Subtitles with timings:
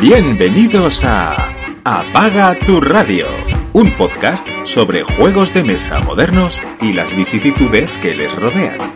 [0.00, 1.52] Bienvenidos a
[1.84, 3.26] Apaga tu radio,
[3.74, 8.94] un podcast sobre juegos de mesa modernos y las vicisitudes que les rodean.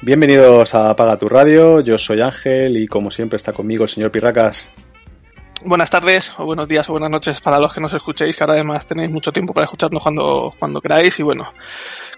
[0.00, 4.10] Bienvenidos a Apaga tu radio, yo soy Ángel y como siempre está conmigo el señor
[4.10, 4.66] Pirracas.
[5.64, 8.54] Buenas tardes, o buenos días, o buenas noches para los que nos escuchéis, que ahora
[8.54, 11.20] además tenéis mucho tiempo para escucharnos cuando, cuando queráis.
[11.20, 11.52] Y bueno,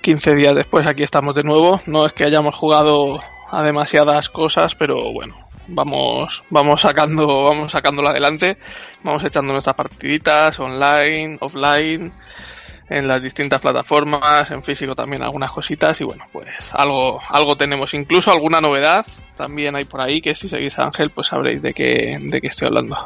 [0.01, 1.79] 15 días después aquí estamos de nuevo.
[1.87, 3.20] No es que hayamos jugado
[3.51, 5.37] a demasiadas cosas, pero bueno,
[5.69, 8.57] vamos, vamos sacando, vamos sacándolo adelante,
[9.03, 12.12] vamos echando nuestras partiditas online, offline,
[12.89, 17.92] en las distintas plataformas, en físico también algunas cositas y bueno, pues algo, algo tenemos,
[17.95, 19.05] incluso alguna novedad
[19.37, 22.47] también hay por ahí que si seguís a Ángel pues sabréis de qué, de qué
[22.47, 22.97] estoy hablando.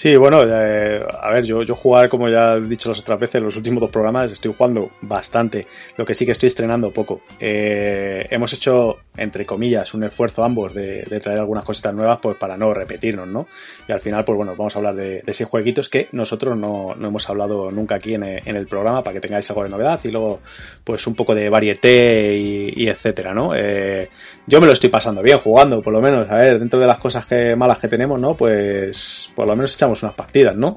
[0.00, 3.42] Sí, bueno, eh, a ver, yo, yo jugar, como ya he dicho las otras veces,
[3.42, 5.66] los últimos dos programas estoy jugando bastante,
[5.98, 7.20] lo que sí que estoy estrenando poco.
[7.38, 12.56] Eh, hemos hecho, entre comillas, un esfuerzo ambos de, traer algunas cositas nuevas pues para
[12.56, 13.46] no repetirnos, ¿no?
[13.86, 16.94] Y al final, pues bueno, vamos a hablar de, de seis jueguitos que nosotros no,
[16.94, 20.00] no hemos hablado nunca aquí en, en, el programa para que tengáis algo de novedad
[20.02, 20.40] y luego,
[20.82, 23.54] pues un poco de varieté y, y etcétera, ¿no?
[23.54, 24.08] Eh,
[24.46, 26.98] yo me lo estoy pasando bien jugando, por lo menos, a ver, dentro de las
[26.98, 28.34] cosas que, malas que tenemos, ¿no?
[28.34, 30.76] Pues por lo menos echamos unas partidas, ¿no?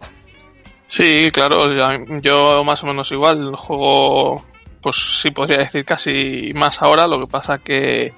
[0.88, 1.64] Sí, claro,
[2.22, 4.44] yo más o menos igual, juego,
[4.82, 8.14] pues sí podría decir casi más ahora, lo que pasa que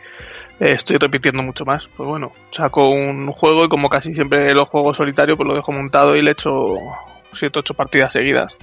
[0.59, 1.83] estoy repitiendo mucho más.
[1.95, 5.71] Pues bueno, saco un juego y como casi siempre lo juego solitario, pues lo dejo
[5.71, 6.51] montado y le echo
[7.31, 8.55] 7 8 partidas seguidas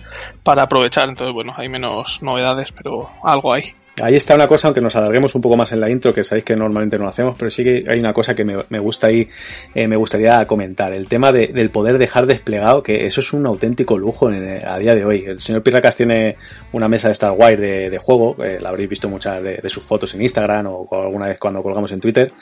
[0.43, 1.09] para aprovechar.
[1.09, 3.75] Entonces, bueno, hay menos novedades, pero algo hay.
[4.01, 6.47] Ahí está una cosa, aunque nos alarguemos un poco más en la intro, que sabéis
[6.47, 9.29] que normalmente no hacemos, pero sí que hay una cosa que me, gusta ahí,
[9.75, 10.95] eh, me gustaría comentar.
[10.95, 14.79] El tema de, del poder dejar desplegado, que eso es un auténtico lujo en, a
[14.79, 15.25] día de hoy.
[15.27, 16.37] El señor Pirracas tiene
[16.73, 20.15] una mesa de Star Wars de, juego, eh, la habréis visto muchas de, sus fotos
[20.15, 22.33] en Instagram o, alguna vez cuando colgamos en Twitter,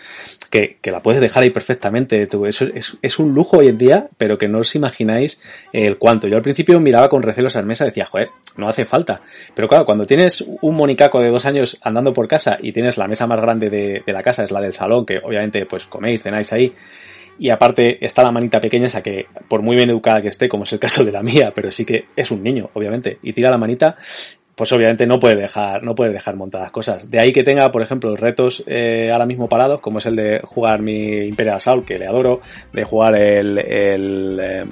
[0.50, 2.26] que, que la puedes dejar ahí perfectamente.
[2.26, 5.40] Tú, eso es, es, un lujo hoy en día, pero que no os imagináis
[5.72, 6.26] el cuánto.
[6.26, 9.22] Yo al principio miraba con recelo esa mesa y decía, joder, no hace falta.
[9.54, 13.06] Pero claro, cuando tienes un monicaco de dos años andando por casa y tienes la
[13.06, 16.22] mesa más grande de, de, la casa, es la del salón, que obviamente pues coméis,
[16.22, 16.74] cenáis ahí,
[17.40, 20.64] y aparte está la manita pequeña, esa que por muy bien educada que esté, como
[20.64, 23.50] es el caso de la mía, pero sí que es un niño, obviamente, y tira
[23.50, 23.96] la manita,
[24.60, 27.10] pues obviamente no puede dejar, no puede dejar montadas cosas.
[27.10, 30.40] De ahí que tenga, por ejemplo, retos eh, ahora mismo parados, como es el de
[30.44, 34.66] jugar mi Imperial Assault, que le adoro, de jugar el, el, eh,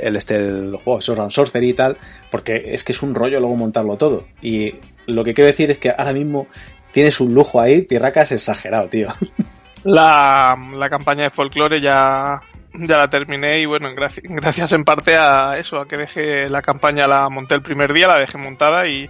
[0.00, 1.98] el este, el juego Sword Sorcery y tal,
[2.30, 4.24] porque es que es un rollo luego montarlo todo.
[4.40, 4.76] Y
[5.08, 6.46] lo que quiero decir es que ahora mismo
[6.92, 9.08] tienes un lujo ahí, Pirracas exagerado, tío.
[9.84, 12.40] La, la campaña de folclore ya,
[12.74, 16.62] ya la terminé y bueno, gracias, gracias en parte a eso, a que dejé la
[16.62, 19.08] campaña, la monté el primer día, la dejé montada y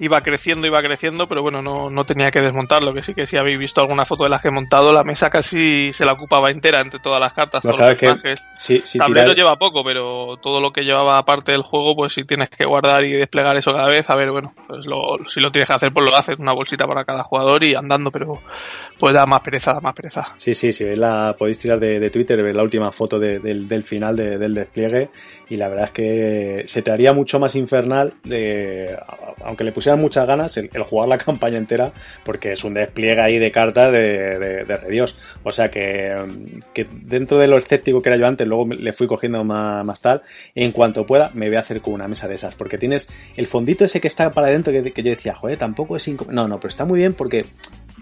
[0.00, 3.36] iba creciendo, iba creciendo, pero bueno, no, no tenía que desmontarlo, que sí que si
[3.36, 6.48] habéis visto alguna foto de las que he montado, la mesa casi se la ocupaba
[6.48, 8.44] entera entre todas las cartas, no, todos los personajes.
[8.56, 12.24] Sí, sí, Tablero lleva poco, pero todo lo que llevaba aparte del juego, pues si
[12.24, 15.50] tienes que guardar y desplegar eso cada vez, a ver, bueno, pues lo, si lo
[15.52, 18.40] tienes que hacer, pues lo haces, una bolsita para cada jugador y andando, pero
[18.98, 20.32] pues da más pereza, da más pereza.
[20.38, 23.68] Sí, sí, sí, la podéis tirar de, de Twitter, ver la última foto de, del,
[23.68, 25.10] del, final de, del despliegue
[25.50, 28.96] y la verdad es que se te haría mucho más infernal, de,
[29.44, 31.92] aunque le pusieran muchas ganas, el, jugar la campaña entera,
[32.24, 35.18] porque es un despliegue ahí de cartas de, de, de Dios.
[35.42, 36.14] O sea que,
[36.72, 40.00] que, dentro de lo escéptico que era yo antes, luego le fui cogiendo más, más
[40.00, 40.22] tal,
[40.54, 43.48] en cuanto pueda me voy a hacer con una mesa de esas, porque tienes el
[43.48, 46.08] fondito ese que está para adentro que, que yo decía, joder, tampoco es...
[46.28, 47.44] No, no, pero está muy bien porque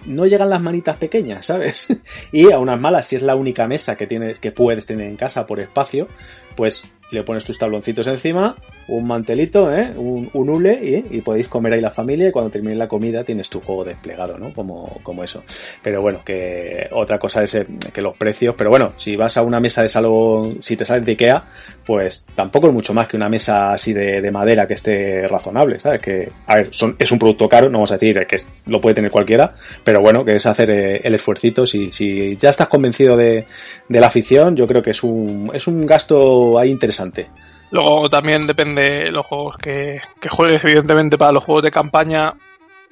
[0.05, 1.89] no llegan las manitas pequeñas, ¿sabes?
[2.33, 5.17] y a unas malas, si es la única mesa que tienes, que puedes tener en
[5.17, 6.09] casa por espacio,
[6.57, 8.57] pues le pones tus tabloncitos encima,
[8.89, 9.93] un mantelito, ¿eh?
[9.97, 13.61] un, hule y, podéis comer ahí la familia y cuando termine la comida tienes tu
[13.61, 14.53] juego desplegado, ¿no?
[14.55, 15.45] Como, como eso.
[15.83, 17.57] Pero bueno, que otra cosa es
[17.93, 21.05] que los precios, pero bueno, si vas a una mesa de salón, si te sales
[21.05, 21.45] de Ikea,
[21.85, 25.79] pues tampoco es mucho más que una mesa así de, de madera que esté razonable,
[25.81, 26.01] ¿sabes?
[26.01, 28.37] Que, a ver, son, es un producto caro, no vamos a decir que
[28.67, 29.55] lo puede tener cualquiera,
[29.85, 31.67] pero bueno, que es hacer el esfuercito.
[31.67, 33.47] Si, si ya estás convencido de,
[33.89, 37.29] de la afición, yo creo que es un, es un gasto ahí interesante.
[37.71, 42.35] Luego también depende de los juegos que, que, juegues, evidentemente para los juegos de campaña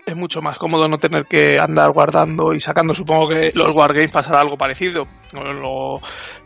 [0.06, 2.94] es mucho más cómodo no tener que andar guardando y sacando.
[2.94, 5.02] Supongo que los Wargames pasará algo parecido.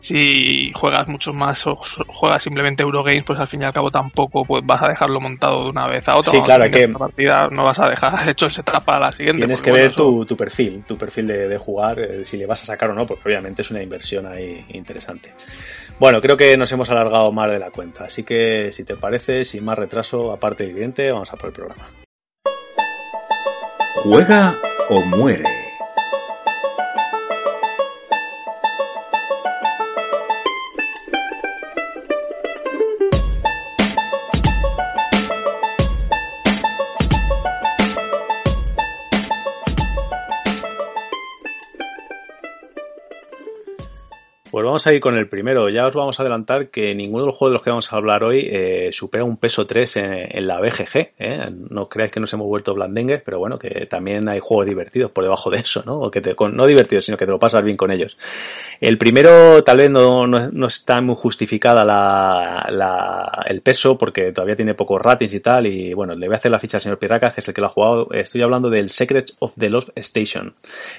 [0.01, 4.45] si juegas mucho más o juegas simplemente Eurogames, pues al fin y al cabo tampoco
[4.47, 6.33] pues vas a dejarlo montado de una vez a otra.
[6.33, 9.41] Sí, claro, que partida no vas a dejar hecho ese para la siguiente.
[9.41, 12.89] Tienes que ver tu, perfil, tu perfil de, jugar, eh, si le vas a sacar
[12.91, 15.35] o no, porque obviamente es una inversión ahí interesante.
[16.01, 19.45] Bueno, creo que nos hemos alargado más de la cuenta, así que si te parece,
[19.45, 21.91] sin más retraso, aparte evidente, vamos a por el programa.
[23.97, 24.59] Juega
[24.89, 25.60] o muere.
[44.51, 45.69] Pues vamos a ir con el primero.
[45.69, 47.97] Ya os vamos a adelantar que ninguno de los juegos de los que vamos a
[47.97, 51.11] hablar hoy eh, supera un peso 3 en, la BGG.
[51.21, 51.51] ¿eh?
[51.71, 55.23] No creáis que nos hemos vuelto blandengues, pero bueno, que también hay juegos divertidos por
[55.23, 56.01] debajo de eso, ¿no?
[56.01, 58.19] O que te, no divertidos, sino que te lo pasas bien con ellos.
[58.81, 64.75] El primero tal vez no, no, está muy justificada la, el peso porque todavía tiene
[64.75, 65.69] pocos ratings y tal.
[65.69, 67.61] Y bueno, le voy a hacer la ficha al señor Pirracas, que es el que
[67.61, 68.09] lo ha jugado.
[68.11, 70.55] Estoy hablando del Secrets of the Lost Station.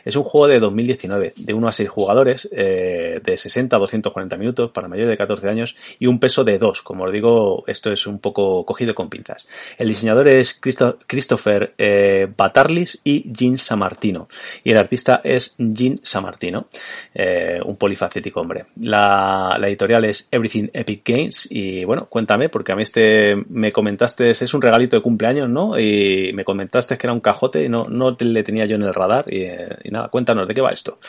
[0.06, 4.38] Es un juego de 2019, de 1 a 6 jugadores, eh, de 60 a 240
[4.38, 6.81] minutos para mayores de 14 años y un peso de 2.
[6.81, 9.47] Como os digo, esto es un poco cogido con pinzas.
[9.77, 14.27] El diseñador es Christopher eh, Batarlis y Jean Samartino.
[14.63, 16.67] Y el artista es Jean Samartino,
[17.13, 18.65] eh, un polifacético hombre.
[18.79, 24.31] La, editorial es Everything Epic Games y bueno, cuéntame, porque a mí este me comentaste,
[24.31, 25.79] es un regalito de cumpleaños, ¿no?
[25.79, 28.93] Y me comentaste que era un cajote y no, no le tenía yo en el
[28.93, 30.99] radar y, y nada, cuéntanos, ¿de qué va esto?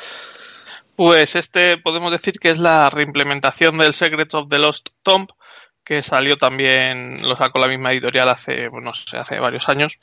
[0.97, 5.29] Pues este podemos decir que es la reimplementación del Secrets of the Lost Tomb,
[5.85, 9.99] que salió también, lo sacó la misma editorial hace, sé, hace varios años.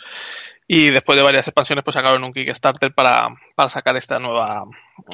[0.67, 4.65] Y después de varias expansiones, pues sacaron un Kickstarter para, para sacar esta nueva,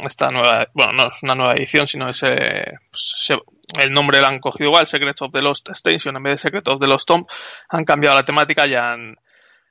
[0.04, 3.30] esta nueva, bueno, no es una nueva edición, sino es, pues,
[3.80, 6.68] el nombre lo han cogido igual, Secrets of the Lost Station, en vez de Secrets
[6.68, 7.26] of the Lost Tomb,
[7.70, 9.16] han cambiado la temática y han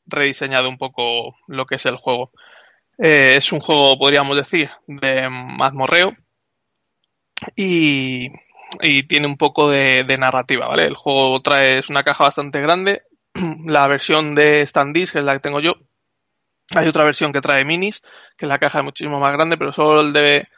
[0.06, 2.30] rediseñado un poco lo que es el juego.
[2.98, 6.12] Eh, es un juego, podríamos decir, de mazmorreo
[7.56, 8.28] y,
[9.08, 10.84] tiene un poco de, narrativa, ¿vale?
[10.84, 13.02] El juego trae una caja bastante grande.
[13.66, 15.74] La versión de Standis, que es la que tengo yo,
[16.74, 18.02] hay otra versión que trae minis,
[18.38, 20.48] que la caja es muchísimo más grande, pero solo el de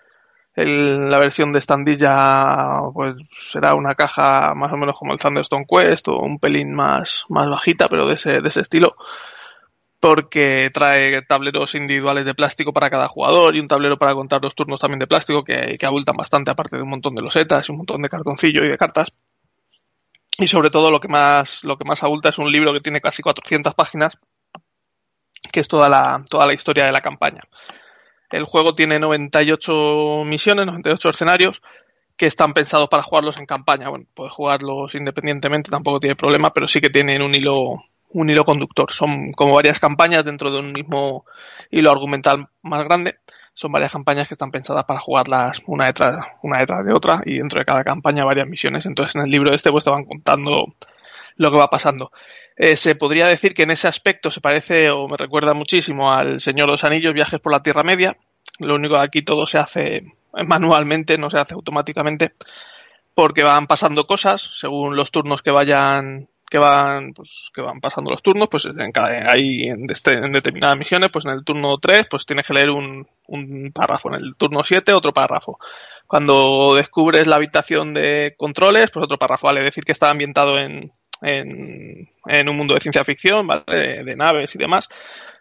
[0.56, 5.66] la versión de Standis ya pues será una caja más o menos como el Thunderstone
[5.68, 8.96] Quest o un pelín más, más bajita, pero de ese, de ese estilo
[10.06, 14.55] porque trae tableros individuales de plástico para cada jugador y un tablero para contar los
[14.55, 17.73] turnos también de plástico que, que abultan bastante, aparte de un montón de losetas y
[17.73, 19.12] un montón de cartoncillo y de cartas.
[20.38, 23.00] Y sobre todo lo que más, lo que más abulta es un libro que tiene
[23.00, 24.20] casi 400 páginas,
[25.50, 27.43] que es toda la, toda la historia de la campaña.
[28.31, 31.62] El juego tiene 98 misiones, 98 escenarios,
[32.17, 33.88] que están pensados para jugarlos en campaña.
[33.88, 37.85] Bueno, puedes jugarlos independientemente, tampoco tiene problema, pero sí que tienen un hilo,
[38.16, 38.92] un hilo conductor.
[38.92, 41.26] Son como varias campañas dentro de un mismo
[41.70, 43.16] hilo argumental más grande.
[43.52, 47.38] Son varias campañas que están pensadas para jugarlas una detrás, una detrás de otra y
[47.38, 48.86] dentro de cada campaña varias misiones.
[48.86, 50.74] Entonces en el libro este pues van contando
[51.36, 52.10] lo que va pasando.
[52.56, 56.40] Eh, se podría decir que en ese aspecto se parece o me recuerda muchísimo al
[56.40, 58.16] Señor de los Anillos, Viajes por la Tierra Media.
[58.58, 62.32] Lo único que aquí todo se hace manualmente, no se hace automáticamente,
[63.14, 68.10] porque van pasando cosas según los turnos que vayan que van pues que van pasando
[68.10, 72.25] los turnos pues en cada, ahí en, determinadas misiones pues en el turno 3 pues
[72.25, 75.58] tienes que leer un, un párrafo en el turno 7 otro párrafo
[76.06, 80.93] cuando descubres la habitación de controles pues otro párrafo vale decir que está ambientado en,
[81.22, 83.65] en, en un mundo de ciencia ficción ¿vale?
[83.67, 84.88] de, de, naves y demás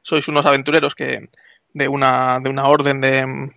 [0.01, 1.29] sois unos aventureros que
[1.73, 3.51] de una de una orden de,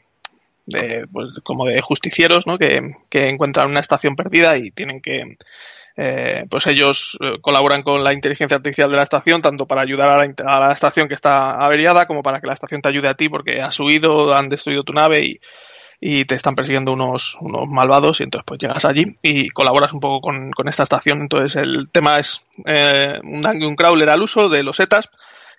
[0.67, 2.59] de pues, como de justicieros ¿no?
[2.59, 5.39] que, que encuentran una estación perdida y tienen que
[6.01, 10.13] eh, pues ellos eh, colaboran con la inteligencia artificial de la estación, tanto para ayudar
[10.13, 13.29] a la, estación que está averiada, como para que la estación te ayude a ti,
[13.29, 15.41] porque has subido, han destruido tu nave
[16.01, 19.99] y, te están persiguiendo unos, unos malvados, y entonces pues llegas allí y colaboras un
[19.99, 21.23] poco con, con esta estación.
[21.23, 25.11] Entonces el tema es eh, un dungeon crawler al uso de los ETAs,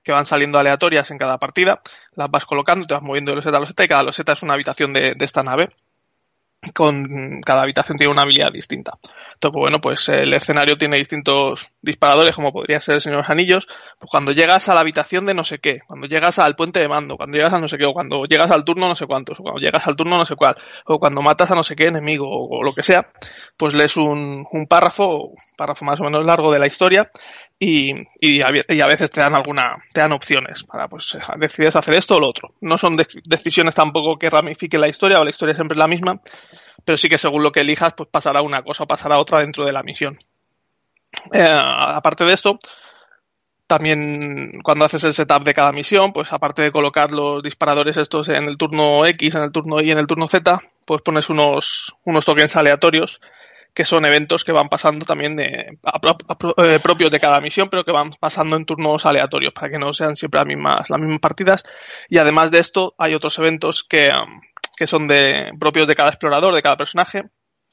[0.06, 1.82] que van saliendo aleatorias en cada partida,
[2.16, 4.54] las vas colocando, te vas moviendo de loseta a loseta y cada loseta es una
[4.54, 5.68] habitación de, de esta nave
[6.74, 8.92] con cada habitación tiene una habilidad distinta.
[9.02, 13.22] Entonces, pues bueno, pues el escenario tiene distintos disparadores, como podría ser el Señor de
[13.24, 13.68] los Anillos.
[13.98, 16.90] Pues cuando llegas a la habitación de no sé qué, cuando llegas al puente de
[16.90, 19.40] mando, cuando llegas a no sé qué, o cuando llegas al turno no sé cuántos,
[19.40, 21.86] o cuando llegas al turno no sé cuál, o cuando matas a no sé qué
[21.86, 23.08] enemigo, o, lo que sea,
[23.56, 27.10] pues lees un, un párrafo, un párrafo más o menos largo de la historia,
[27.60, 32.16] y, y, a, veces te dan alguna, te dan opciones para, pues, decides hacer esto
[32.16, 32.54] o lo otro.
[32.62, 36.22] No son decisiones tampoco que ramifiquen la historia, o la historia siempre es la misma,
[36.86, 39.66] pero sí que según lo que elijas, pues pasará una cosa o pasará otra dentro
[39.66, 40.18] de la misión.
[41.34, 42.58] Eh, aparte de esto,
[43.68, 48.30] también cuando haces el setup de cada misión, pues aparte de colocar los disparadores estos
[48.30, 51.94] en el turno X, en el turno Y, en el turno Z, pues pones unos,
[52.06, 53.20] unos tokens aleatorios
[53.74, 57.92] que son eventos que van pasando también de, eh, propios de cada misión, pero que
[57.92, 61.64] van pasando en turnos aleatorios para que no sean siempre las mismas, las mismas partidas.
[62.10, 64.42] Y además de esto, hay otros eventos que, um,
[64.76, 67.26] que son de, propios de cada explorador, de cada personaje,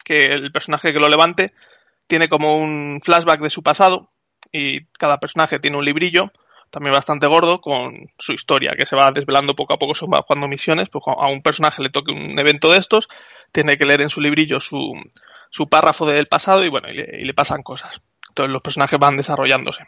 [0.05, 1.53] que el personaje que lo levante
[2.07, 4.11] tiene como un flashback de su pasado
[4.53, 6.31] y cada personaje tiene un librillo
[6.71, 10.49] también bastante gordo con su historia que se va desvelando poco a poco según va
[10.49, 13.09] misiones pues a un personaje le toque un evento de estos
[13.53, 14.93] tiene que leer en su librillo su,
[15.51, 19.85] su párrafo del pasado y bueno y le, pasan cosas entonces los personajes van desarrollándose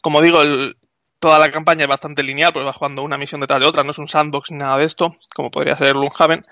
[0.00, 0.76] como digo el,
[1.22, 3.92] toda la campaña es bastante lineal, pues vas jugando una misión detrás de otra, no
[3.92, 6.44] es un sandbox ni nada de esto, como podría ser Gloomhaven.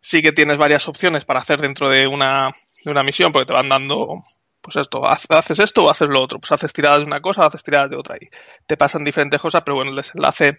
[0.00, 2.50] Sí que tienes varias opciones para hacer dentro de una,
[2.84, 4.24] de una misión, porque te van dando,
[4.60, 7.62] pues esto, haces esto o haces lo otro, pues haces tiradas de una cosa haces
[7.62, 8.28] tiradas de otra y
[8.66, 10.56] te pasan diferentes cosas, pero bueno, el desenlace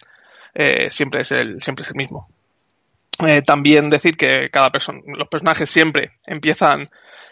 [0.53, 2.29] eh, siempre, es el, siempre es el mismo.
[3.25, 6.89] Eh, también decir que cada persona, los personajes siempre empiezan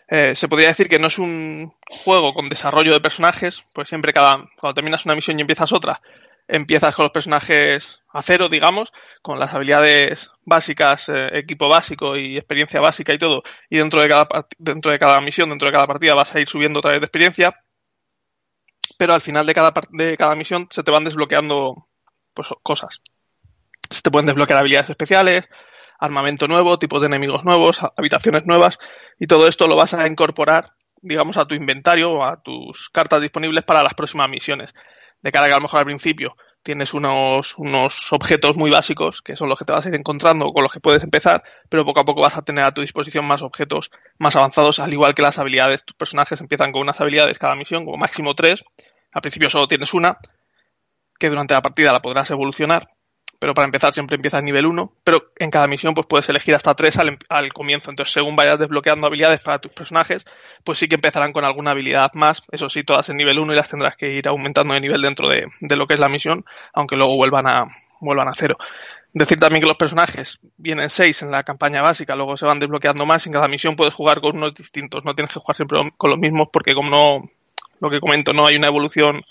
[0.09, 4.13] eh, se podría decir que no es un juego con desarrollo de personajes, pues siempre
[4.13, 6.01] cada, cuando terminas una misión y empiezas otra,
[6.47, 12.37] empiezas con los personajes a cero, digamos, con las habilidades básicas, eh, equipo básico y
[12.37, 14.27] experiencia básica y todo, y dentro de cada
[14.57, 17.05] dentro de cada misión, dentro de cada partida vas a ir subiendo otra vez de
[17.05, 17.61] experiencia,
[18.97, 21.87] pero al final de cada de cada misión se te van desbloqueando
[22.33, 23.01] pues cosas.
[23.89, 25.49] Se te pueden desbloquear habilidades especiales,
[25.99, 28.77] armamento nuevo, tipos de enemigos nuevos, habitaciones nuevas,
[29.19, 33.21] y todo esto lo vas a incorporar, digamos, a tu inventario o a tus cartas
[33.21, 34.73] disponibles para las próximas misiones.
[35.21, 39.21] De cara a que a lo mejor al principio tienes unos, unos objetos muy básicos,
[39.21, 41.85] que son los que te vas a ir encontrando con los que puedes empezar, pero
[41.85, 45.15] poco a poco vas a tener a tu disposición más objetos más avanzados, al igual
[45.15, 45.85] que las habilidades.
[45.85, 48.63] Tus personajes empiezan con unas habilidades cada misión, como máximo tres.
[49.13, 50.17] Al principio solo tienes una,
[51.17, 52.89] que durante la partida la podrás evolucionar
[53.39, 56.73] pero para empezar siempre empiezas nivel 1, pero en cada misión pues puedes elegir hasta
[56.73, 60.25] 3 al, al, comienzo, entonces según vayas desbloqueando habilidades para tus personajes,
[60.63, 63.55] pues sí que empezarán con alguna habilidad más, eso sí, todas en nivel 1 y
[63.55, 66.45] las tendrás que ir aumentando de nivel dentro de, de lo que es la misión,
[66.73, 67.67] aunque luego vuelvan a,
[67.99, 68.57] vuelvan a cero.
[69.13, 73.05] Decir también que los personajes vienen 6 en la campaña básica, luego se van desbloqueando
[73.05, 73.25] más.
[73.25, 76.19] En cada misión puedes jugar con unos distintos, no tienes que jugar siempre con los
[76.19, 77.29] mismos porque como no,
[77.79, 79.23] lo que comento, no hay una evolución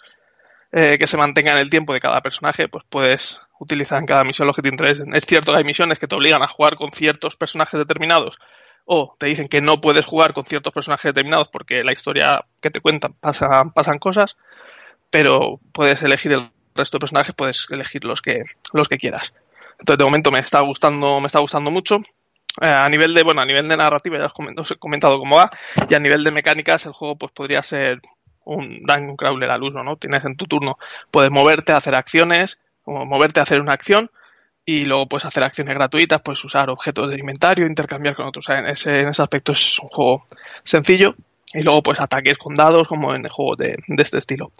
[0.72, 4.24] eh, que se mantenga en el tiempo de cada personaje, pues puedes utilizar en cada
[4.24, 5.14] misión lo que te interesen.
[5.14, 8.38] Es cierto que hay misiones que te obligan a jugar con ciertos personajes determinados
[8.86, 12.70] o te dicen que no puedes jugar con ciertos personajes determinados porque la historia que
[12.70, 14.36] te cuentan pasa, pasan cosas,
[15.10, 19.34] pero puedes elegir el resto de personajes, puedes elegir los que, los que quieras.
[19.78, 21.96] Entonces de momento me está gustando, me está gustando mucho.
[22.62, 25.50] Eh, a nivel de, bueno, a nivel de narrativa ya os he comentado cómo va,
[25.90, 28.00] y a nivel de mecánicas el juego pues podría ser
[28.44, 29.96] un Dungeon Crawler al uso, ¿no?
[29.96, 30.78] Tienes en tu turno,
[31.10, 34.10] puedes moverte, hacer acciones, o moverte a hacer una acción,
[34.68, 38.48] y luego puedes hacer acciones gratuitas, puedes usar objetos de inventario, intercambiar con otros.
[38.48, 40.24] en, ese, en ese aspecto es un juego
[40.64, 41.14] sencillo.
[41.54, 44.50] Y luego pues ataques con dados como en el juego de, de este estilo.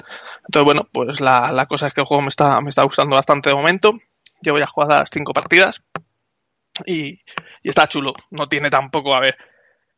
[0.47, 3.16] Entonces bueno, pues la, la, cosa es que el juego me está, me está gustando
[3.16, 3.99] bastante de momento.
[4.40, 5.83] Yo voy a jugar cinco partidas.
[6.87, 7.21] Y,
[7.62, 8.14] y está chulo.
[8.30, 9.37] No tiene tampoco, a ver,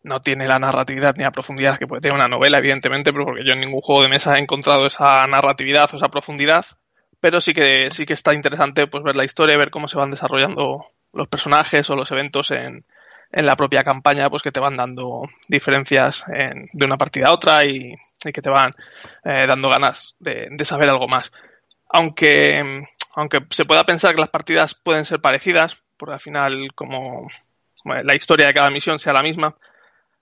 [0.03, 3.53] no tiene la narratividad ni la profundidad que puede tener una novela, evidentemente, porque yo
[3.53, 6.65] en ningún juego de mesa he encontrado esa narratividad o esa profundidad.
[7.21, 10.11] Pero sí que, sí que está interesante pues ver la historia ver cómo se van
[10.11, 12.85] desarrollando los personajes o los eventos en,
[13.33, 17.35] en la propia campaña, pues que te van dando diferencias en, de una partida a
[17.35, 17.95] otra y,
[18.25, 18.75] y que te van
[19.25, 21.33] eh, dando ganas de, de, saber algo más.
[21.89, 27.29] Aunque, aunque se pueda pensar que las partidas pueden ser parecidas, porque al final como
[27.85, 29.57] la historia de cada misión sea la misma,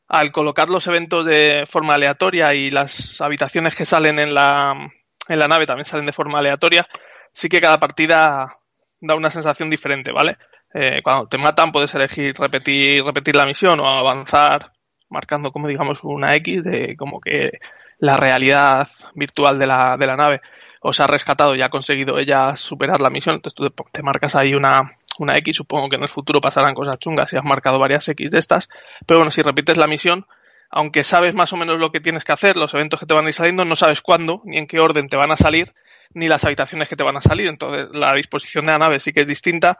[0.08, 4.92] al colocar los eventos de forma aleatoria y las habitaciones que salen en la,
[5.28, 6.86] en la nave también salen de forma aleatoria,
[7.32, 8.58] sí que cada partida
[9.00, 10.36] da una sensación diferente, ¿vale?
[10.74, 14.72] Eh, cuando te matan puedes elegir repetir, repetir la misión o avanzar
[15.08, 17.60] marcando como digamos una X de como que
[17.98, 20.40] la realidad virtual de la, de la nave
[20.80, 24.54] os ha rescatado y ha conseguido ella superar la misión, entonces tú te marcas ahí
[24.54, 28.08] una, una X, supongo que en el futuro pasarán cosas chungas si has marcado varias
[28.08, 28.68] X de estas,
[29.06, 30.26] pero bueno, si repites la misión,
[30.70, 33.26] aunque sabes más o menos lo que tienes que hacer, los eventos que te van
[33.26, 35.72] a ir saliendo, no sabes cuándo ni en qué orden te van a salir,
[36.14, 39.12] ni las habitaciones que te van a salir, entonces la disposición de la nave sí
[39.12, 39.78] que es distinta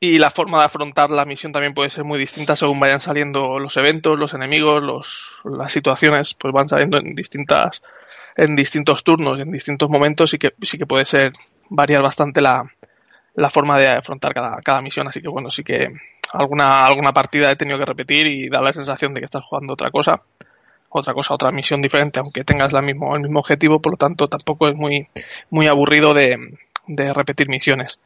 [0.00, 3.58] y la forma de afrontar la misión también puede ser muy distinta según vayan saliendo
[3.58, 7.82] los eventos, los enemigos, los, las situaciones, pues van saliendo en distintas,
[8.36, 11.32] en distintos turnos, en distintos momentos y que sí que puede ser
[11.68, 12.62] variar bastante la,
[13.34, 15.08] la forma de afrontar cada, cada misión.
[15.08, 15.88] Así que bueno, sí que
[16.34, 19.72] alguna, alguna partida he tenido que repetir y da la sensación de que estás jugando
[19.72, 20.22] otra cosa,
[20.90, 24.28] otra cosa, otra misión diferente, aunque tengas la mismo, el mismo objetivo, por lo tanto
[24.28, 25.06] tampoco es muy,
[25.50, 27.98] muy aburrido de, de repetir misiones.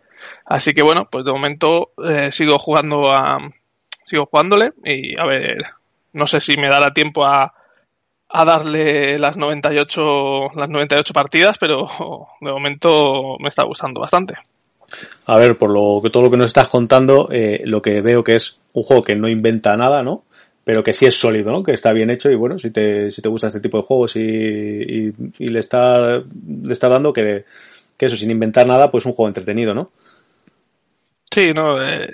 [0.45, 3.39] Así que bueno, pues de momento eh, sigo jugando a.
[4.05, 5.65] Sigo jugándole y a ver,
[6.13, 7.55] no sé si me dará tiempo a,
[8.29, 11.87] a darle las 98, las 98 partidas, pero
[12.41, 14.35] de momento me está gustando bastante.
[15.27, 18.23] A ver, por lo que todo lo que nos estás contando, eh, lo que veo
[18.25, 20.25] que es un juego que no inventa nada, ¿no?
[20.65, 21.63] Pero que sí es sólido, ¿no?
[21.63, 24.17] Que está bien hecho y bueno, si te, si te gusta este tipo de juegos
[24.17, 27.45] y, le está, le está dando que,
[27.97, 29.91] que eso, sin inventar nada, pues un juego entretenido, ¿no?
[31.33, 32.13] Sí, no, eh,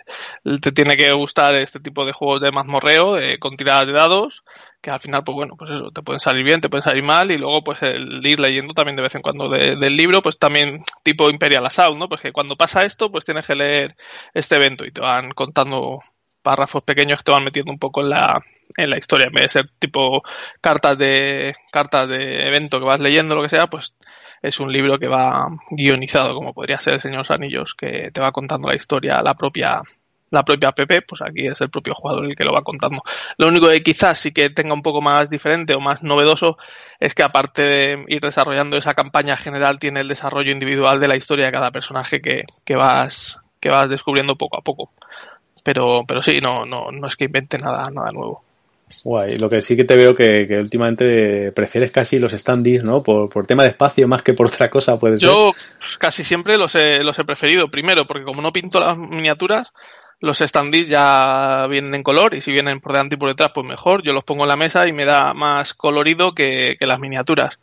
[0.63, 4.45] te tiene que gustar este tipo de juegos de mazmorreo eh, con tiradas de dados,
[4.81, 7.31] que al final, pues bueno, pues eso, te pueden salir bien, te pueden salir mal,
[7.31, 10.85] y luego pues el ir leyendo también de vez en cuando del libro, pues también
[11.03, 12.09] tipo Imperial Assault, ¿no?
[12.09, 13.97] Pues que cuando pasa esto, pues tienes que leer
[14.35, 16.01] este evento y te van contando
[16.43, 18.41] párrafos pequeños que te van metiendo un poco en la,
[18.77, 20.23] en la historia, en vez de ser tipo
[20.61, 23.95] cartas de, cartas de evento que vas leyendo, lo que sea, pues
[24.43, 28.11] es un libro que va guionizado, como podría ser El Señor de los Anillos, que
[28.13, 29.83] te va contando la historia, la propia
[30.31, 33.03] la propia PP, pues aquí es el propio jugador el que lo va contando.
[33.37, 36.59] Lo único que quizás sí que tenga un poco más diferente o más novedoso
[37.01, 41.17] es que aparte de ir desarrollando esa campaña general, tiene el desarrollo individual de la
[41.17, 44.91] historia de cada personaje que, que vas, que vas descubriendo poco a poco.
[45.65, 48.43] Pero, pero sí, no, no, no es que invente nada, nada nuevo.
[49.05, 53.03] Guay, lo que sí que te veo que, que últimamente prefieres casi los standees, ¿no?
[53.03, 55.29] Por, por, tema de espacio más que por otra cosa, puede ser.
[55.29, 57.69] Yo pues, casi siempre los he, los he preferido.
[57.69, 59.73] Primero, porque como no pinto las miniaturas,
[60.21, 63.67] los standees ya vienen en color y si vienen por delante y por detrás, pues
[63.67, 64.03] mejor.
[64.05, 67.59] Yo los pongo en la mesa y me da más colorido que, que las miniaturas.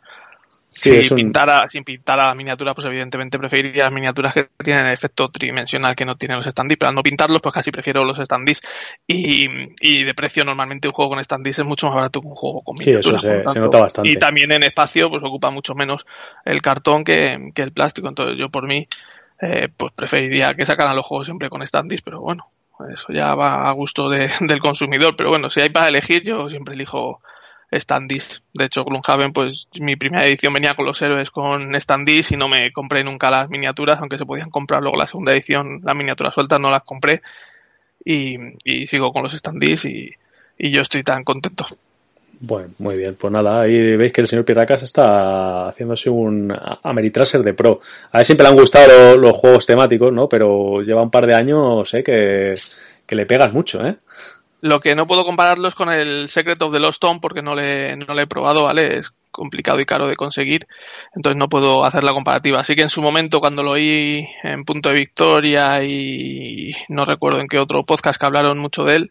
[0.76, 1.16] Sí, si, un...
[1.16, 5.30] pintara, sin pintar a las miniaturas, pues evidentemente preferiría las miniaturas que tienen el efecto
[5.30, 8.60] tridimensional que no tienen los standees, pero al no pintarlos, pues casi prefiero los standees.
[9.06, 9.46] Y,
[9.80, 12.62] y de precio, normalmente un juego con standees es mucho más barato que un juego
[12.62, 13.22] con miniaturas.
[13.22, 14.10] Sí, eso se, se, nota bastante.
[14.10, 16.06] Y también en espacio, pues ocupa mucho menos
[16.44, 18.08] el cartón que, que el plástico.
[18.08, 18.86] Entonces, yo por mí,
[19.40, 22.50] eh, pues preferiría que sacaran los juegos siempre con standees, pero bueno,
[22.92, 25.16] eso ya va a gusto de, del consumidor.
[25.16, 27.20] Pero bueno, si hay para elegir, yo siempre elijo
[27.74, 28.42] standees.
[28.54, 32.48] De hecho, Gloomhaven, pues mi primera edición venía con los héroes con standees y no
[32.48, 36.34] me compré nunca las miniaturas, aunque se podían comprar luego la segunda edición, las miniaturas
[36.34, 37.22] sueltas no las compré
[38.04, 40.10] y, y sigo con los standees y,
[40.58, 41.66] y, yo estoy tan contento.
[42.38, 47.42] Bueno, muy bien, pues nada, ahí veis que el señor Pirracas está haciéndose un Ameritraser
[47.42, 47.80] de pro.
[48.12, 50.28] A él siempre le han gustado los, juegos temáticos, ¿no?
[50.28, 52.52] Pero lleva un par de años, sé que,
[53.06, 53.96] que le pegas mucho, ¿eh?
[54.60, 57.54] Lo que no puedo compararlo es con el Secret of the Lost Tomb porque no
[57.54, 58.98] le, no le he probado, ¿vale?
[58.98, 60.66] Es complicado y caro de conseguir,
[61.14, 62.58] entonces no puedo hacer la comparativa.
[62.58, 67.40] Así que en su momento, cuando lo oí en Punto de Victoria y no recuerdo
[67.40, 69.10] en qué otro podcast que hablaron mucho de él,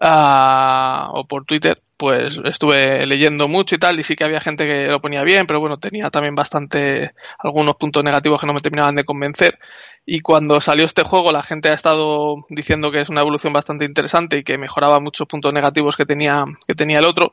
[0.00, 4.66] uh, o por Twitter, pues estuve leyendo mucho y tal, y sí que había gente
[4.66, 8.60] que lo ponía bien, pero bueno, tenía también bastante algunos puntos negativos que no me
[8.60, 9.58] terminaban de convencer.
[10.04, 13.86] Y cuando salió este juego, la gente ha estado diciendo que es una evolución bastante
[13.86, 17.32] interesante y que mejoraba muchos puntos negativos que tenía, que tenía el otro,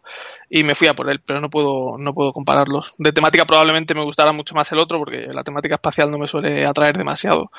[0.49, 2.93] y me fui a por él, pero no puedo, no puedo compararlos.
[2.97, 6.29] De temática probablemente me gustara mucho más el otro, porque la temática espacial no me
[6.29, 7.51] suele atraer demasiado,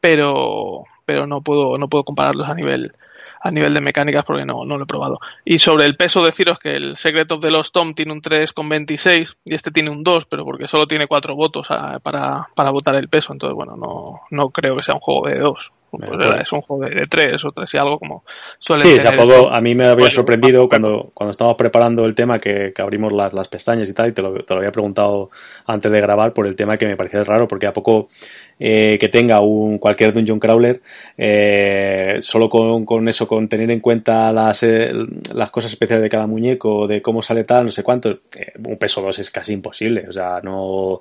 [0.00, 2.96] pero, pero no puedo, no puedo compararlos a nivel,
[3.40, 5.18] a nivel de mecánicas porque no, no lo he probado.
[5.44, 9.36] Y sobre el peso deciros que el Secret of the Lost Tom tiene un 3,26
[9.44, 12.94] y este tiene un 2, pero porque solo tiene 4 votos a, para, para votar
[12.94, 15.72] el peso, entonces bueno, no, no creo que sea un juego de 2.
[15.90, 18.24] Pues era, es un juego de, de, tres o tres y algo como
[18.58, 22.72] suele Sí, tampoco, a mí me había sorprendido cuando, cuando estábamos preparando el tema que,
[22.74, 25.30] que abrimos las, las, pestañas y tal, y te lo, te lo, había preguntado
[25.66, 28.08] antes de grabar por el tema que me parecía raro, porque a poco
[28.60, 30.82] eh, que tenga un cualquier Dungeon Crawler,
[31.16, 34.92] eh, solo con, con, eso, con tener en cuenta las, eh,
[35.32, 38.76] las cosas especiales de cada muñeco, de cómo sale tal, no sé cuánto, eh, un
[38.76, 41.00] peso 2 es casi imposible, o sea, no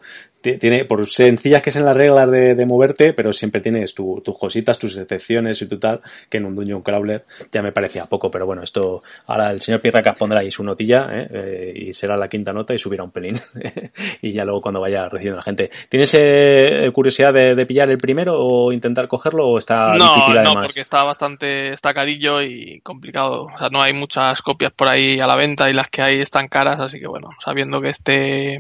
[0.54, 4.98] tiene, por sencillas que sean las reglas de, moverte, pero siempre tienes tus cositas, tus
[4.98, 8.64] excepciones y tu tal, que en un Dungeon Crawler ya me parecía poco, pero bueno,
[8.64, 11.28] esto, ahora el señor Pirracas pondrá ahí su notilla, ¿eh?
[11.32, 13.40] Eh, y será la quinta nota y subirá un pelín,
[14.22, 15.70] y ya luego cuando vaya recibiendo la gente.
[15.90, 20.56] ¿Tienes eh, curiosidad de, pillar el primero o intentar cogerlo o está no, difícil además?
[20.56, 24.88] No, porque está bastante, está carillo y complicado, o sea, no hay muchas copias por
[24.88, 27.90] ahí a la venta y las que hay están caras, así que bueno, sabiendo que
[27.90, 28.60] este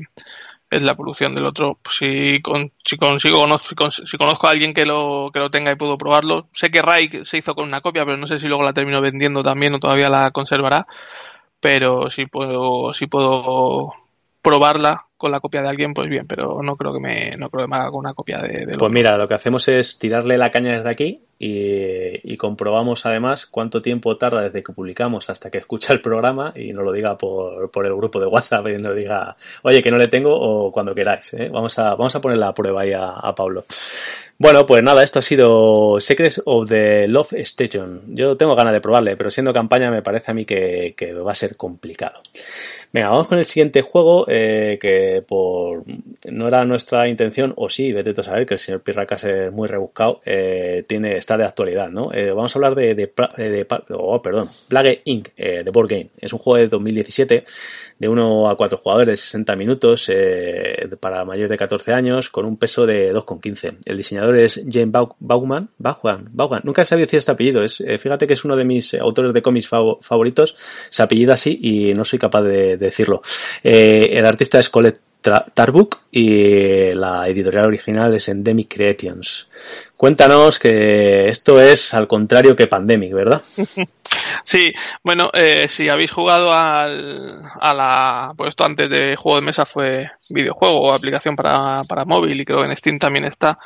[0.69, 1.77] es la evolución del otro.
[1.81, 5.75] Pues si, con, si consigo si, conozco a alguien que lo, que lo tenga y
[5.75, 6.47] puedo probarlo.
[6.51, 9.01] Sé que Rai se hizo con una copia, pero no sé si luego la termino
[9.01, 10.87] vendiendo también o todavía la conservará.
[11.59, 13.93] Pero si puedo, si puedo
[14.47, 17.65] probarla con la copia de alguien, pues bien, pero no creo que me, no creo
[17.65, 20.51] que me haga con una copia de, Pues mira, lo que hacemos es tirarle la
[20.51, 25.91] caña desde aquí y, comprobamos además cuánto tiempo tarda desde que publicamos hasta que escucha
[25.91, 29.35] el programa y nos lo diga por, por el grupo de WhatsApp y nos diga,
[29.63, 31.33] oye, que no le tengo o cuando queráis.
[31.33, 31.49] ¿eh?
[31.51, 33.65] Vamos, a, vamos a poner la prueba ahí a, Pablo.
[34.39, 38.03] Bueno, pues nada, esto ha sido Secrets of the Love Station.
[38.15, 40.93] Yo tengo ganas de probarle, pero siendo campaña me parece a mí que,
[41.25, 42.21] va a ser complicado.
[42.93, 45.85] Venga, vamos con el siguiente juego, eh, que por
[46.25, 49.67] no era nuestra intención, o sí, vete a saber que el señor Pirracas es muy
[49.67, 52.13] rebuscado, eh, tiene, está de actualidad, ¿no?
[52.13, 56.09] Eh, vamos a hablar de, de, de, oh, perdón, Plague Inc., de Board Game.
[56.19, 57.43] Es un juego de 2017
[57.99, 60.11] de 1 a 4 jugadores de 60 minutos
[60.99, 63.77] para mayores de 14 años con un peso de 2,15.
[63.85, 68.27] El diseñador es James Bauman, Bauman, Bauman, nunca he sabido decir este apellido, es, fíjate
[68.27, 70.55] que es uno de mis autores de cómics favoritos,
[70.89, 73.21] se apellida así y no soy capaz de decirlo.
[73.63, 79.49] Eh, el artista es Colette Tarbuk y la editorial original es Endemic Creations.
[79.95, 83.41] Cuéntanos que esto es al contrario que Pandemic, ¿verdad?
[84.43, 89.45] Sí, bueno, eh, si habéis jugado al, a la, pues esto antes de juego de
[89.45, 93.59] mesa fue videojuego o aplicación para, para móvil y creo que en Steam también está,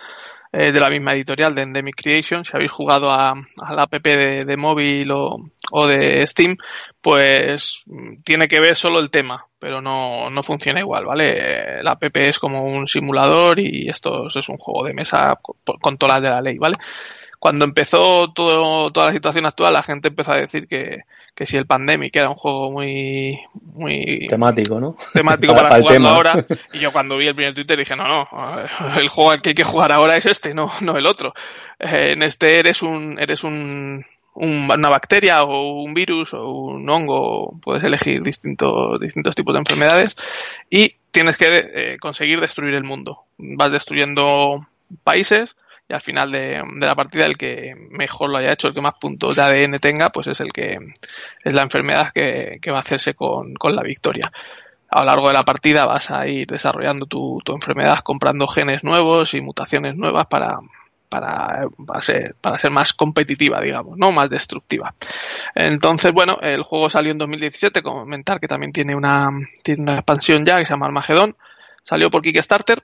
[0.54, 2.44] eh, de la misma editorial de Endemic Creation.
[2.44, 3.34] Si habéis jugado a,
[3.74, 5.38] la app de, móvil o,
[5.72, 6.58] o, de Steam,
[7.02, 7.84] pues
[8.24, 11.82] tiene que ver solo el tema, pero no, no funciona igual, ¿vale?
[11.84, 16.16] La app es como un simulador y esto es un juego de mesa con, todas
[16.16, 16.76] las de la ley, ¿vale?
[17.40, 21.00] Cuando empezó todo, toda la situación actual, la gente empezó a decir que,
[21.34, 23.40] que si el Pandemic era un juego muy
[23.74, 24.96] muy temático, ¿no?
[25.14, 26.46] Temático para, jugarlo ahora.
[26.74, 28.28] Y yo cuando vi el primer Twitter dije, no, no,
[29.00, 31.34] el juego al que hay que jugar ahora es este, no, no el otro.
[31.80, 37.60] Eh, en este eres un, eres un, una bacteria o un virus o un hongo,
[37.62, 40.16] puedes elegir distintos, distintos tipos de enfermedades
[40.70, 43.26] y tienes que eh, conseguir destruir el mundo.
[43.38, 44.68] Vas destruyendo
[45.04, 45.56] países
[45.92, 48.94] y al final de, la partida el que mejor lo haya hecho, el que más
[48.94, 50.78] puntos de ADN tenga, pues es el que
[51.44, 54.32] es la enfermedad que, va a hacerse con, la victoria.
[54.90, 59.34] A lo largo de la partida vas a ir desarrollando tu, enfermedad comprando genes nuevos
[59.34, 60.60] y mutaciones nuevas para,
[61.12, 61.68] para,
[62.00, 64.96] ser, para ser más competitiva, digamos, no más destructiva.
[65.54, 69.30] Entonces, bueno, el juego salió en 2017, comentar que también tiene una,
[69.62, 71.36] tiene una expansión ya que se llama Armagedón.
[71.84, 72.82] Salió por Kickstarter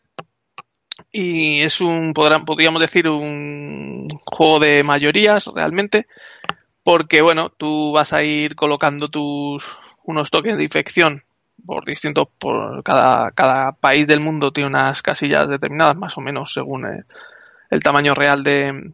[1.09, 6.07] y es un, podríamos decir, un juego de mayorías realmente,
[6.83, 11.23] porque bueno, tú vas a ir colocando tus unos tokens de infección
[11.65, 16.53] por distintos, por cada, cada país del mundo tiene unas casillas determinadas, más o menos
[16.53, 16.85] según
[17.69, 18.93] el, tamaño real de,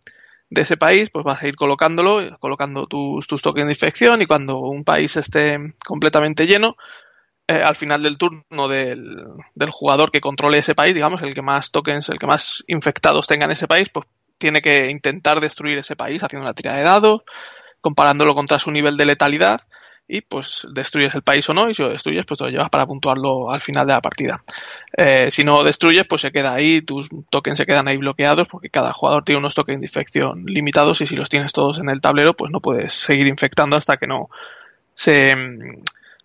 [0.49, 4.59] ese país, pues vas a ir colocándolo, colocando tus, tus tokens de infección y cuando
[4.59, 6.75] un país esté completamente lleno,
[7.47, 9.17] eh, al final del turno del,
[9.53, 13.27] del, jugador que controle ese país, digamos, el que más tokens, el que más infectados
[13.27, 14.07] tenga en ese país, pues
[14.37, 17.21] tiene que intentar destruir ese país haciendo una tira de dados,
[17.81, 19.61] comparándolo contra su nivel de letalidad
[20.07, 22.85] y pues destruyes el país o no y si lo destruyes pues lo llevas para
[22.85, 24.43] puntuarlo al final de la partida.
[24.95, 28.69] Eh, si no destruyes pues se queda ahí, tus tokens se quedan ahí bloqueados porque
[28.69, 32.01] cada jugador tiene unos tokens de infección limitados y si los tienes todos en el
[32.01, 34.29] tablero pues no puedes seguir infectando hasta que no
[34.93, 35.35] se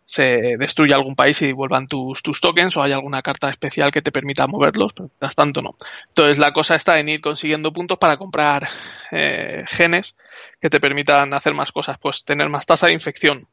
[0.08, 4.00] se destruye algún país y vuelvan tus, tus tokens o hay alguna carta especial que
[4.00, 5.74] te permita moverlos, pero mientras tanto no.
[6.08, 8.66] Entonces la cosa está en ir consiguiendo puntos para comprar
[9.12, 10.16] eh, genes
[10.62, 13.46] que te permitan hacer más cosas, pues tener más tasa de infección,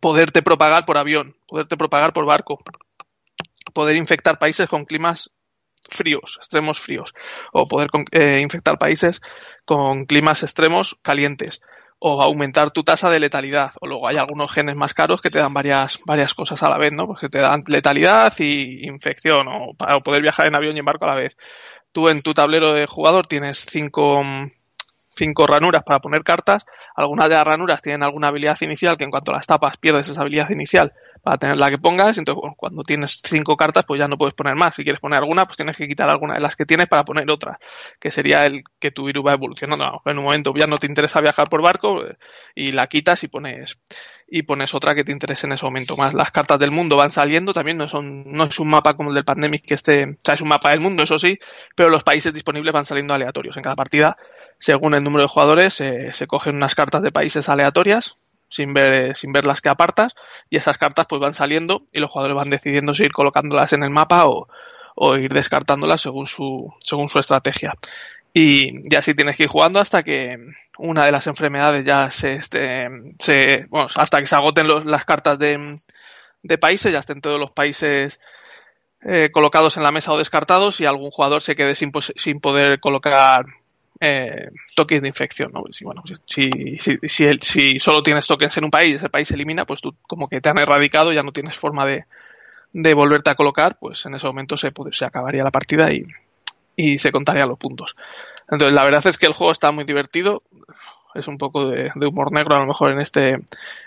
[0.00, 2.58] poderte propagar por avión, poderte propagar por barco,
[3.72, 5.30] poder infectar países con climas
[5.88, 7.14] fríos, extremos fríos,
[7.52, 9.20] o poder eh, infectar países
[9.64, 11.60] con climas extremos calientes
[12.04, 13.70] o aumentar tu tasa de letalidad.
[13.80, 16.76] O luego hay algunos genes más caros que te dan varias, varias cosas a la
[16.76, 17.06] vez, ¿no?
[17.06, 21.04] Porque te dan letalidad y infección, o para poder viajar en avión y en barco
[21.04, 21.36] a la vez.
[21.92, 24.20] Tú en tu tablero de jugador tienes cinco,
[25.14, 26.64] cinco ranuras para poner cartas.
[26.94, 30.20] Algunas de las ranuras tienen alguna habilidad inicial que en cuanto las tapas pierdes esa
[30.22, 32.18] habilidad inicial para tener la que pongas.
[32.18, 34.74] Entonces, cuando tienes cinco cartas, pues ya no puedes poner más.
[34.74, 37.30] Si quieres poner alguna, pues tienes que quitar alguna de las que tienes para poner
[37.30, 37.58] otra,
[38.00, 40.02] que sería el que tu virus va evolucionando.
[40.04, 42.16] En un momento ya no te interesa viajar por barco eh,
[42.54, 43.78] y la quitas y pones
[44.34, 45.94] y pones otra que te interese en ese momento.
[45.96, 49.10] Más las cartas del mundo van saliendo, también no son no es un mapa como
[49.10, 51.38] el del Pandemic que esté, o sea, es un mapa del mundo, eso sí,
[51.76, 53.56] pero los países disponibles van saliendo aleatorios.
[53.58, 54.16] En cada partida,
[54.62, 58.16] según el número de jugadores, se cogen unas cartas de países aleatorias
[58.48, 60.14] sin ver, sin ver las que apartas,
[60.50, 63.82] y esas cartas pues van saliendo y los jugadores van decidiendo si ir colocándolas en
[63.82, 64.46] el mapa o,
[64.94, 67.74] o ir descartándolas según su, según su estrategia.
[68.32, 70.36] Y así tienes que ir jugando hasta que
[70.78, 72.86] una de las enfermedades ya se, este,
[73.18, 75.76] se bueno, hasta que se agoten las cartas de,
[76.44, 78.20] de países, ya estén todos los países
[79.02, 82.78] eh, colocados en la mesa o descartados y algún jugador se quede sin, sin poder
[82.78, 83.44] colocar
[84.04, 85.62] eh, tokens de infección, ¿no?
[85.70, 89.34] Si, bueno, si, si, si, si, solo tienes tokens en un país, ese país se
[89.34, 92.06] elimina, pues tú como que te han erradicado, ya no tienes forma de,
[92.72, 96.04] de volverte a colocar, pues en ese momento se, se acabaría la partida y,
[96.74, 97.94] y se contarían los puntos.
[98.50, 100.42] Entonces, la verdad es que el juego está muy divertido.
[101.14, 103.38] Es un poco de, de, humor negro a lo mejor en este,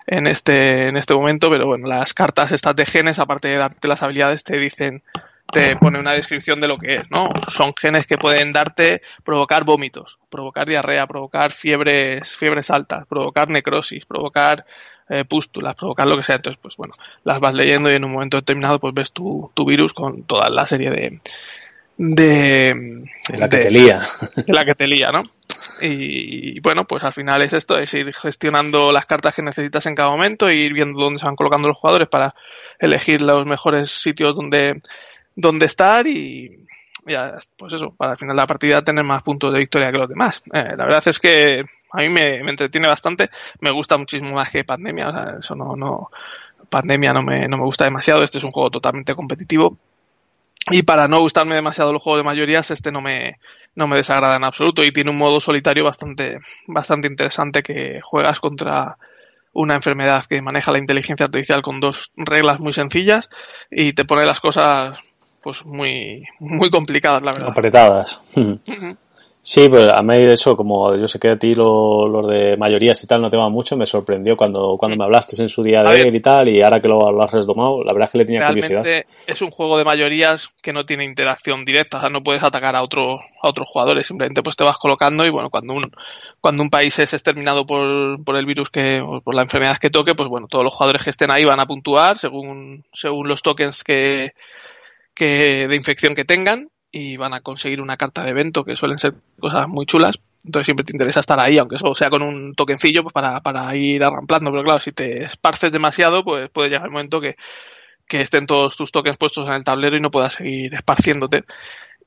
[0.07, 3.87] en este, en este momento, pero bueno, las cartas estas de genes, aparte de darte
[3.89, 5.03] las habilidades, te dicen
[5.51, 7.29] te pone una descripción de lo que es, ¿no?
[7.49, 14.05] Son genes que pueden darte, provocar vómitos, provocar diarrea, provocar fiebres, fiebres altas, provocar necrosis,
[14.05, 14.65] provocar
[15.09, 16.37] eh, pústulas, provocar lo que sea.
[16.37, 19.65] Entonces, pues bueno, las vas leyendo y en un momento determinado pues ves tu, tu
[19.65, 21.19] virus con toda la serie de...
[21.97, 22.73] De,
[23.29, 24.01] de la que te lía.
[24.35, 25.23] De la que te lía, ¿no?
[25.79, 29.95] Y bueno, pues al final es esto, es ir gestionando las cartas que necesitas en
[29.95, 32.35] cada momento e ir viendo dónde se van colocando los jugadores para
[32.79, 34.79] elegir los mejores sitios donde
[35.35, 36.65] dónde estar y
[37.05, 39.97] ya, pues eso, para al final de la partida tener más puntos de victoria que
[39.97, 40.41] los demás.
[40.51, 44.63] Eh, la verdad es que a mí me, entretiene bastante, me gusta muchísimo más que
[44.63, 46.09] Pandemia, o sea, eso no, no,
[46.69, 49.77] Pandemia no me, no me gusta demasiado, este es un juego totalmente competitivo.
[50.71, 53.37] Y para no gustarme demasiado los juegos de mayorías, este no me,
[53.75, 58.39] no me desagrada en absoluto y tiene un modo solitario bastante, bastante interesante que juegas
[58.39, 58.97] contra,
[59.55, 63.29] una enfermedad que maneja la inteligencia artificial con dos reglas muy sencillas
[63.71, 64.99] y te pone las cosas
[65.45, 67.49] pues muy, muy complicadas, la verdad.
[67.51, 68.19] Apretadas.
[69.47, 73.03] Sí, pues a mí de eso, como yo sé que a ti los de mayorías
[73.03, 75.83] y tal no te van mucho, me sorprendió cuando, cuando me hablaste en su día
[75.83, 78.25] de él y tal, y ahora que lo, has redomado, la verdad es que le
[78.25, 78.83] tenía curiosidad.
[79.27, 82.75] Es un juego de mayorías que no tiene interacción directa, o sea, no puedes atacar
[82.75, 85.83] a, otro, a otros jugadores, simplemente pues te vas colocando y bueno, cuando un,
[86.41, 89.91] cuando un país es exterminado por, por el virus que, o por la enfermedad que
[89.91, 93.43] toque, pues bueno, todos los jugadores que estén ahí van a puntuar según, según los
[93.43, 94.31] tokens que,
[95.15, 98.99] que, de infección que tengan y van a conseguir una carta de evento que suelen
[98.99, 100.19] ser cosas muy chulas.
[100.43, 103.75] Entonces siempre te interesa estar ahí, aunque eso sea con un tokencillo pues para, para
[103.75, 104.51] ir arramplando.
[104.51, 107.35] Pero claro, si te esparces demasiado, pues puede llegar el momento que,
[108.07, 111.45] que estén todos tus tokens puestos en el tablero y no puedas seguir esparciéndote.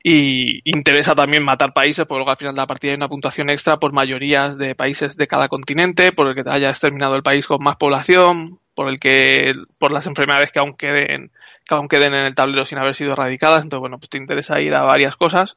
[0.01, 3.49] Y interesa también matar países, porque luego al final de la partida hay una puntuación
[3.49, 7.23] extra por mayorías de países de cada continente, por el que te haya exterminado el
[7.23, 11.31] país con más población, por el que, por las enfermedades que aún queden
[11.69, 13.63] que aún queden en el tablero sin haber sido erradicadas.
[13.63, 15.55] Entonces, bueno, pues te interesa ir a varias cosas.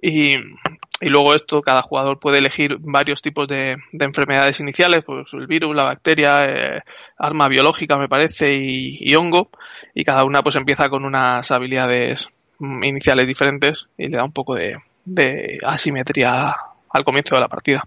[0.00, 5.32] Y, y luego esto, cada jugador puede elegir varios tipos de, de enfermedades iniciales, pues
[5.32, 6.82] el virus, la bacteria, eh,
[7.18, 9.48] arma biológica me parece y, y, hongo,
[9.94, 14.32] y cada una pues empieza con unas habilidades mm, iniciales diferentes y le da un
[14.32, 14.74] poco de,
[15.06, 16.54] de asimetría
[16.90, 17.82] al comienzo de la partida.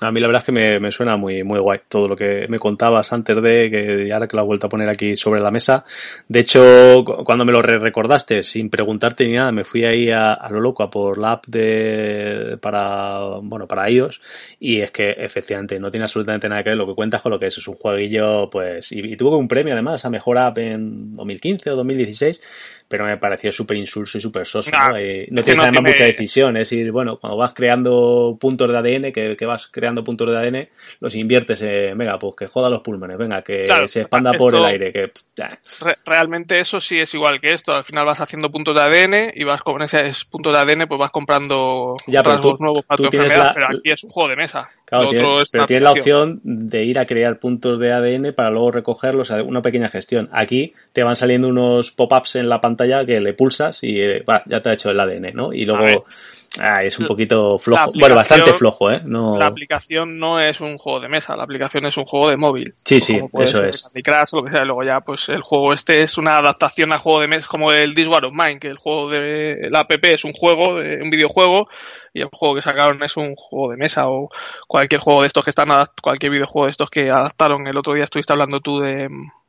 [0.00, 2.46] A mí la verdad es que me, me, suena muy, muy guay todo lo que
[2.48, 5.50] me contabas antes de que ahora que lo he vuelto a poner aquí sobre la
[5.50, 5.84] mesa.
[6.28, 10.50] De hecho, cuando me lo recordaste, sin preguntarte ni nada, me fui ahí a, a,
[10.50, 14.20] lo loco a por la app de, para, bueno, para iOS
[14.60, 17.38] y es que efectivamente no tiene absolutamente nada que ver lo que cuentas con lo
[17.38, 17.58] que es.
[17.58, 21.70] Es un jueguillo, pues, y, y tuvo un premio además a mejor app en 2015
[21.70, 22.40] o 2016
[22.88, 24.70] pero me pareció súper insulso y súper soso.
[24.70, 24.96] No, ¿no?
[24.96, 25.90] Eh, no tienes no además tiene...
[25.90, 26.56] mucha decisión.
[26.56, 30.38] Es decir, bueno, cuando vas creando puntos de ADN, que, que, vas creando puntos de
[30.38, 30.68] ADN,
[31.00, 34.56] los inviertes en, venga, pues que joda los pulmones, venga, que claro, se expanda por
[34.56, 34.92] el aire.
[34.92, 35.12] que
[35.80, 37.74] Re Realmente eso sí es igual que esto.
[37.74, 40.98] Al final vas haciendo puntos de ADN y vas con esos puntos de ADN, pues
[40.98, 43.54] vas comprando ya, tú, nuevos para tú tu enfermedad, la...
[43.54, 44.70] pero aquí es un juego de mesa.
[44.88, 45.10] Claro,
[45.52, 49.60] pero tienes la opción de ir a crear puntos de ADN para luego recogerlos, una
[49.60, 50.30] pequeña gestión.
[50.32, 54.42] Aquí te van saliendo unos pop-ups en la pantalla que le pulsas y eh, bah,
[54.46, 55.52] ya te ha hecho el ADN, ¿no?
[55.52, 56.06] Y luego
[56.58, 57.92] Ah, es un poquito flojo.
[57.94, 59.00] Bueno, bastante flojo, ¿eh?
[59.04, 59.36] No...
[59.38, 62.74] La aplicación no es un juego de mesa, la aplicación es un juego de móvil.
[62.84, 63.86] Sí, sí, eso es.
[64.02, 64.64] Crash, lo que sea.
[64.64, 67.94] Luego ya, pues el juego este es una adaptación a juego de mesa, como el
[67.94, 71.68] This War of Mine, que el juego de la app es un juego, un videojuego,
[72.14, 74.30] y el juego que sacaron es un juego de mesa o
[74.66, 75.68] cualquier juego de estos que están,
[76.02, 77.66] cualquier videojuego de estos que adaptaron.
[77.66, 79.08] El otro día estuviste hablando tú de,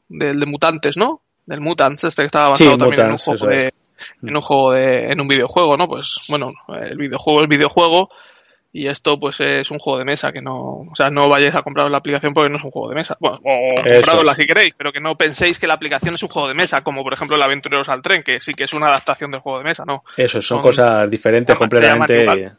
[0.10, 1.22] del de Mutantes, ¿no?
[1.46, 3.74] Del Mutants, este que estaba basado también en un juego de
[4.22, 5.88] en un juego de, en un videojuego, ¿no?
[5.88, 8.10] Pues bueno, el videojuego es videojuego
[8.72, 11.64] y esto pues es un juego de mesa que no, o sea, no vayáis a
[11.64, 13.18] comprar la aplicación porque no es un juego de mesa.
[13.20, 16.48] Bueno, o compradosla si queréis, pero que no penséis que la aplicación es un juego
[16.48, 19.32] de mesa, como por ejemplo el Aventureros al Tren, que sí que es una adaptación
[19.32, 20.04] del juego de mesa, ¿no?
[20.16, 22.52] Eso, son, cosas diferentes completamente.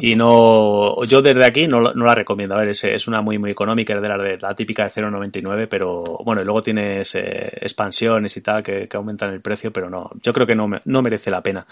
[0.00, 2.54] Y no, yo desde aquí no, no la recomiendo.
[2.54, 4.90] A ver, es, es, una muy, muy económica, es de la, de la típica de
[4.90, 9.72] 0,99, pero bueno, y luego tienes eh, expansiones y tal que, que, aumentan el precio,
[9.72, 11.66] pero no, yo creo que no, no merece la pena.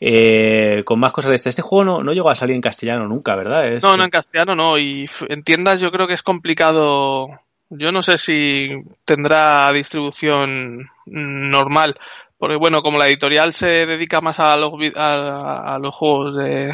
[0.00, 3.06] Eh, con más cosas de este, este juego no, no llegó a salir en castellano
[3.06, 3.66] nunca, ¿verdad?
[3.66, 7.28] Es, no, no en castellano no, y en tiendas yo creo que es complicado.
[7.74, 8.68] Yo no sé si
[9.06, 11.96] tendrá distribución normal
[12.42, 16.72] porque bueno, como la editorial se dedica más a los, a, los juegos de,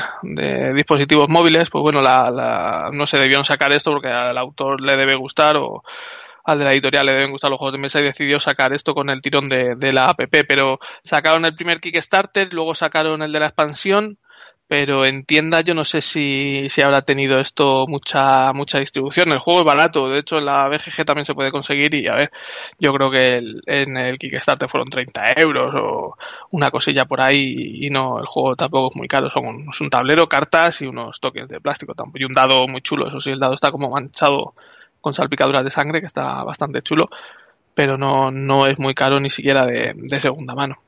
[0.75, 5.15] dispositivos móviles, pues bueno, la, no se debieron sacar esto porque al autor le debe
[5.15, 5.83] gustar o
[6.45, 8.95] al de la editorial le deben gustar los juegos de mesa y decidió sacar esto
[8.95, 13.31] con el tirón de, de la app, pero sacaron el primer Kickstarter, luego sacaron el
[13.31, 14.17] de la expansión
[14.69, 19.33] pero en tienda yo no sé si, si habrá tenido esto mucha mucha distribución.
[19.33, 22.31] El juego es barato, de hecho la BGG también se puede conseguir y a ver,
[22.79, 26.17] yo creo que en el Kickstarter fueron 30 euros o
[26.51, 29.91] una cosilla por ahí y no, el juego tampoco es muy caro, son un, un
[29.91, 33.41] tablero, cartas y unos tokens de plástico y un dado muy chulo, eso sí, el
[33.41, 34.55] dado está como manchado
[35.01, 37.09] con salpicaduras de sangre que está bastante chulo,
[37.75, 40.79] pero no, no es muy caro ni siquiera de, de segunda mano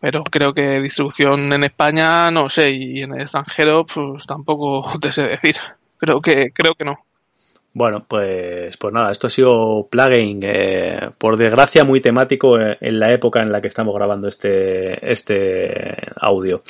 [0.00, 5.12] pero creo que distribución en España no sé y en el extranjero pues tampoco te
[5.12, 5.56] sé decir.
[5.98, 7.05] Creo que creo que no
[7.76, 13.12] bueno, pues, pues nada, esto ha sido plugin, eh, por desgracia muy temático en la
[13.12, 16.62] época en la que estamos grabando este, este audio.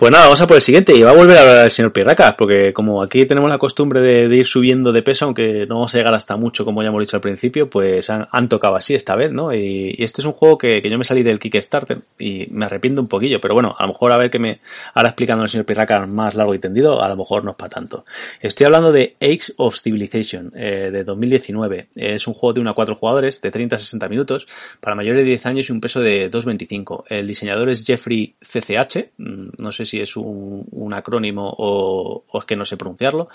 [0.00, 1.92] Pues nada, vamos a por el siguiente y va a volver a hablar el señor
[1.92, 5.94] Pirracas, porque como aquí tenemos la costumbre de, ir subiendo de peso, aunque no vamos
[5.94, 9.14] a llegar hasta mucho, como ya hemos dicho al principio, pues han, tocado así esta
[9.14, 9.52] vez, ¿no?
[9.52, 13.08] Y, este es un juego que, yo me salí del Kickstarter y me arrepiento un
[13.08, 14.60] poquillo, pero bueno, a lo mejor a ver que me
[14.94, 17.68] ahora explicando el señor Pirracas más largo y tendido, a lo mejor no es para
[17.68, 18.06] tanto.
[18.40, 21.88] Estoy hablando de Age of Civilization, eh, de 2019.
[21.94, 24.46] Es un juego de 1 a 4 jugadores, de 30 a 60 minutos,
[24.80, 27.04] para mayores de 10 años y un peso de 2.25.
[27.08, 32.56] El diseñador es Jeffrey CCH, mm, no sé si es un, acrónimo o, es que
[32.56, 33.28] no sé pronunciarlo.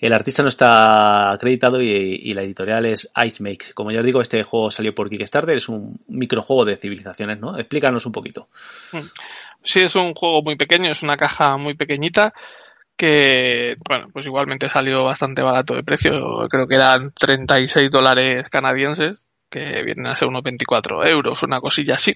[0.00, 3.72] El artista no está acreditado y, la editorial es Ice Makes.
[3.74, 7.58] Como ya os digo, este juego salió por Kickstarter, es un microjuego de civilizaciones, ¿no?
[7.58, 8.48] Explícanos un poquito.
[9.62, 12.32] Sí, es un juego muy pequeño, es una caja muy pequeñita
[13.00, 16.12] que, bueno, pues igualmente salió bastante barato de precio,
[16.50, 21.94] creo que eran 36 dólares canadienses, que vienen a ser unos 24 euros, una cosilla
[21.94, 22.14] así.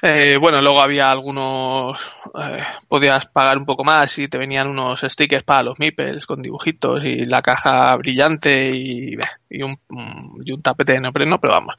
[0.00, 5.00] Eh, bueno, luego había algunos, eh, podías pagar un poco más y te venían unos
[5.00, 9.16] stickers para los meeples con dibujitos y la caja brillante y,
[9.50, 9.76] y, un,
[10.44, 11.74] y un tapete de neopreno, pero vamos,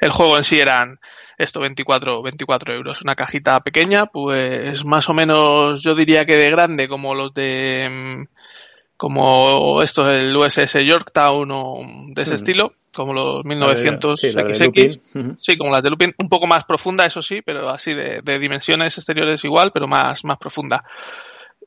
[0.00, 1.00] el juego en sí eran
[1.42, 3.02] esto 24, 24 euros.
[3.02, 7.88] Una cajita pequeña, pues más o menos yo diría que de grande como los de
[7.90, 8.24] mm,
[8.96, 11.80] como esto el USS Yorktown o
[12.14, 15.00] de ese estilo como los 1900 sí, XX,
[15.38, 18.96] sí, como las de Lupin, un poco más profunda, eso sí, pero así de, dimensiones
[18.96, 20.78] exteriores igual, pero más, más profunda.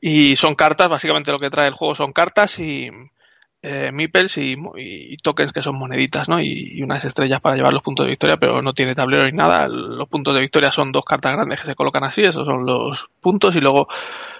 [0.00, 2.90] Y son cartas, básicamente lo que trae el juego son cartas y
[3.68, 6.40] eh, meeples y, tokens que son moneditas, ¿no?
[6.40, 9.66] Y, unas estrellas para llevar los puntos de victoria, pero no tiene tablero ni nada.
[9.66, 13.10] Los puntos de victoria son dos cartas grandes que se colocan así, esos son los
[13.20, 13.88] puntos y luego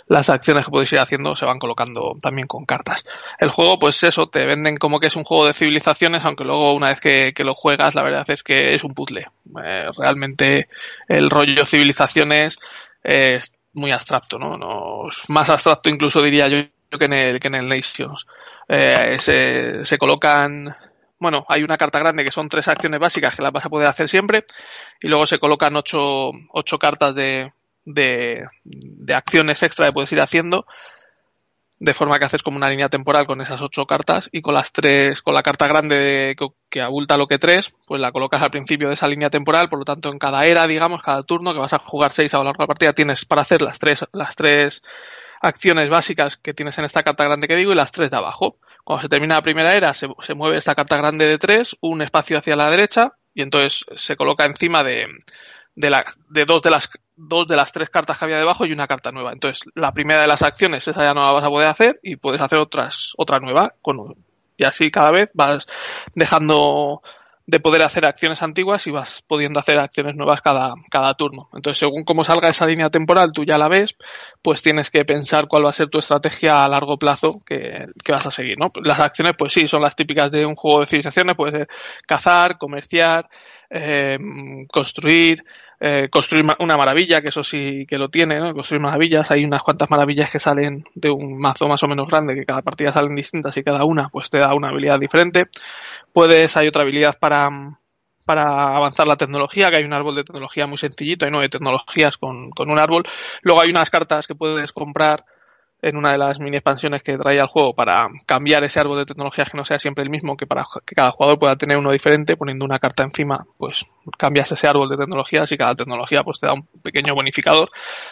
[0.06, 3.04] las acciones que podéis ir haciendo se van colocando también con cartas.
[3.40, 6.72] El juego, pues eso, te venden como que es un juego de civilizaciones, aunque luego
[6.72, 9.26] una vez que, lo juegas, la verdad es que es un puzzle.
[9.60, 10.68] Eh, realmente
[11.08, 12.60] el rollo civilizaciones
[13.02, 14.56] es muy abstracto, ¿no?
[14.56, 15.08] ¿no?
[15.26, 16.58] Más abstracto incluso diría yo
[16.96, 18.24] que en el, que en el Nations.
[18.68, 19.18] Eh,
[19.84, 20.74] se, colocan
[21.18, 23.86] bueno, hay una carta grande que son tres acciones básicas que las vas a poder
[23.86, 24.44] hacer siempre
[25.00, 27.52] y luego se colocan ocho, ocho cartas de,
[27.84, 30.66] de, de acciones extra que puedes ir haciendo
[31.78, 34.72] de forma que haces como una línea temporal con esas ocho cartas y con las
[34.72, 38.50] tres, con la carta grande que, que, abulta lo que tres, pues la colocas al
[38.50, 41.58] principio de esa línea temporal, por lo tanto en cada era, digamos, cada turno que
[41.58, 44.04] vas a jugar seis a lo largo de la partida tienes para hacer las tres,
[44.12, 44.82] las tres
[45.40, 48.58] acciones básicas que tienes en esta carta grande que digo y las tres de abajo.
[48.84, 52.38] Cuando se termina la primera era se, mueve esta carta grande de tres, un espacio
[52.38, 55.04] hacia la derecha y entonces se coloca encima de,
[55.74, 58.72] de, la, de dos de las dos de las tres cartas que había debajo y
[58.72, 59.32] una carta nueva.
[59.32, 62.16] Entonces, la primera de las acciones, esa ya no la vas a poder hacer y
[62.16, 63.74] puedes hacer otras, otra nueva.
[63.82, 64.14] Con,
[64.56, 65.66] y así cada vez vas
[66.14, 67.02] dejando
[67.46, 71.48] de poder hacer acciones antiguas y vas pudiendo hacer acciones nuevas cada, cada turno.
[71.54, 73.96] Entonces, según cómo salga esa línea temporal, tú ya la ves,
[74.42, 78.12] pues tienes que pensar cuál va a ser tu estrategia a largo plazo que, que
[78.12, 78.72] vas a seguir, ¿no?
[78.82, 81.68] Las acciones, pues sí, son las típicas de un juego de civilizaciones, puede ser
[82.04, 83.28] cazar, comerciar,
[83.70, 84.18] eh,
[84.72, 85.44] construir,
[85.80, 88.52] eh, construir una maravilla, que eso sí que lo tiene, ¿no?
[88.54, 92.34] Construir maravillas, hay unas cuantas maravillas que salen de un mazo más o menos grande,
[92.34, 95.44] que cada partida salen distintas y cada una pues te da una habilidad diferente.
[96.12, 97.48] Puedes, hay otra habilidad para,
[98.24, 102.16] para avanzar la tecnología, que hay un árbol de tecnología muy sencillito, hay nueve tecnologías
[102.16, 103.04] con, con un árbol.
[103.42, 105.24] Luego hay unas cartas que puedes comprar
[105.88, 109.06] en una de las mini expansiones que trae al juego para cambiar ese árbol de
[109.06, 111.92] tecnologías que no sea siempre el mismo, que para que cada jugador pueda tener uno
[111.92, 113.86] diferente, poniendo una carta encima, pues
[114.18, 117.70] cambias ese árbol de tecnologías y cada tecnología pues te da un pequeño bonificador,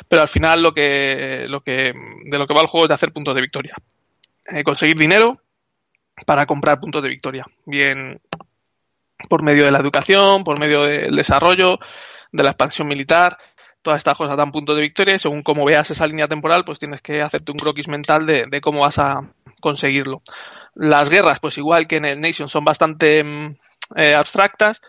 [0.08, 1.92] pero al final lo que, lo que,
[2.24, 3.74] de lo que va el juego es de hacer puntos de victoria.
[4.46, 5.40] Eh, conseguir dinero
[6.26, 8.20] para comprar puntos de victoria, bien
[9.28, 11.78] por medio de la educación, por medio del desarrollo,
[12.30, 13.36] de la expansión militar,
[13.85, 16.78] todas estas cosas dan puntos de victoria y según cómo veas esa línea temporal, pues
[16.78, 19.30] tienes que hacerte un croquis mental de, cómo vas a
[19.61, 20.22] conseguirlo.
[20.74, 23.57] Las guerras, pues igual que en el Nation, son bastante mm,
[23.97, 24.80] eh, abstractas.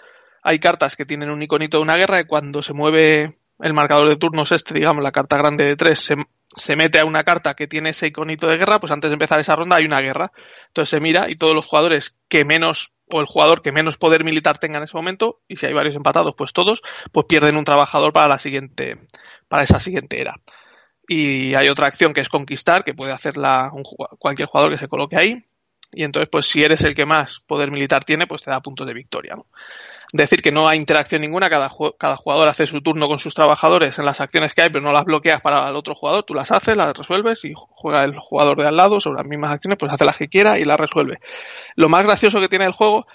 [0.41, 4.09] Hay cartas que tienen un iconito de una guerra y cuando se mueve el marcador
[4.09, 6.15] de turnos este, digamos, la carta grande de tres, se,
[6.47, 9.39] se mete a una carta que tiene ese iconito de guerra, pues antes de empezar
[9.39, 10.31] esa ronda hay una guerra.
[10.67, 14.23] Entonces se mira y todos los jugadores que menos o el jugador que menos poder
[14.23, 16.81] militar tenga en ese momento, y si hay varios empatados, pues todos,
[17.11, 18.97] pues pierden un trabajador para la siguiente,
[19.47, 20.39] para esa siguiente era.
[21.07, 23.83] Y hay otra acción que es conquistar, que puede hacerla un,
[24.17, 25.45] cualquier jugador que se coloque ahí.
[25.93, 28.87] Y entonces, pues si eres el que más poder militar tiene, pues te da puntos
[28.87, 29.35] de victoria.
[29.35, 29.45] ¿no?
[30.15, 33.99] Decir que no hay interacción ninguna, cada, cada jugador hace su turno con sus trabajadores
[33.99, 36.51] en las acciones que hay, pero no las bloqueas para el otro jugador, tú las
[36.51, 39.93] haces, las resuelves y juega el jugador de al lado sobre las mismas acciones, pues
[39.93, 41.19] hace las que quiera y las resuelve.
[41.75, 43.05] Lo más gracioso que tiene el juego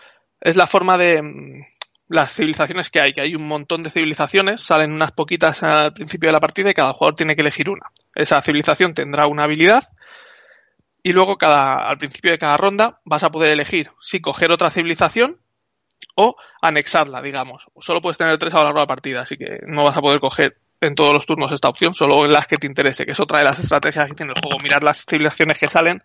[0.41, 1.65] es la forma de mm,
[2.09, 6.29] las civilizaciones que hay, que hay un montón de civilizaciones, salen unas poquitas al principio
[6.29, 7.87] de la partida y cada jugador tiene que elegir una.
[8.15, 9.85] Esa civilización tendrá una habilidad
[11.03, 14.69] y luego cada, al principio de cada ronda vas a poder elegir si coger otra
[14.69, 15.39] civilización
[16.17, 17.67] o anexarla, digamos.
[17.79, 20.01] Solo puedes tener tres a lo largo de la partida, así que no vas a
[20.01, 23.13] poder coger en todos los turnos esta opción, solo en las que te interese, que
[23.13, 26.03] es otra de las estrategias que tiene el juego, mirar las civilizaciones que salen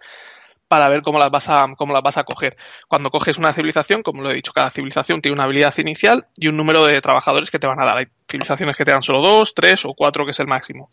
[0.68, 2.58] para ver cómo las vas a, cómo las vas a coger.
[2.88, 6.48] Cuando coges una civilización, como lo he dicho, cada civilización tiene una habilidad inicial y
[6.48, 7.98] un número de trabajadores que te van a dar.
[8.00, 10.90] Hay civilizaciones que te dan solo dos, tres o cuatro, que es el máximo.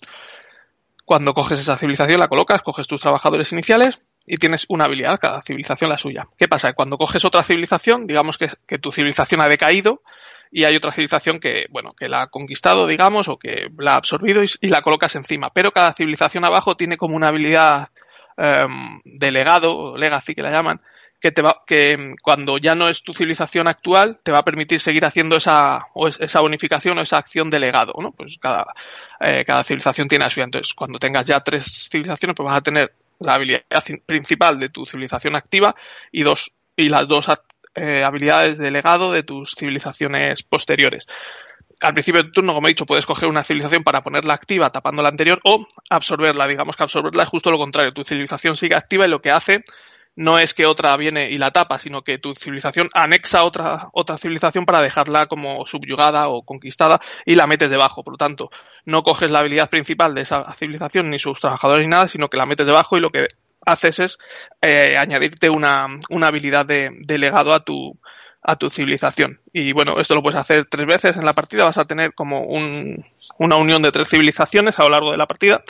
[1.05, 5.41] Cuando coges esa civilización, la colocas, coges tus trabajadores iniciales y tienes una habilidad, cada
[5.41, 6.29] civilización la suya.
[6.37, 6.73] ¿Qué pasa?
[6.75, 10.03] Cuando coges otra civilización, digamos que, tu civilización ha decaído
[10.51, 13.97] y hay otra civilización que, bueno, que la ha conquistado, digamos, o que la ha
[13.97, 15.51] absorbido y, la colocas encima.
[15.51, 17.89] Pero cada civilización abajo tiene como una habilidad
[18.37, 20.81] um, de legado, o legacy que la llaman,
[21.21, 24.45] que te va, que em, cuando ya no es tu civilización actual, te va a
[24.45, 28.13] permitir seguir haciendo esa, o esa bonificación o esa acción de legado, ¿no?
[28.13, 28.67] Pues cada,
[29.21, 30.45] eh, cada civilización tiene la suya.
[30.45, 32.93] Entonces, cuando tengas ya tres civilizaciones, pues vas a tener
[33.25, 33.63] la habilidad
[34.07, 35.75] principal de tu civilización activa
[36.11, 37.27] y dos y las dos
[37.75, 41.07] eh, habilidades de legado de tus civilizaciones posteriores.
[41.81, 45.03] Al principio del turno, como he dicho, puedes coger una civilización para ponerla activa tapando
[45.03, 46.47] la anterior o absorberla.
[46.47, 47.93] Digamos que absorberla es justo lo contrario.
[47.93, 49.65] Tu civilización sigue activa y lo que hace
[50.17, 54.17] no es que otra viene y la tapa, sino que tu civilización anexa otra, otra
[54.17, 58.05] civilización para dejarla como subyugada o conquistada y la metes debajo.
[58.05, 58.51] Por lo tanto,
[58.85, 62.37] no coges la habilidad principal de esa civilización ni sus trabajadores ni nada, sino que
[62.37, 63.27] la metes debajo y lo que
[63.65, 64.19] haces es
[64.61, 67.99] eh, añadirte una, una habilidad de, de legado a tu,
[68.43, 69.41] a tu civilización.
[69.53, 72.43] Y bueno, esto lo puedes hacer tres veces en la partida, vas a tener como
[72.45, 73.05] un,
[73.39, 75.63] una unión de tres civilizaciones a lo largo de la partida.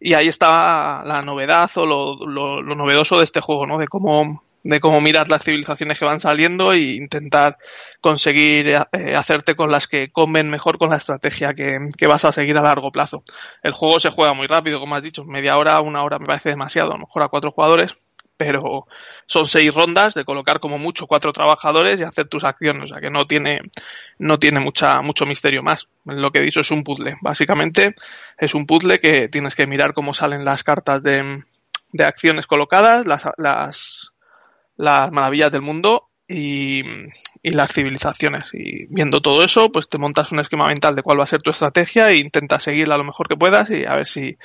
[0.00, 3.78] Y ahí está la novedad o lo, lo, novedoso de este juego, ¿no?
[3.78, 7.58] De cómo, de cómo mirar las civilizaciones que van saliendo e intentar
[8.00, 12.32] conseguir eh, hacerte con las que comen mejor con la estrategia que, que, vas a
[12.32, 13.22] seguir a largo plazo.
[13.62, 16.50] El juego se juega muy rápido, como has dicho, media hora, una hora me parece
[16.50, 17.96] demasiado, a lo mejor a cuatro jugadores,
[18.36, 18.86] pero
[19.26, 23.00] son seis rondas de colocar como mucho cuatro trabajadores y hacer tus acciones, o sea
[23.00, 23.60] que no tiene,
[24.18, 25.88] no tiene mucha, mucho misterio más.
[26.04, 27.16] Lo que he dicho es un puzzle.
[27.20, 27.94] Básicamente
[28.38, 31.44] es un puzzle que tienes que mirar cómo salen las cartas de,
[31.92, 34.12] de acciones colocadas, las, las,
[34.76, 36.80] las maravillas del mundo y,
[37.42, 38.50] y, las civilizaciones.
[38.52, 41.42] Y viendo todo eso, pues te montas un esquema mental de cuál va a ser
[41.42, 44.36] tu estrategia e intentas seguirla lo mejor que puedas y a ver si,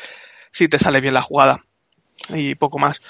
[0.52, 1.64] si te sale bien la jugada.
[2.30, 3.02] Y poco más.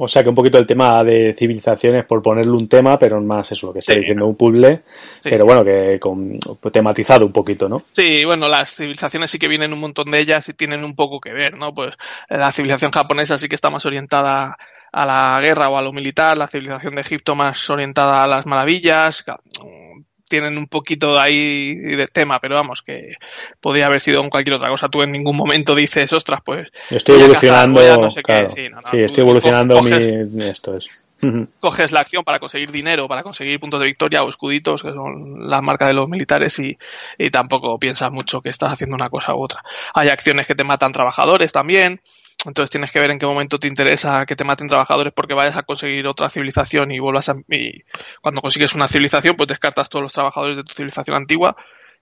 [0.00, 3.50] O sea que un poquito el tema de civilizaciones, por ponerle un tema, pero más
[3.50, 4.82] eso, lo que está diciendo, un puzzle,
[5.24, 6.38] pero bueno, que con,
[6.72, 7.82] tematizado un poquito, ¿no?
[7.92, 11.18] Sí, bueno, las civilizaciones sí que vienen un montón de ellas y tienen un poco
[11.18, 11.74] que ver, ¿no?
[11.74, 11.96] Pues
[12.28, 14.56] la civilización japonesa sí que está más orientada
[14.92, 18.46] a la guerra o a lo militar, la civilización de Egipto más orientada a las
[18.46, 19.24] maravillas,
[20.28, 23.10] tienen un poquito ahí de tema, pero vamos, que
[23.60, 24.88] podría haber sido en cualquier otra cosa.
[24.88, 26.68] Tú en ningún momento dices, ostras, pues.
[26.90, 27.80] Estoy evolucionando.
[28.54, 29.90] Sí, estoy evolucionando mi.
[30.42, 30.86] Esto es.
[31.58, 35.48] Coges la acción para conseguir dinero, para conseguir puntos de victoria o escuditos, que son
[35.48, 36.78] la marca de los militares, y,
[37.18, 39.62] y tampoco piensas mucho que estás haciendo una cosa u otra.
[39.94, 42.00] Hay acciones que te matan trabajadores también.
[42.46, 45.56] Entonces tienes que ver en qué momento te interesa que te maten trabajadores porque vayas
[45.56, 47.34] a conseguir otra civilización y vuelvas a...
[47.48, 47.82] Y
[48.22, 51.56] cuando consigues una civilización, pues descartas todos los trabajadores de tu civilización antigua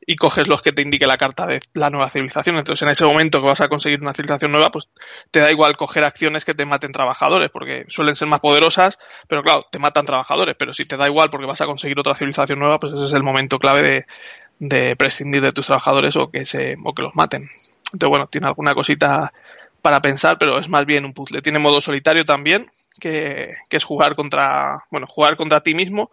[0.05, 2.57] y coges los que te indique la carta de la nueva civilización.
[2.57, 4.89] Entonces, en ese momento que vas a conseguir una civilización nueva, pues
[5.31, 9.43] te da igual coger acciones que te maten trabajadores, porque suelen ser más poderosas, pero
[9.43, 10.55] claro, te matan trabajadores.
[10.59, 13.13] Pero si te da igual porque vas a conseguir otra civilización nueva, pues ese es
[13.15, 14.07] el momento clave de,
[14.59, 17.51] de prescindir de tus trabajadores o que se o que los maten.
[17.93, 19.33] Entonces, bueno, tiene alguna cosita
[19.87, 21.43] para pensar, pero es más bien un puzzle.
[21.43, 26.11] Tiene modo solitario también, que, es jugar contra, bueno, jugar contra ti mismo.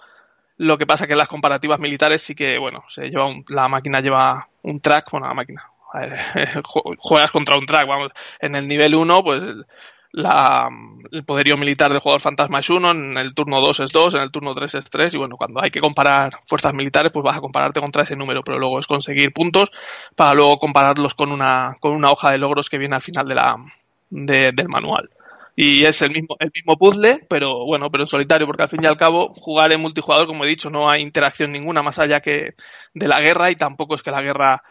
[0.58, 4.00] Lo que pasa que en las comparativas militares sí que, bueno, se lleva la máquina
[4.00, 5.72] lleva un track, bueno, la máquina,
[7.00, 9.42] juegas contra un track, vamos, en el nivel 1, pues
[10.14, 10.70] la,
[11.12, 14.22] el poderío militar del jugador fantasma es 1, en el turno 2 es 2, en
[14.22, 17.38] el turno 3 es 3, y bueno, cuando hay que comparar fuerzas militares, pues vas
[17.38, 19.72] a compararte contra ese número, pero luego es conseguir puntos
[20.16, 23.36] para luego compararlos con una, con una hoja de logros que viene al final de
[23.36, 23.56] la,
[24.12, 25.10] del manual.
[25.56, 28.84] Y es el mismo, el mismo puzzle, pero bueno, pero en solitario, porque al fin
[28.84, 32.20] y al cabo, jugar en multijugador, como he dicho, no hay interacción ninguna más allá
[32.20, 32.54] que
[32.94, 34.64] de la guerra, y tampoco es que la guerra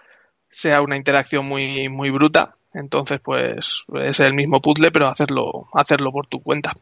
[0.49, 6.11] sea una interacción muy, muy bruta entonces, pues es el mismo puzzle, pero hacerlo, hacerlo
[6.11, 6.73] por tu cuenta.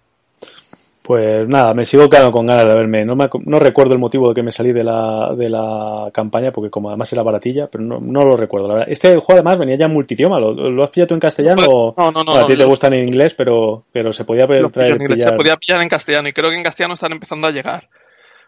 [1.03, 3.05] Pues nada, me sigo quedando con ganas de verme.
[3.05, 6.53] No, me, no recuerdo el motivo de que me salí de la, de la campaña,
[6.53, 8.69] porque como además era baratilla, pero no, no lo recuerdo.
[8.69, 8.93] La verdad.
[8.93, 10.39] Este juego además venía ya en multidioma.
[10.39, 11.95] ¿Lo, has pillado tú en castellano?
[11.97, 12.35] No, no, no.
[12.37, 14.99] a ti te gustan en inglés, pero, pero se podía traer.
[14.99, 17.89] Se podía pillar en castellano y creo que en castellano están empezando a llegar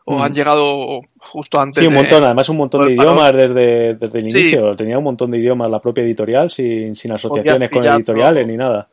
[0.04, 1.82] o han llegado justo antes.
[1.82, 4.76] Sí, un montón, además un montón de idiomas desde, desde el inicio.
[4.76, 8.88] Tenía un montón de idiomas la propia editorial sin, sin asociaciones con editoriales ni nada.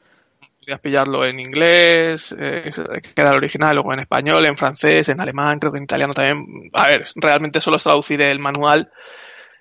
[0.59, 5.19] Podías pillarlo en inglés, eh, que era el original, luego en español, en francés, en
[5.19, 6.69] alemán, creo que en italiano también.
[6.73, 8.91] A ver, realmente solo es traducir el manual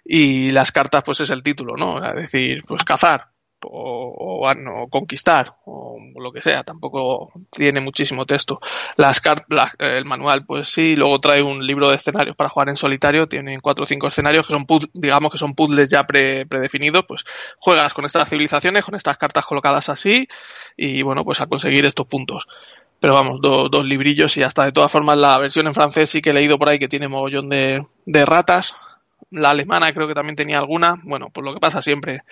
[0.05, 2.05] y las cartas, pues es el título, ¿no?
[2.05, 3.28] Es decir, pues cazar
[3.64, 8.61] o, o, conquistar o lo que sea, tampoco tiene muchísimo texto.
[8.96, 12.76] Las cartas, el manual, pues sí, luego trae un libro de escenarios para jugar en
[12.76, 17.24] solitario, tiene cuatro o cinco escenarios que son, digamos que son puzzles ya predefinidos, pues
[17.59, 20.28] juegas con estas civilizaciones, con estas cartas colocadas así
[20.76, 22.46] y bueno, pues a conseguir estos puntos.
[23.00, 26.30] Pero vamos, dos librillos y hasta de todas formas la versión en francés sí que
[26.30, 28.74] he leído por ahí que tiene mogollón de, de ratas,
[29.30, 31.00] la alemana creo que también tenía alguna.
[31.04, 32.22] Bueno, pues lo que pasa siempre.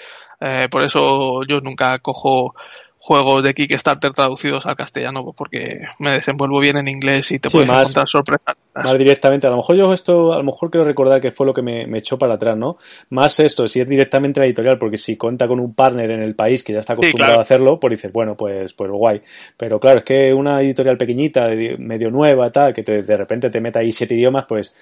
[0.40, 2.54] Eh, por eso yo nunca cojo
[2.98, 7.50] juegos de Kickstarter traducidos al castellano pues porque me desenvuelvo bien en inglés y te
[7.50, 8.56] puedes encontrar sorpresas.
[8.74, 11.54] Más directamente, a lo mejor yo esto, a lo mejor quiero recordar que fue lo
[11.54, 12.76] que me, echó para atrás, ¿no?
[13.10, 16.34] Más esto, si es directamente la editorial, porque si cuenta con un partner en el
[16.34, 19.22] país que ya está acostumbrado a hacerlo, pues dices, bueno, pues, pues guay.
[19.56, 23.80] Pero claro, es que una editorial pequeñita, medio nueva, tal, que de repente te meta
[23.80, 24.74] ahí siete idiomas, pues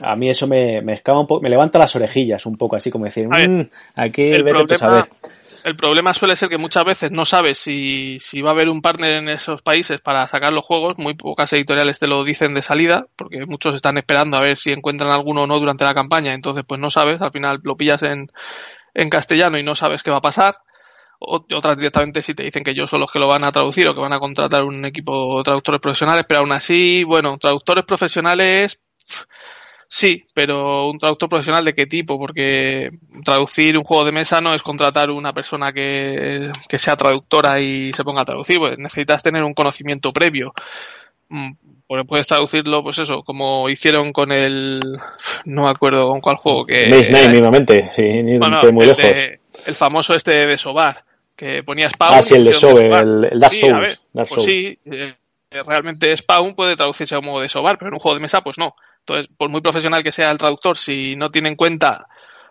[0.00, 2.90] a mí eso me, me escama un poco, me levanta las orejillas un poco, así
[2.90, 3.62] como decir, mmm,
[3.96, 5.08] hay que ver saber.
[5.64, 8.82] El problema suele ser que muchas veces no sabes si, si va a haber un
[8.82, 12.62] partner en esos países para sacar los juegos, muy pocas editoriales te lo dicen de
[12.62, 16.34] salida, porque muchos están esperando a ver si encuentran alguno o no durante la campaña,
[16.34, 18.32] entonces pues no sabes, al final lo pillas en,
[18.94, 20.56] en castellano y no sabes qué va a pasar.
[21.20, 23.86] O otras directamente si te dicen que yo son los que lo van a traducir
[23.86, 27.84] o que van a contratar un equipo de traductores profesionales, pero aún así, bueno, traductores
[27.84, 28.80] profesionales
[29.94, 32.88] Sí, pero un traductor profesional de qué tipo, porque
[33.26, 38.02] traducir un juego de mesa no es contratar una persona que, sea traductora y se
[38.02, 40.54] ponga a traducir, pues necesitas tener un conocimiento previo.
[41.28, 41.52] Mm,
[41.86, 44.80] porque puedes traducirlo, pues eso, como hicieron con el.
[45.44, 46.64] No me acuerdo con cuál juego.
[46.64, 49.04] que mismamente, sí, ni muy lejos.
[49.66, 51.04] el famoso este de Sobar,
[51.36, 52.14] que ponía Spawn.
[52.14, 54.00] Ah, sí, el de Sobar, el, Dark Souls.
[54.14, 55.14] pues sí, eh,
[55.50, 58.74] realmente Spawn puede traducirse como de Sobar, pero en un juego de mesa, pues no.
[59.06, 62.06] Entonces, por muy profesional que sea el traductor, si no tiene en cuenta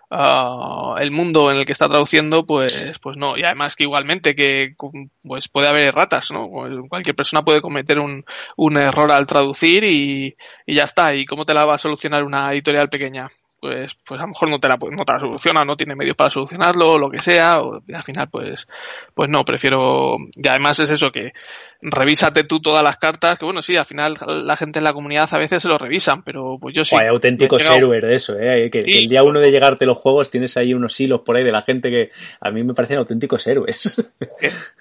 [0.09, 3.37] uh, el mundo en el que está traduciendo, pues, pues no.
[3.37, 4.75] Y además que igualmente que
[5.23, 6.49] pues puede haber ratas, ¿no?
[6.89, 8.25] Cualquier persona puede cometer un,
[8.57, 10.35] un error al traducir y,
[10.65, 11.15] y ya está.
[11.15, 13.31] ¿Y cómo te la va a solucionar una editorial pequeña?
[13.61, 16.15] Pues, pues a lo mejor no te la, no te la soluciona, no tiene medios
[16.15, 18.67] para solucionarlo, o lo que sea, o al final, pues,
[19.13, 21.31] pues no, prefiero, y además es eso que
[21.79, 25.29] revísate tú todas las cartas, que bueno, sí, al final la gente en la comunidad
[25.31, 26.95] a veces se lo revisan, pero pues yo sí.
[26.99, 28.69] hay auténticos héroes de eso, ¿eh?
[28.71, 31.51] Que, el día uno de llegarte los juegos tienes ahí unos hilos por ahí de
[31.51, 32.09] la gente que
[32.39, 33.95] a mí me parecen auténticos héroes.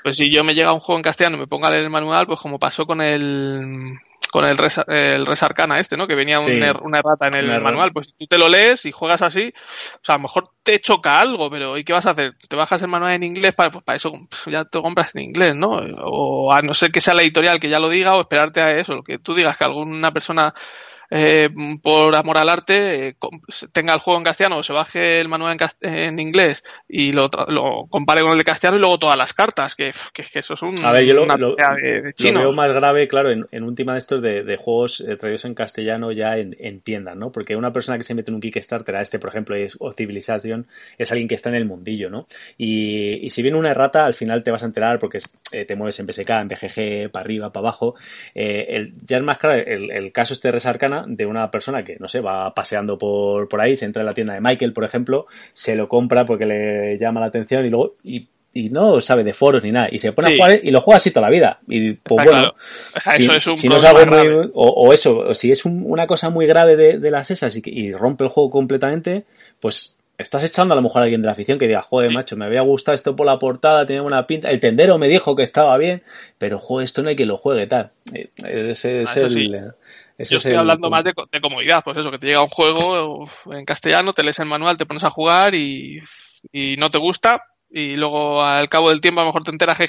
[0.03, 1.91] Pues si yo me llega un juego en castellano y me pongo a leer el
[1.91, 3.99] manual, pues como pasó con el
[4.31, 6.07] con el res, el Resarcana este, ¿no?
[6.07, 7.93] Que venía er, una errata en el manual.
[7.93, 9.53] Pues tú te lo lees y juegas así,
[9.95, 12.35] o sea, a lo mejor te choca algo, pero ¿y qué vas a hacer?
[12.49, 13.55] ¿Te bajas el manual en inglés?
[13.55, 14.12] Para, pues para eso
[14.47, 15.78] ya te compras en inglés, ¿no?
[16.05, 18.76] O a no ser que sea la editorial que ya lo diga o esperarte a
[18.76, 20.55] eso, que tú digas que alguna persona
[21.11, 21.49] eh,
[21.83, 23.17] por amor al arte, eh,
[23.73, 27.87] tenga el juego en castellano o se baje el manual en, inglés y lo, lo,
[27.89, 30.75] compare con el de castellano y luego todas las cartas, que, que, eso es un,
[30.85, 34.23] a ver, yo lo, lo, veo más grave, claro, en, en, un tema de estos
[34.23, 37.33] de, de juegos eh, traídos en castellano ya en, en, tiendas, ¿no?
[37.33, 39.93] Porque una persona que se mete en un Kickstarter, a este por ejemplo, es, o
[39.93, 42.27] Civilization, es alguien que está en el mundillo, ¿no?
[42.57, 45.19] Y, y si viene una errata, al final te vas a enterar porque
[45.51, 47.95] te mueves en PSK, en BGG, para arriba, para abajo.
[48.35, 51.97] El, ya es más claro, el, el caso este de Resarcana de una persona que,
[51.99, 54.85] no sé, va paseando por, por ahí, se entra en la tienda de Michael, por
[54.85, 58.29] ejemplo, se lo compra porque le llama la atención y luego, y,
[58.71, 61.13] no sabe de foros ni nada, y se pone a jugar y lo juega así
[61.13, 61.61] toda la vida.
[61.69, 62.53] Y pues bueno,
[63.15, 67.11] si, no es algo muy, o, eso, si es una cosa muy grave de, de
[67.13, 69.25] las esas y, y rompe el juego completamente,
[69.61, 72.37] pues estás echando a lo mejor a alguien de la afición que diga, joder, macho,
[72.37, 75.43] me había gustado esto por la portada, tenía una pinta, el tendero me dijo que
[75.43, 76.03] estaba bien,
[76.39, 77.91] pero joder, esto no hay que lo juegue tal.
[78.13, 79.73] Eh, ese es ah, el...
[80.29, 84.12] Yo estoy hablando más de, comodidad, pues eso, que te llega un juego en castellano,
[84.12, 86.01] te lees el manual, te pones a jugar y,
[86.53, 87.43] y no te gusta,
[87.73, 89.87] y luego al cabo del tiempo a lo mejor te enteras que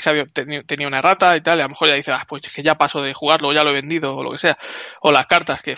[0.65, 2.63] tenía una rata y tal, y a lo mejor ya dices, ah, pues es que
[2.63, 4.57] ya paso de jugarlo, ya lo he vendido o lo que sea.
[5.01, 5.75] O las cartas, que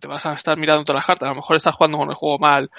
[0.00, 2.14] te vas a estar mirando todas las cartas, a lo mejor estás jugando con el
[2.14, 2.70] juego mal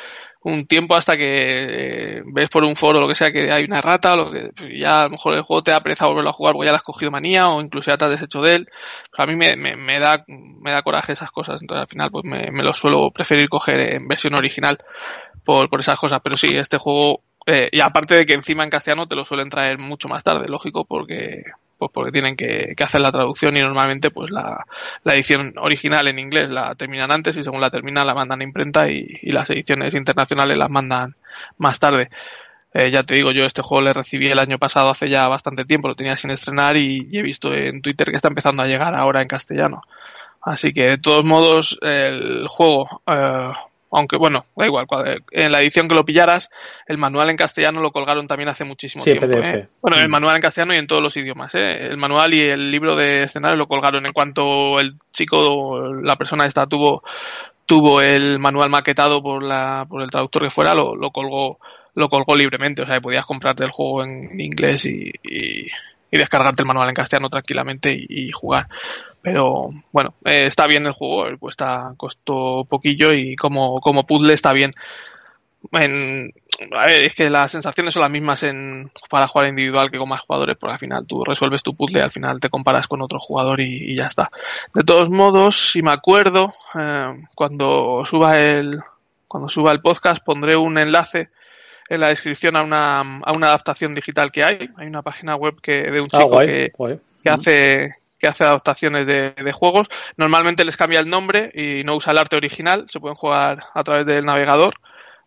[0.44, 3.66] un tiempo hasta que eh, ves por un foro o lo que sea que hay
[3.66, 6.30] una rata, o lo que ya a lo mejor el juego te ha aprezado volverlo
[6.30, 8.56] a jugar porque ya le has cogido manía o incluso ya te has deshecho de
[8.56, 8.70] él.
[9.18, 12.50] a mí me, me, da, me da coraje esas cosas, entonces al final pues me,
[12.52, 14.78] me lo suelo preferir coger en versión original
[15.44, 18.70] por, por esas cosas, pero sí, este juego eh, y aparte de que encima en
[18.70, 21.44] castellano te lo suelen traer mucho más tarde, lógico, porque
[21.78, 24.66] pues porque tienen que, hacer la traducción y normalmente pues la,
[25.06, 28.90] edición original en inglés la terminan antes y según la terminan la mandan a imprenta
[28.90, 31.16] y, las ediciones internacionales las mandan
[31.58, 32.10] más tarde.
[32.74, 35.64] Eh, ya te digo, yo este juego le recibí el año pasado hace ya bastante
[35.64, 38.94] tiempo, lo tenía sin estrenar y, he visto en Twitter que está empezando a llegar
[38.94, 39.84] ahora en castellano.
[40.42, 43.54] Así que de todos modos el juego eh,
[43.92, 44.86] aunque bueno, da igual,
[45.32, 46.50] en la edición que lo pillaras,
[46.88, 49.26] el manual en castellano lo colgaron también hace muchísimo tiempo.
[49.40, 49.68] ¿eh?
[49.82, 50.12] Bueno, el mm.
[50.12, 51.54] manual en castellano y en todos los idiomas.
[51.56, 51.88] ¿eh?
[51.88, 56.46] El manual y el libro de escenario lo colgaron en cuanto el chico, la persona
[56.46, 57.04] esta tuvo
[57.66, 61.60] tuvo el manual maquetado por la por el traductor que fuera, lo, lo colgó
[61.96, 65.68] lo colgó libremente, o sea, podías comprarte el juego en inglés y, y
[66.12, 68.68] descargarte el manual en castellano tranquilamente y, jugar.
[69.22, 74.34] Pero bueno, eh, está bien el juego, eh, cuesta, costó poquillo y como, como puzzle
[74.34, 74.72] está bien.
[75.74, 76.32] En,
[76.76, 80.08] a ver, es que las sensaciones son las mismas en, para jugar individual que con
[80.08, 83.20] más jugadores, porque al final tú resuelves tu puzzle, al final te comparas con otro
[83.20, 84.30] jugador y, ya está.
[84.74, 88.80] De todos modos, si me acuerdo, eh, cuando suba el,
[89.28, 91.30] cuando suba el podcast pondré un enlace
[91.90, 94.70] en la descripción a una, a una adaptación digital que hay.
[94.78, 96.72] Hay una página web que de un ah, chico que,
[97.24, 99.88] que, hace que hace adaptaciones de, de, juegos.
[100.18, 102.86] Normalmente les cambia el nombre y no usa el arte original.
[102.90, 104.74] Se pueden jugar a través del navegador.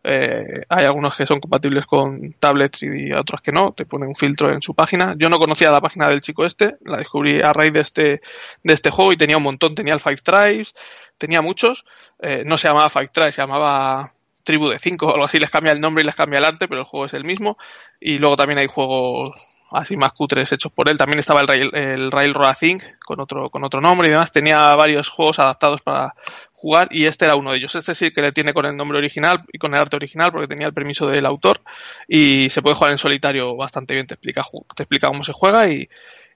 [0.03, 3.73] Eh, hay algunos que son compatibles con tablets y otros que no.
[3.73, 5.15] Te pone un filtro en su página.
[5.19, 6.77] Yo no conocía la página del chico este.
[6.85, 8.21] La descubrí a raíz de este,
[8.63, 9.75] de este juego y tenía un montón.
[9.75, 10.75] Tenía el Five Tribes,
[11.19, 11.85] tenía muchos.
[12.21, 14.13] Eh, no se llamaba Five Tribes, se llamaba
[14.43, 16.69] tribu de 5 o algo así, les cambia el nombre y les cambia el arte,
[16.69, 17.59] pero el juego es el mismo.
[18.01, 19.31] Y luego también hay juegos
[19.71, 20.99] así más cutres hechos por él.
[20.99, 24.33] También estaba el, Rail, el Railroad Think con otro, con otro nombre y demás.
[24.33, 26.15] Tenía varios juegos adaptados para
[26.53, 27.75] jugar y este era uno de ellos.
[27.75, 30.49] Este sí que le tiene con el nombre original y con el arte original porque
[30.49, 31.63] tenía el permiso del autor
[32.07, 34.07] y se puede jugar en solitario bastante bien.
[34.07, 35.89] Te explica, te explica cómo se juega y,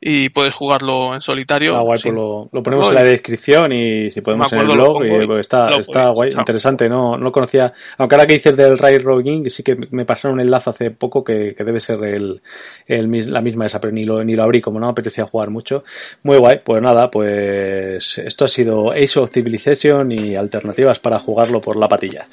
[0.07, 1.75] y puedes jugarlo en solitario.
[1.75, 5.03] Ah, guay, pues lo, ponemos en la descripción y si podemos en el blog.
[5.03, 6.91] y, pues está, está guay, interesante.
[6.91, 10.41] No, no conocía, aunque ahora que dices del Railroad King, sí que me pasaron un
[10.41, 12.43] enlace hace poco que, que debe ser el,
[12.87, 15.49] el, la misma esa, pero ni lo, ni lo abrí, como no me apetecía jugar
[15.49, 15.85] mucho.
[16.23, 21.63] Muy guay, pues nada, pues esto ha sido Ace of Civilization y alternativas para jugarlo
[21.63, 22.27] por la patilla.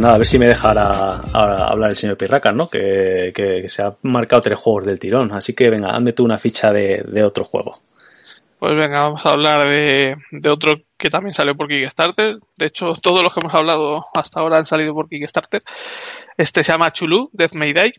[0.00, 2.68] Pues nada, a ver si me dejará hablar el señor Pirraca, ¿no?
[2.68, 5.30] Que, se ha marcado tres juegos del tirón.
[5.30, 7.82] Así que venga, hazme tú una ficha de, otro juego.
[8.58, 10.16] Pues venga, vamos a hablar de,
[10.48, 12.38] otro que también salió por Kickstarter.
[12.56, 15.62] De hecho, todos los que hemos hablado hasta ahora han salido por Kickstarter.
[16.38, 17.92] Este se llama Chulu, Death May Die.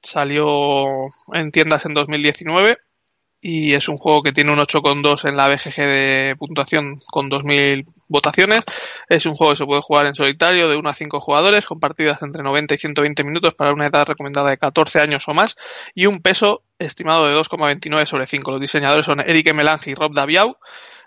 [0.00, 0.46] Salió
[1.32, 2.78] en tiendas en 2019
[3.40, 7.86] y es un juego que tiene un 8,2 en la BGG de puntuación con 2.000
[8.08, 8.62] votaciones.
[9.08, 11.78] Es un juego que se puede jugar en solitario de 1 a 5 jugadores con
[11.78, 15.56] partidas entre 90 y 120 minutos para una edad recomendada de 14 años o más
[15.94, 18.50] y un peso estimado de 2,29 sobre 5.
[18.50, 20.56] Los diseñadores son Eric Melange y Rob Daviau.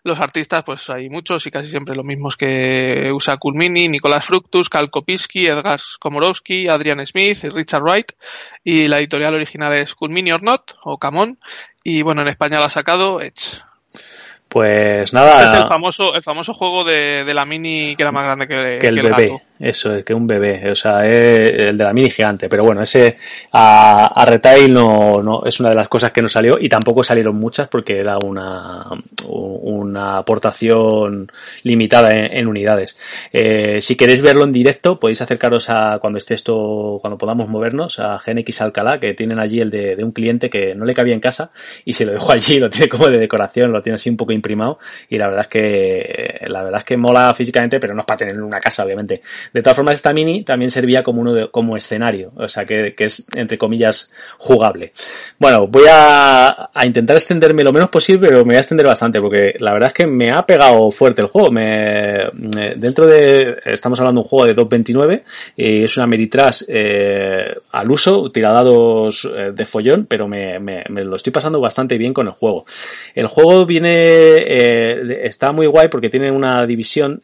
[0.04, 4.68] Los artistas, pues hay muchos y casi siempre los mismos que usa Kulmini, Nicolás Fructus,
[4.68, 8.12] Cal Kopiski, Edgar Komorowski, Adrian Smith y Richard Wright.
[8.64, 11.38] Y la editorial original es Kulmini or Not, o Camon.
[11.84, 13.62] Y bueno, en España lo ha sacado Edge.
[14.47, 15.54] Pues nada.
[15.54, 18.88] Es el famoso, el famoso juego de, la mini que era más grande que, que
[18.88, 19.41] el, bebé.
[19.62, 22.49] Eso, es que un bebé, o sea, es el de la mini gigante.
[22.49, 23.18] Pero bueno, ese
[23.51, 27.03] a, a, retail no, no es una de las cosas que no salió y tampoco
[27.03, 28.86] salieron muchas porque era una,
[29.28, 31.32] una aportación
[31.64, 32.97] limitada en, unidades.
[33.32, 37.99] Eh, si queréis verlo en directo, podéis acercaros a cuando esté esto, cuando podamos movernos,
[37.99, 41.14] a GNX Alcalá, que tienen allí el de, de un cliente que no le cabía
[41.14, 41.51] en casa
[41.86, 44.32] y se lo dejó allí, lo tiene como de decoración, lo tiene así un poco
[44.32, 48.05] imprimado y la verdad es que, la verdad es que mola físicamente, pero no es
[48.05, 49.22] para tener en una casa, obviamente.
[49.54, 52.93] De todas formas, esta mini también servía como uno de, como escenario, o sea que,
[52.95, 54.93] que, es entre comillas jugable.
[55.39, 59.20] Bueno, voy a, a, intentar extenderme lo menos posible, pero me voy a extender bastante
[59.20, 61.52] porque la verdad es que me ha pegado fuerte el juego.
[61.52, 62.30] Me,
[62.78, 65.24] dentro de, estamos hablando de un juego de 2.29
[65.56, 71.32] y es una Meritrash eh, al uso, tiradados eh, de follón, pero me, lo estoy
[71.32, 72.66] pasando bastante bien con el juego.
[73.16, 77.20] El juego viene, eh, está muy guay porque tiene una división,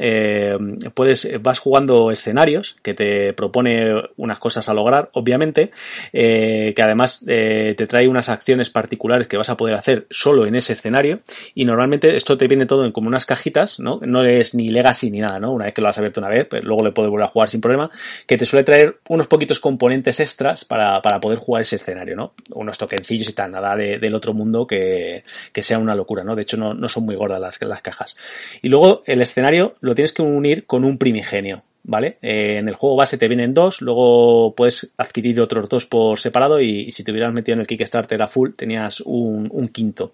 [0.93, 5.71] puedes, vas jugando escenarios que te propone unas cosas a lograr, obviamente,
[6.13, 10.45] eh, que además eh, te trae unas acciones particulares que vas a poder hacer solo
[10.45, 11.19] en ese escenario
[11.55, 13.99] y normalmente esto te viene todo en como unas cajitas, ¿no?
[14.01, 15.51] No es ni legacy ni nada, ¿no?
[15.51, 17.49] Una vez que lo has abierto una vez, pues luego le puedes volver a jugar
[17.49, 17.89] sin problema,
[18.25, 22.33] que te suele traer unos poquitos componentes extras para, para poder jugar ese escenario, ¿no?
[22.53, 26.35] Unos toquencillos y tal, nada de, del otro mundo que, que, sea una locura, ¿no?
[26.35, 28.17] De hecho, no, no son muy gordas las, las cajas.
[28.61, 31.63] Y luego el escenario lo tienes que unir con un primigenio.
[31.87, 32.17] ¿Vale?
[32.21, 36.59] Eh, en el juego base te vienen dos, luego puedes adquirir otros dos por separado
[36.61, 40.11] y, si te hubieras metido en el Kickstarter a full tenías un, quinto.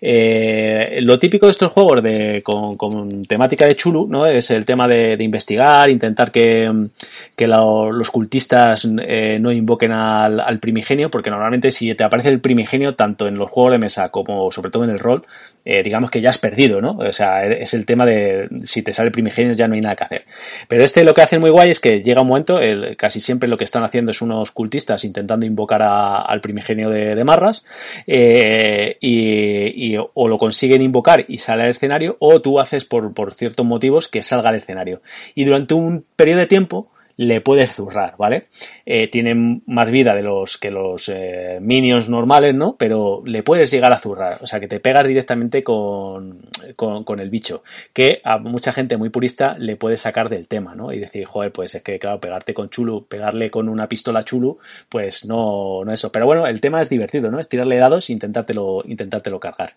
[0.00, 4.26] Eh, lo típico de estos juegos de, con, con, temática de Chulu, ¿no?
[4.26, 6.88] Es el tema de, de investigar, intentar que,
[7.36, 12.28] que lo, los cultistas eh, no invoquen al, al, primigenio, porque normalmente si te aparece
[12.28, 15.24] el primigenio, tanto en los juegos de mesa como sobre todo en el rol,
[15.70, 16.92] eh, digamos que ya has perdido, ¿no?
[16.92, 20.04] O sea, es el tema de si te sale primigenio ya no hay nada que
[20.04, 20.24] hacer.
[20.66, 23.50] Pero este lo que hacen muy guay es que llega un momento, el, casi siempre
[23.50, 27.66] lo que están haciendo es unos cultistas intentando invocar al primigenio de, de Marras,
[28.06, 33.12] eh, y, y, o lo consiguen invocar y sale al escenario, o tú haces por,
[33.12, 35.02] por ciertos motivos que salga al escenario.
[35.34, 38.44] Y durante un periodo de tiempo, le puedes zurrar, ¿vale?
[38.86, 42.76] Eh, tienen más vida de los que los eh, minions normales, ¿no?
[42.78, 46.42] Pero le puedes llegar a zurrar, o sea que te pegas directamente con,
[46.76, 50.76] con, con, el bicho, que a mucha gente muy purista le puede sacar del tema,
[50.76, 50.92] ¿no?
[50.92, 54.58] Y decir, joder, pues es que claro, pegarte con Chulu, pegarle con una pistola Chulu,
[54.88, 56.12] pues no, no eso.
[56.12, 57.40] Pero bueno, el tema es divertido, ¿no?
[57.40, 59.72] Es tirarle dados e intentártelo, intentártelo cargar.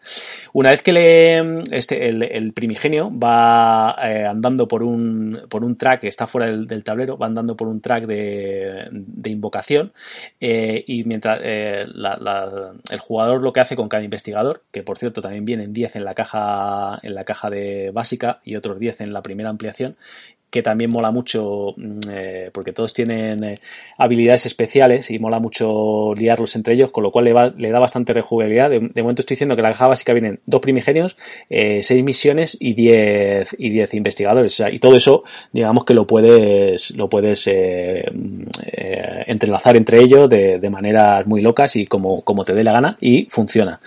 [0.53, 5.75] Una vez que le, este, el, el primigenio va eh, andando por un, por un
[5.75, 8.89] track que está fuera del, del tablero, va andando por un track de,
[9.25, 9.93] invocación
[10.39, 11.85] eh, y mientras eh,
[12.89, 16.05] el jugador lo que hace con cada investigador, que por cierto también vienen 10 en
[16.05, 19.95] la caja en la caja de básica y otros 10 en la primera ampliación
[20.51, 23.55] que también mola mucho mm, eh, porque todos tienen eh,
[23.97, 27.79] habilidades especiales y mola mucho liarlos entre ellos, con lo cual le, va, le da
[27.79, 28.69] bastante rejugabilidad.
[28.69, 31.15] De, momento estoy diciendo que la caja básica vienen dos primigenios,
[31.49, 34.53] eh, seis misiones y diez, y diez investigadores.
[34.53, 35.23] O sea, y todo eso,
[35.53, 38.03] digamos que lo puedes, lo puedes eh,
[38.73, 42.73] eh, entrelazar entre ellos de, de maneras muy locas y como, como te dé la
[42.73, 43.79] gana y funciona.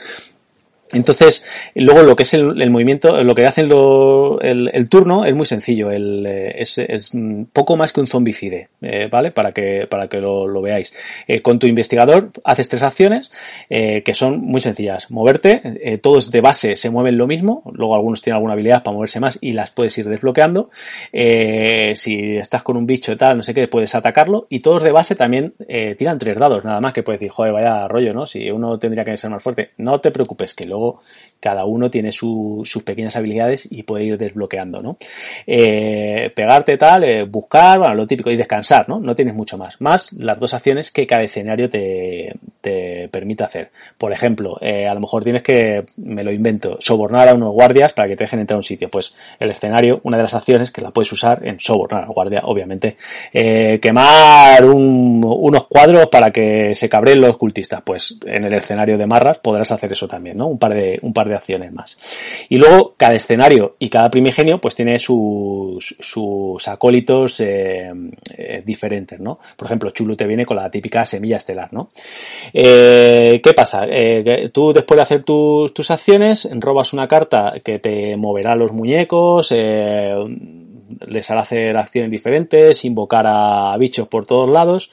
[0.95, 5.91] Entonces, luego lo que es el, movimiento, lo que hacen el, turno es muy sencillo,
[5.91, 7.11] el, es, es,
[7.53, 9.31] poco más que un zombicide, eh, ¿vale?
[9.31, 10.95] Para que, para que lo, veáis.
[11.29, 13.31] Eh, con tu investigador haces tres acciones
[13.71, 15.11] eh, que son muy sencillas.
[15.11, 18.95] Moverte, eh, todos de base se mueven lo mismo, luego algunos tienen alguna habilidad para
[18.95, 20.71] moverse más y las puedes ir desbloqueando.
[21.13, 24.83] Eh, si estás con un bicho y tal, no sé qué, puedes atacarlo y todos
[24.83, 25.55] de base también
[25.99, 28.27] tiran tres dados, nada más que puedes decir, joder, vaya rollo, ¿no?
[28.27, 31.01] Si uno tendría que ser más fuerte, no te preocupes, que luego luego
[31.45, 34.97] cada uno tiene sus pequeñas habilidades y puede ir desbloqueando, ¿no?
[35.47, 38.99] Eh, pegarte tal, eh, buscar, bueno, lo típico y descansar, ¿no?
[38.99, 39.79] No tienes mucho más.
[39.79, 42.33] Más las dos acciones que cada escenario te,
[42.63, 43.71] te permite hacer.
[43.99, 47.93] Por ejemplo, eh, a lo mejor tienes que, me lo invento, sobornar a unos guardias
[47.93, 48.89] para que te dejen entrar a un sitio.
[48.89, 52.13] Pues el escenario, una de las acciones que la puedes usar en sobornar a la
[52.15, 52.97] guardia, obviamente.
[53.31, 57.83] quemar unos cuadros para que se cabreen los cultistas.
[57.83, 60.47] Pues en el escenario de marras podrás hacer eso también, ¿no?
[60.47, 61.99] Un par de, un par de acciones más.
[62.49, 67.91] Y luego cada escenario y cada primigenio pues tiene sus, sus acólitos eh,
[68.37, 69.39] eh, diferentes, ¿no?
[69.57, 71.91] Por ejemplo, Chulu te viene con la típica semilla estelar, ¿no?
[72.53, 73.87] Eh, ¿Qué pasa?
[74.53, 79.51] tú después de hacer tus, tus acciones robas una carta que te moverá los muñecos,
[79.51, 84.91] les hará hacer acciones diferentes, invocar a bichos por todos lados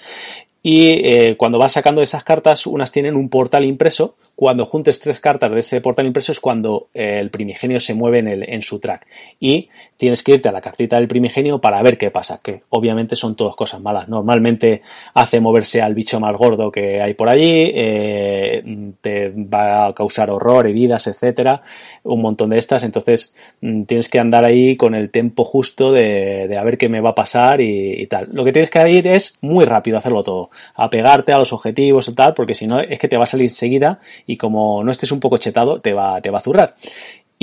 [0.64, 5.52] y cuando vas sacando esas cartas, unas tienen un portal impreso cuando juntes tres cartas
[5.52, 8.80] de ese portal impreso es cuando eh, el primigenio se mueve en, el, en su
[8.80, 9.06] track.
[9.40, 9.70] Y
[10.02, 13.36] tienes que irte a la cartita del primigenio para ver qué pasa, que obviamente son
[13.36, 14.10] todas cosas malas.
[14.10, 14.82] Normalmente
[15.14, 20.32] hace moverse al bicho más gordo que hay por allí, eh, te va a causar
[20.32, 21.62] horror, heridas, etcétera,
[22.02, 22.84] un montón de estas.
[22.84, 26.90] Entonces mm, tienes que andar ahí con el tempo justo de, de a ver qué
[26.90, 28.30] me va a pasar y, tal.
[28.34, 32.08] Lo que tienes que ir es muy rápido hacerlo todo, a pegarte a los objetivos
[32.08, 34.90] y tal, porque si no es que te va a salir enseguida y como no
[34.90, 36.74] estés un poco chetado, te va, te va a zurrar.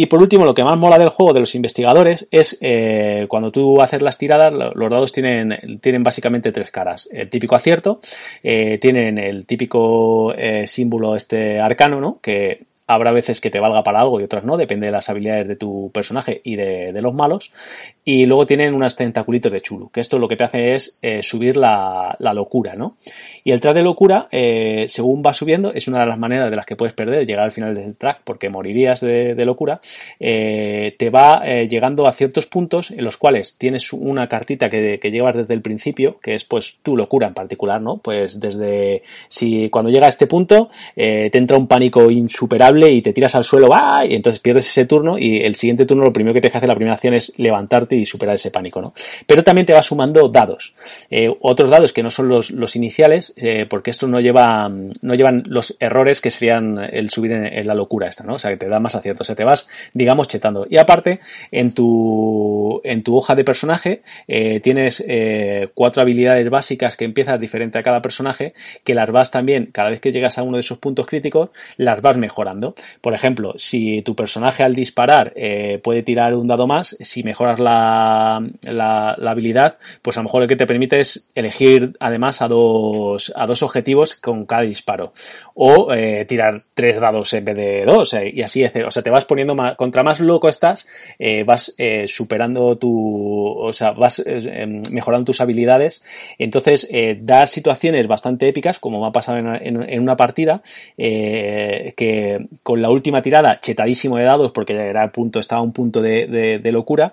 [0.00, 3.50] Y por último, lo que más mola del juego de los investigadores es eh, cuando
[3.50, 7.08] tú haces las tiradas, los dados tienen, tienen básicamente tres caras.
[7.10, 8.00] El típico acierto,
[8.44, 12.20] eh, tienen el típico eh, símbolo este arcano, ¿no?
[12.22, 15.46] Que habrá veces que te valga para algo y otras no, depende de las habilidades
[15.46, 17.52] de tu personaje y de, los malos.
[18.04, 21.22] Y luego tienen unas tentaculitos de chulu, que esto lo que te hace es eh,
[21.22, 22.96] subir la, locura, ¿no?
[23.44, 26.56] Y el track de locura, eh, según va subiendo, es una de las maneras de
[26.56, 29.80] las que puedes perder, llegar al final del track, porque morirías de, locura,
[30.18, 35.10] eh, te va llegando a ciertos puntos en los cuales tienes una cartita que, que,
[35.10, 37.98] llevas desde el principio, que es pues tu locura en particular, ¿no?
[37.98, 43.12] Pues desde, si cuando llega a este punto, te entra un pánico insuperable y te
[43.12, 44.04] tiras al suelo, ¡ah!
[44.04, 46.74] y entonces pierdes ese turno y el siguiente turno lo primero que te hace la
[46.74, 48.94] primera acción es levantarte y superar ese pánico, ¿no?
[49.26, 50.74] Pero también te va sumando dados.
[51.10, 55.14] Eh, otros dados que no son los, los iniciales, eh, porque esto no lleva, no
[55.14, 58.34] llevan los errores que serían el subir en, la locura esta, ¿no?
[58.34, 59.22] O sea, que te da más acierto.
[59.22, 60.66] O sea, te vas, digamos, chetando.
[60.68, 61.20] Y aparte,
[61.50, 67.40] en tu, en tu hoja de personaje, eh, tienes eh, cuatro habilidades básicas que empiezas
[67.40, 68.54] diferente a cada personaje,
[68.84, 72.00] que las vas también, cada vez que llegas a uno de esos puntos críticos, las
[72.00, 72.67] vas mejorando.
[73.00, 77.58] Por ejemplo, si tu personaje al disparar eh, puede tirar un dado más, si mejoras
[77.58, 82.48] la la, habilidad, pues a lo mejor lo que te permite es elegir además a
[82.48, 85.12] dos, a dos objetivos con cada disparo.
[85.60, 88.72] O eh, tirar tres dados en vez de dos, eh, y así es.
[88.76, 90.88] O sea, te vas poniendo más, contra más loco estás,
[91.18, 96.04] eh, vas eh, superando tu, o sea, vas em, mejorando tus habilidades.
[96.38, 96.88] Entonces,
[97.22, 100.62] da situaciones bastante épicas, como me ha pasado en, en, una partida,
[100.96, 106.00] que con la última tirada, chetadísimo de dados, porque era el punto, estaba un punto
[106.00, 107.12] de, de, de locura,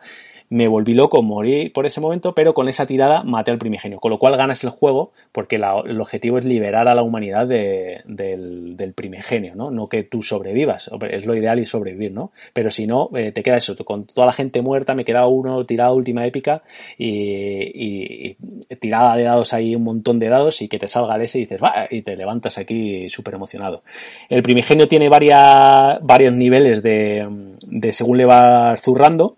[0.55, 4.09] me volví loco, morí por ese momento, pero con esa tirada maté al primigenio, con
[4.09, 8.01] lo cual ganas el juego porque la, el objetivo es liberar a la humanidad de,
[8.05, 9.69] del, del, primigenio, ¿no?
[9.69, 12.31] No que tú sobrevivas, es lo ideal y sobrevivir, ¿no?
[12.53, 15.61] Pero si no, eh, te queda eso, con toda la gente muerta, me queda uno
[15.65, 16.63] tirado última épica
[16.97, 18.37] y,
[18.79, 21.41] tirada de dados ahí, un montón de dados y que te salga el ese y
[21.41, 23.83] dices, va, y te levantas aquí súper emocionado.
[24.29, 27.27] El primigenio tiene varios niveles de,
[27.67, 29.35] de según le vas zurrando,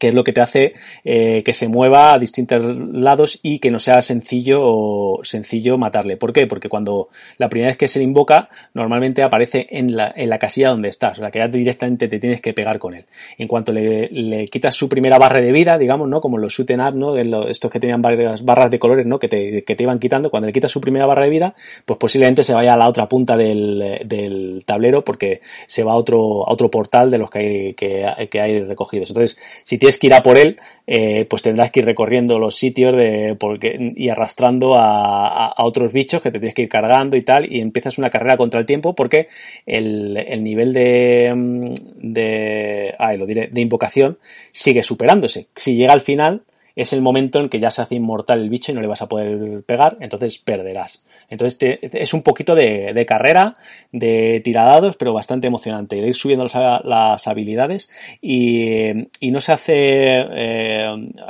[0.00, 0.72] que es lo que te hace
[1.04, 2.58] eh, que se mueva a distintos
[2.92, 6.16] lados y que no sea sencillo sencillo matarle.
[6.16, 6.46] ¿Por qué?
[6.46, 10.38] Porque cuando la primera vez que se le invoca, normalmente aparece en la, en la
[10.38, 13.04] casilla donde estás, o sea que ya directamente te tienes que pegar con él.
[13.36, 16.22] En cuanto le, quitas su primera barra de vida, digamos, ¿no?
[16.22, 17.16] Como los shoot up, ¿no?
[17.46, 19.18] Estos que tenían varias barras de colores, ¿no?
[19.18, 21.98] Que te, que te iban quitando, cuando le quitas su primera barra de vida, pues
[21.98, 26.48] posiblemente se vaya a la otra punta del, del tablero porque se va a otro,
[26.48, 29.10] a otro portal de los que hay, que, que hay recogidos.
[29.10, 32.96] Entonces, si tienes que ir por él, eh, pues tendrás que ir recorriendo los sitios
[32.96, 37.22] de, porque, y arrastrando a, a, otros bichos que te tienes que ir cargando y
[37.22, 39.28] tal, y empiezas una carrera contra el tiempo porque
[39.66, 44.18] el, el nivel de, de, ay, lo diré, de invocación
[44.52, 45.46] sigue superándose.
[45.56, 46.42] Si llega al final,
[46.80, 49.02] es el momento en que ya se hace inmortal el bicho y no le vas
[49.02, 51.04] a poder pegar, entonces perderás.
[51.28, 53.54] Entonces es un poquito de, carrera,
[53.92, 58.92] de tiradados, pero bastante emocionante, de ir subiendo las, habilidades y,
[59.30, 60.86] no se hace eh,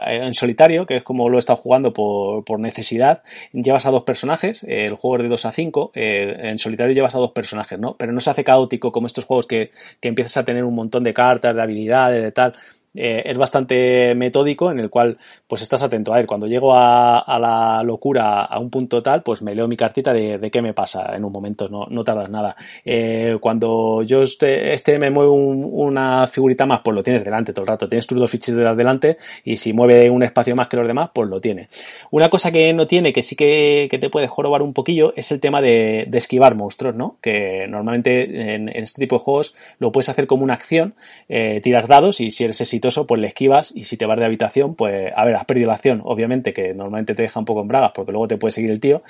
[0.07, 3.23] en solitario, que es como lo he estado jugando por, necesidad,
[3.53, 7.15] llevas a dos personajes, el juego es de 2 a 5, eh, en solitario llevas
[7.15, 7.97] a dos personajes, ¿no?
[7.97, 9.71] Pero no se hace caótico como estos juegos que,
[10.01, 12.55] que empiezas a tener un montón de cartas, de habilidades, de tal
[12.95, 16.13] eh, es bastante metódico en el cual pues estás atento.
[16.13, 19.77] A ver cuando llego a, la locura a un punto tal pues me leo mi
[19.77, 22.57] cartita de, qué me pasa en un momento no, tardas nada.
[22.85, 27.63] Eh, cuando yo este, este me mueve una figurita más pues lo tienes delante todo
[27.63, 27.89] el rato.
[27.89, 31.11] Tienes tus dos fichas de delante y si mueve un espacio más que los demás
[31.15, 31.69] pues lo tiene.
[32.11, 35.41] Una cosa que no tiene que sí que, te puede jorobar un poquillo es el
[35.41, 40.27] tema de, esquivar monstruos no que normalmente en, este tipo de juegos lo puedes hacer
[40.27, 40.95] como una acción
[41.29, 44.25] eh, tiras dados y si eres ese pues le esquivas y si te vas de
[44.25, 47.63] habitación, pues, a ver, has perdido la acción, obviamente, que normalmente te deja un poco
[47.63, 49.03] en bragas porque luego te puede seguir el tío,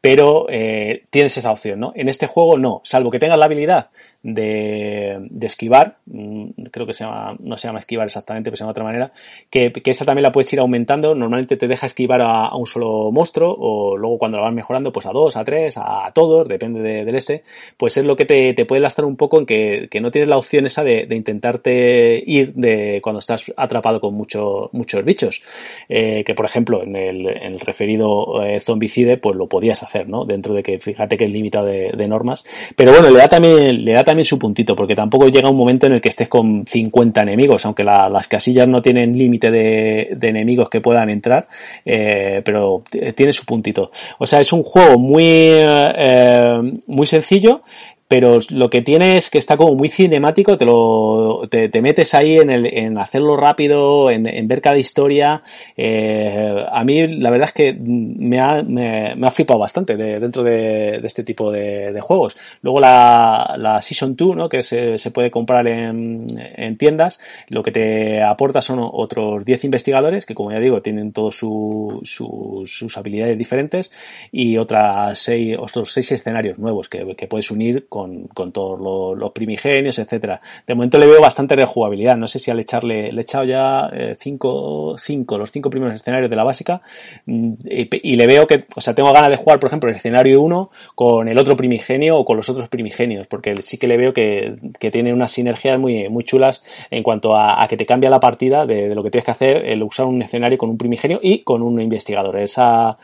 [0.00, 1.92] pero eh, tienes esa opción, ¿no?
[1.94, 3.90] En este juego no, salvo que tengas la habilidad
[4.22, 8.68] de, esquivar, mm, creo que se llama, no se llama esquivar exactamente, pero se llama
[8.68, 9.12] de otra manera,
[9.48, 13.56] que, esa también la puedes ir aumentando, normalmente te deja esquivar a, un solo monstruo,
[13.58, 17.14] o luego cuando la vas mejorando, pues a dos, a tres, a, todos, depende del
[17.14, 17.44] este,
[17.76, 20.66] pues es lo que te, puede lastrar un poco en que, no tienes la opción
[20.66, 25.42] esa de, intentarte ir de cuando estás atrapado con muchos muchos bichos,
[25.88, 30.24] eh, que por ejemplo en el, referido eh, zombicide, pues lo podías hacer, ¿no?
[30.24, 32.44] Dentro de que fíjate que es limitado de, de normas,
[32.76, 35.86] pero bueno, le da también, le da también su puntito, porque tampoco llega un momento
[35.86, 40.68] en el que estés con 50 enemigos, aunque las casillas no tienen límite de, enemigos
[40.68, 41.46] que puedan entrar,
[41.84, 42.82] eh, pero
[43.14, 43.92] tiene su puntito.
[44.18, 47.62] O sea, es un juego muy, eh, muy sencillo
[48.10, 52.12] pero lo que tiene es que está como muy cinemático, te lo te, te metes
[52.12, 55.44] ahí en, el, en hacerlo rápido, en, ver cada historia.
[55.76, 60.42] Eh, a mí la verdad es que me ha, me, ha flipado bastante de, dentro
[60.42, 62.36] de, este tipo de, juegos.
[62.62, 64.48] Luego la, la Season 2, ¿no?
[64.48, 69.66] que se, se puede comprar en, en, tiendas, lo que te aporta son otros 10
[69.66, 73.92] investigadores que como ya digo tienen todos su, sus habilidades diferentes
[74.32, 77.99] y otras seis, otros seis escenarios nuevos que, que puedes unir con
[78.34, 80.40] con, todos los, primigenios, etcétera.
[80.66, 82.16] De momento le veo bastante rejugabilidad.
[82.16, 85.94] No sé si al echarle, le he echado ya eh, cinco, cinco, los cinco primeros
[85.96, 86.80] escenarios de la básica
[87.26, 90.40] mm, y, le veo que, o sea, tengo ganas de jugar, por ejemplo, el escenario
[90.42, 94.12] 1 con el otro primigenio o con los otros primigenios, porque sí que le veo
[94.12, 94.56] que,
[94.90, 98.88] tiene unas sinergias muy, muy chulas en cuanto a, que te cambia la partida de,
[98.88, 101.62] de, lo que tienes que hacer el usar un escenario con un primigenio y con
[101.62, 102.38] un investigador.
[102.38, 102.98] Esa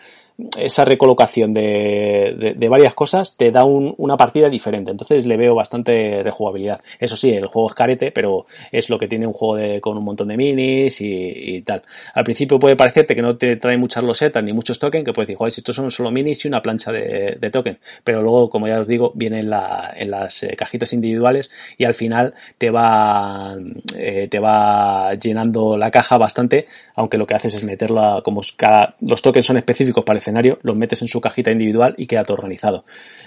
[0.59, 4.91] esa recolocación de, de, varias cosas te da una partida diferente.
[4.91, 6.81] Entonces le veo bastante rejugabilidad.
[7.01, 9.97] Eso sí, el juego es carete, pero es lo que tiene un juego de, con
[9.97, 11.83] un montón de minis y, tal.
[12.15, 15.29] Al principio puede parecerte que no te trae muchas losetas ni muchos tokens, que puedes
[15.29, 17.79] decir, joder, si estos son solo minis y una plancha de, de token.
[18.05, 21.85] Pero luego, como ya os digo, viene en, la, en las eh, cajitas individuales y
[21.85, 23.57] al final te va,
[23.97, 28.97] eh, te va llenando la caja bastante, aunque lo que haces es meterla como cada,
[29.01, 30.19] los tokens son específicos para
[30.63, 32.85] los metes en su cajita individual y queda todo organizado.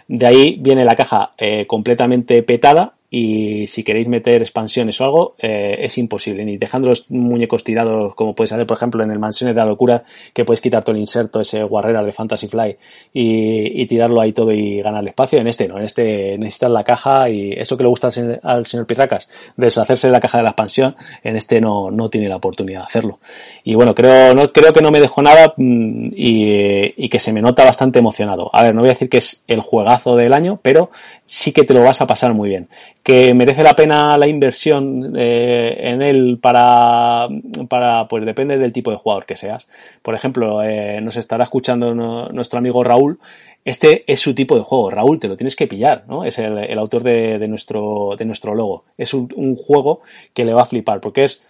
[0.08, 5.36] De ahí viene la caja eh, completamente petada y si queréis meter expansiones o algo,
[5.39, 6.45] eh, es imposible.
[6.45, 9.68] Ni dejando los muñecos tirados, como puedes hacer, por ejemplo, en el Mansiones de la
[9.68, 12.78] Locura, que puedes quitar todo el inserto, ese guarrera de Fantasy Fly,
[13.14, 15.39] y, tirarlo ahí todo y ganar espacio.
[15.39, 18.10] En este no, en este necesitas la caja y eso que le gusta
[18.43, 22.28] al, señor, Pirracas, deshacerse de la caja de la expansión, en este no, no tiene
[22.28, 23.20] la oportunidad de hacerlo.
[23.64, 27.34] Y bueno, creo, no, creo que no me dejó nada mm, y, y que se
[27.34, 28.51] me nota bastante emocionado.
[28.53, 30.91] A ver, no voy a decir que es el juegazo del año, pero
[31.26, 32.68] sí que te lo vas a pasar muy bien
[33.04, 37.28] que merece la pena la inversión eh, en él para,
[37.68, 39.68] para, pues depende del tipo de jugador que seas.
[40.02, 43.20] Por ejemplo, eh, nos estará escuchando nuestro amigo Raúl.
[43.66, 44.89] Este es su tipo de juego.
[44.89, 46.24] Raúl, te lo tienes que pillar, ¿no?
[46.24, 48.84] Es el, autor de, nuestro, de nuestro logo.
[48.97, 50.02] Es un, juego
[50.34, 51.43] que le va a flipar porque es,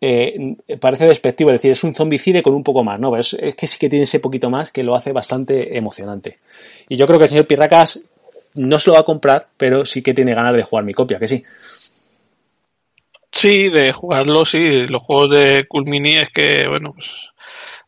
[0.00, 3.16] eh, parece despectivo, es decir, es un zombicide con un poco más, ¿no?
[3.16, 6.38] es, es, que sí que tiene ese poquito más que lo hace bastante emocionante.
[6.88, 8.00] Y yo creo que el señor Pirracas
[8.56, 11.18] no se lo va a comprar, pero sí que tiene ganas de jugar mi copia,
[11.18, 11.44] que sí.
[13.30, 14.86] Sí, de jugarlo, sí.
[14.88, 17.10] Los juegos de Culmini es que, bueno, pues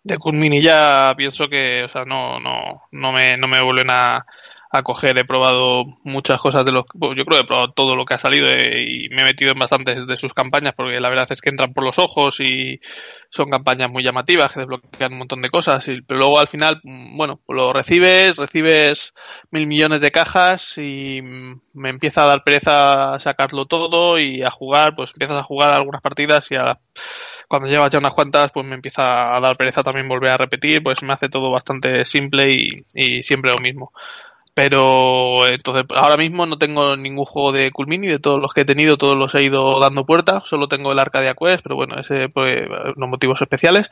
[0.03, 4.25] de Culmini ya pienso que, o sea, no, no, no me, no me vuelven a,
[4.71, 5.19] a coger.
[5.19, 6.85] He probado muchas cosas de los.
[6.95, 9.53] Yo creo que he probado todo lo que ha salido eh, y me he metido
[9.53, 12.81] en bastantes de sus campañas porque la verdad es que entran por los ojos y
[13.31, 15.87] son campañas muy llamativas que desbloquean un montón de cosas.
[15.89, 19.15] Y, pero luego al final, mm, bueno, lo recibes, recibes
[19.51, 24.51] mil millones de cajas y mm, me empieza a dar pereza sacarlo todo y a
[24.51, 24.95] jugar.
[24.97, 26.79] Pues empiezas a jugar algunas partidas y a
[27.49, 30.83] cuando llevas ya unas cuantas, pues me empieza a dar pereza también volver a repetir,
[30.83, 33.91] pues me hace todo bastante simple y siempre lo mismo.
[34.59, 38.65] Pero entonces ahora mismo no tengo ningún juego de Culmini, de todos los que he
[38.65, 42.29] tenido, todos los he ido dando puerta, solo tengo el Arcadia Quest, pero bueno, ese
[42.29, 43.89] pues unos motivos especiales,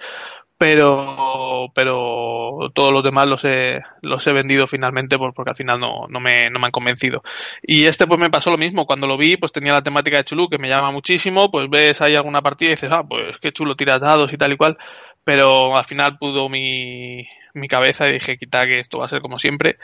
[0.58, 6.08] pero pero todos los demás los he, los he vendido finalmente porque al final no,
[6.08, 7.22] no, me, no me han convencido.
[7.62, 10.24] Y este pues me pasó lo mismo, cuando lo vi pues tenía la temática de
[10.24, 13.52] Chulú que me llama muchísimo, pues ves ahí alguna partida y dices, ah, pues qué
[13.52, 14.76] chulo tiras dados y tal y cual,
[15.22, 19.20] pero al final pudo mi, mi cabeza y dije, quita que esto va a ser
[19.20, 19.78] como siempre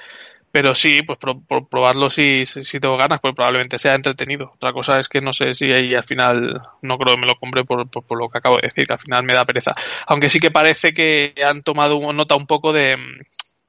[0.53, 4.53] pero sí, pues por, probarlo si, si, tengo ganas, pues probablemente sea entretenido.
[4.55, 7.36] Otra cosa es que no sé si ahí al final no creo que me lo
[7.36, 9.72] compre por, por, lo que acabo de decir, que al final me da pereza.
[10.07, 12.98] Aunque sí que parece que han tomado nota un poco de,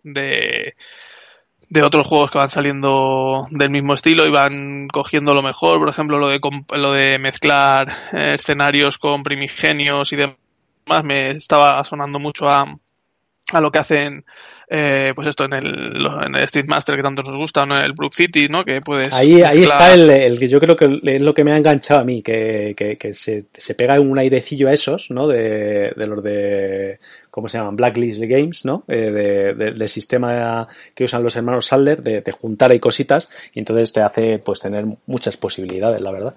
[0.03, 0.73] de,
[1.69, 5.88] de otros juegos que van saliendo del mismo estilo y van cogiendo lo mejor, por
[5.88, 10.36] ejemplo, lo de, lo de mezclar eh, escenarios con primigenios y demás,
[11.05, 12.65] me estaba sonando mucho a,
[13.51, 14.25] a lo que hacen
[14.69, 17.77] eh, pues esto en el, en el Street Master que tanto nos gusta, ¿no?
[17.77, 18.63] el Brook City, ¿no?
[18.63, 21.51] Que puedes ahí, ahí está el, el, que yo creo que es lo que me
[21.51, 25.27] ha enganchado a mí, que, que, que se, se, pega un airecillo a esos, ¿no?
[25.27, 27.75] De, de los de ¿cómo se llaman?
[27.75, 28.83] Blacklist Games, ¿no?
[28.87, 33.29] Eh, de, de, del sistema que usan los hermanos Salder de, de, juntar ahí cositas
[33.53, 36.35] y entonces te hace pues tener muchas posibilidades, la verdad.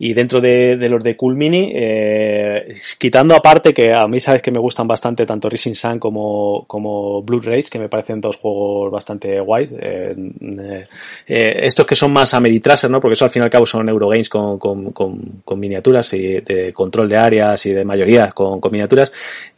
[0.00, 4.52] Y dentro de, los de Cool Mini, eh, quitando aparte que a mí sabes que
[4.52, 8.92] me gustan bastante tanto Rising Sun como, como Blue Rage, que me parecen dos juegos
[8.92, 9.70] bastante guays.
[9.72, 10.14] Eh,
[11.26, 13.00] eh, estos que son más Ameritraser, ¿no?
[13.00, 16.72] Porque eso al fin y al cabo son Eurogames con, con, con, miniaturas y de
[16.72, 19.10] control de áreas y de mayoría con, con miniaturas.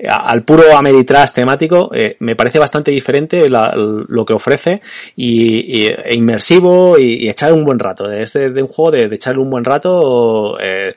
[0.09, 4.81] Al puro Ameritrash temático, eh, me parece bastante diferente lo que ofrece
[5.17, 8.11] y, y e inmersivo y, echar un buen rato.
[8.11, 10.30] Es de, de un juego de, de echarle un buen rato
[10.61, 10.95] eh,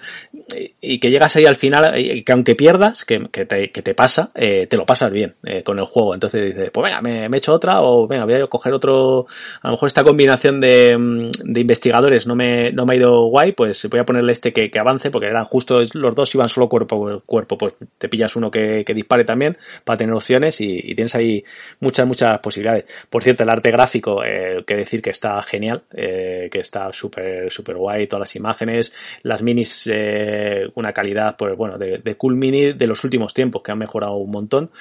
[0.82, 3.94] y que llegas ahí al final y que aunque pierdas, que, que, te, que te,
[3.94, 6.14] pasa, eh, te lo pasas bien eh, con el juego.
[6.14, 9.28] Entonces dices, pues venga, me, me, hecho otra o venga, voy a coger otro,
[9.62, 13.28] a lo mejor esta combinación de, mm, de investigadores no me, no me ha ido
[13.28, 16.50] guay, pues voy a ponerle este que, que avance porque eran justo los dos iban
[16.50, 20.80] solo cuerpo a cuerpo, pues te pillas uno que, dispare también para tener opciones y,
[20.84, 21.44] y, tienes ahí
[21.80, 22.86] muchas, muchas posibilidades.
[23.10, 27.52] Por cierto, el arte gráfico, eh, que decir que está genial, eh, que está súper,
[27.52, 30.33] súper guay, todas las imágenes, las minis eh,
[30.76, 34.16] una calidad pues bueno de, de, cool mini de los últimos tiempos que han mejorado
[34.16, 34.72] un montón.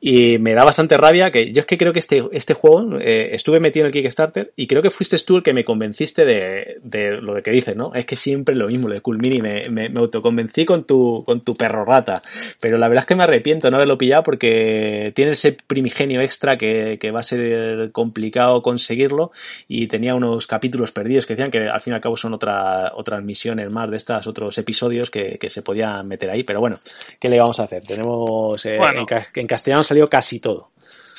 [0.00, 3.30] Y me da bastante rabia que yo es que creo que este, este juego eh,
[3.34, 6.78] estuve metido en el Kickstarter y creo que fuiste tú el que me convenciste de,
[6.82, 9.62] de lo que dices no es que siempre lo mismo lo de cool mini me,
[9.70, 12.22] me, me autoconvencí con tu con tu perro rata.
[12.60, 16.56] Pero la verdad es que me arrepiento no haberlo pillado porque tiene ese primigenio extra
[16.56, 19.32] que, que va a ser complicado conseguirlo
[19.68, 22.92] y tenía unos capítulos perdidos que decían que al fin y al cabo son otra,
[22.94, 26.78] otras misiones más de estas otros episodios que, que, se podían meter ahí, pero bueno,
[27.18, 27.82] ¿qué le vamos a hacer?
[27.82, 29.06] Tenemos eh, bueno.
[29.08, 30.70] en, en, castellano salió casi todo.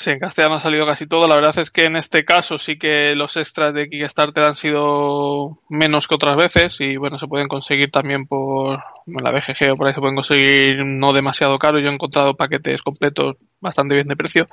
[0.01, 1.27] Sí, en castellano ha salido casi todo.
[1.27, 5.59] La verdad es que en este caso sí que los extras de Kickstarter han sido
[5.69, 9.87] menos que otras veces y bueno, se pueden conseguir también por la BGG o por
[9.87, 11.79] ahí se pueden conseguir no demasiado caro.
[11.79, 14.47] Yo he encontrado paquetes completos bastante bien de precio.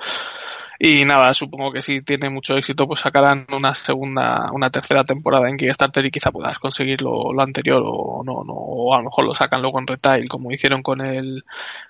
[0.81, 5.49] Y nada, supongo que si tiene mucho éxito, pues sacarán una segunda, una tercera temporada
[5.49, 9.03] en Kickstarter y quizá puedas conseguir lo, lo anterior o no, no, o a lo
[9.03, 11.43] mejor lo sacan luego en retail, como hicieron con el,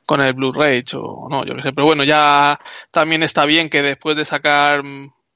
[0.08, 1.72] con el Blue Rage o no, yo qué sé.
[1.72, 2.60] Pero bueno, ya
[2.90, 4.82] también está bien que después de sacar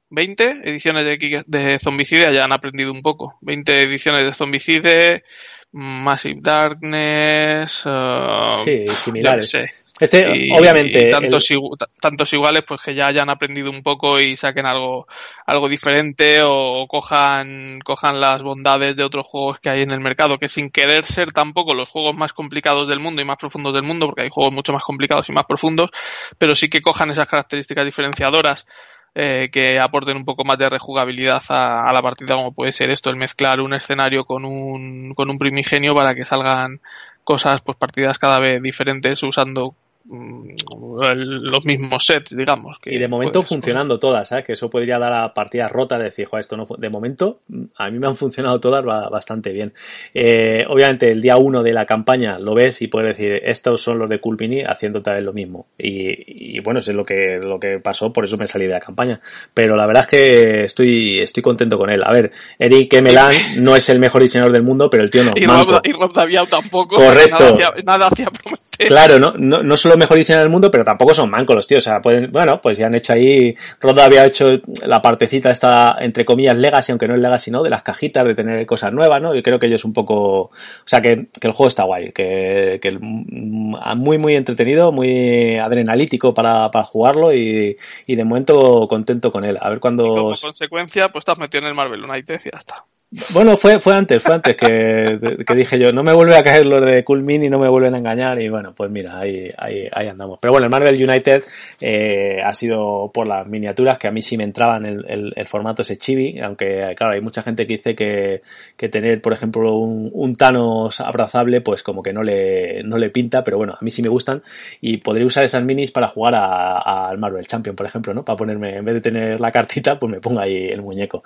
[0.09, 3.37] 20 ediciones de, de Zombicide hayan aprendido un poco.
[3.41, 5.23] 20 ediciones de Zombicide,
[5.71, 9.51] Massive Darkness, uh, sí, similares.
[9.51, 9.82] Sé.
[10.03, 11.07] Este, y, obviamente.
[11.07, 11.59] Y tantos, el...
[12.01, 15.07] tantos, iguales, pues que ya hayan aprendido un poco y saquen algo,
[15.45, 20.37] algo diferente o cojan, cojan las bondades de otros juegos que hay en el mercado,
[20.37, 23.83] que sin querer ser tampoco los juegos más complicados del mundo y más profundos del
[23.83, 25.89] mundo, porque hay juegos mucho más complicados y más profundos,
[26.37, 28.67] pero sí que cojan esas características diferenciadoras
[29.15, 32.91] eh, que aporten un poco más de rejugabilidad a, a, la partida, como puede ser
[32.91, 36.81] esto, el mezclar un escenario con un, con un primigenio para que salgan
[37.23, 39.75] cosas, pues partidas cada vez diferentes usando
[40.05, 42.77] los mismos sets, digamos.
[42.79, 44.45] Que y de momento puedes, funcionando todas, ¿sabes?
[44.45, 47.39] Que eso podría dar a partidas rotas de decir, esto no de momento
[47.77, 49.73] a mí me han funcionado todas bastante bien.
[50.13, 53.99] Eh, obviamente el día uno de la campaña lo ves y puedes decir, estos son
[53.99, 55.67] los de Culpini haciendo tal vez lo mismo.
[55.77, 58.73] Y, y, bueno, eso es lo que, lo que pasó, por eso me salí de
[58.73, 59.21] la campaña.
[59.53, 62.03] Pero la verdad es que estoy, estoy contento con él.
[62.03, 65.31] A ver, Eric Emelan no es el mejor diseñador del mundo, pero el tío no.
[65.43, 66.95] Y Rob, y Rob Daviau tampoco.
[66.95, 67.39] Correcto.
[67.39, 68.27] Nada hacía, nada hacía
[68.87, 71.67] Claro, no, no, no son los mejor diseño del mundo, pero tampoco son mancos los
[71.67, 71.85] tíos.
[71.85, 73.55] O sea, pueden, bueno, pues ya han hecho ahí.
[73.79, 74.49] Roda había hecho
[74.85, 77.63] la partecita esta, entre comillas, legacy, aunque no es legacy, ¿no?
[77.63, 79.35] De las cajitas, de tener cosas nuevas, ¿no?
[79.35, 80.41] Yo creo que ellos un poco.
[80.43, 80.51] O
[80.85, 86.71] sea, que, que el juego está guay, que, que muy, muy entretenido, muy adrenalítico para,
[86.71, 89.57] para jugarlo y, y de momento contento con él.
[89.61, 90.07] A ver cuando.
[90.07, 92.85] como consecuencia, pues estás metido en el Marvel United y ya está.
[93.31, 95.19] Bueno, fue, fue antes, fue antes que,
[95.55, 97.99] dije yo, no me vuelve a caer lo de Cool Mini, no me vuelven a
[97.99, 100.39] engañar y bueno, pues mira, ahí, ahí, ahí andamos.
[100.41, 101.43] Pero bueno, el Marvel United
[101.79, 105.47] eh, ha sido por las miniaturas que a mí sí me entraban el, el, el,
[105.47, 108.41] formato ese chibi, aunque claro, hay mucha gente que dice que,
[108.75, 113.11] que tener, por ejemplo, un, un, Thanos abrazable, pues como que no le, no le
[113.11, 114.41] pinta, pero bueno, a mí sí me gustan
[114.81, 118.25] y podría usar esas minis para jugar al Marvel Champion, por ejemplo, ¿no?
[118.25, 121.23] Para ponerme, en vez de tener la cartita, pues me pongo ahí el muñeco.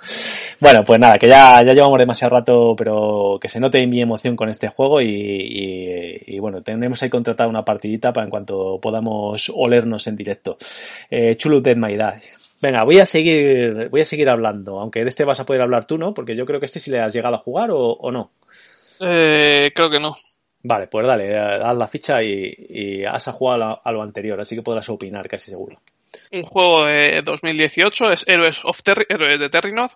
[0.60, 4.34] Bueno, pues nada, que ya, ya llevamos demasiado rato, pero que se note mi emoción
[4.36, 8.80] con este juego y, y, y bueno, tenemos ahí contratada una partidita para en cuanto
[8.80, 10.58] podamos olernos en directo.
[11.10, 12.16] Eh, Chulu Dead My Dad.
[12.60, 15.84] Venga, voy a seguir, voy a seguir hablando, aunque de este vas a poder hablar
[15.84, 16.12] tú, ¿no?
[16.12, 18.32] Porque yo creo que este sí le has llegado a jugar o, o no.
[19.00, 20.16] Eh, creo que no.
[20.64, 24.62] Vale, pues dale, haz la ficha y, y has a, a lo anterior, así que
[24.62, 25.76] podrás opinar casi seguro
[26.32, 29.92] un juego de 2018, es Héroes, of Terri Héroes de Terrinoth,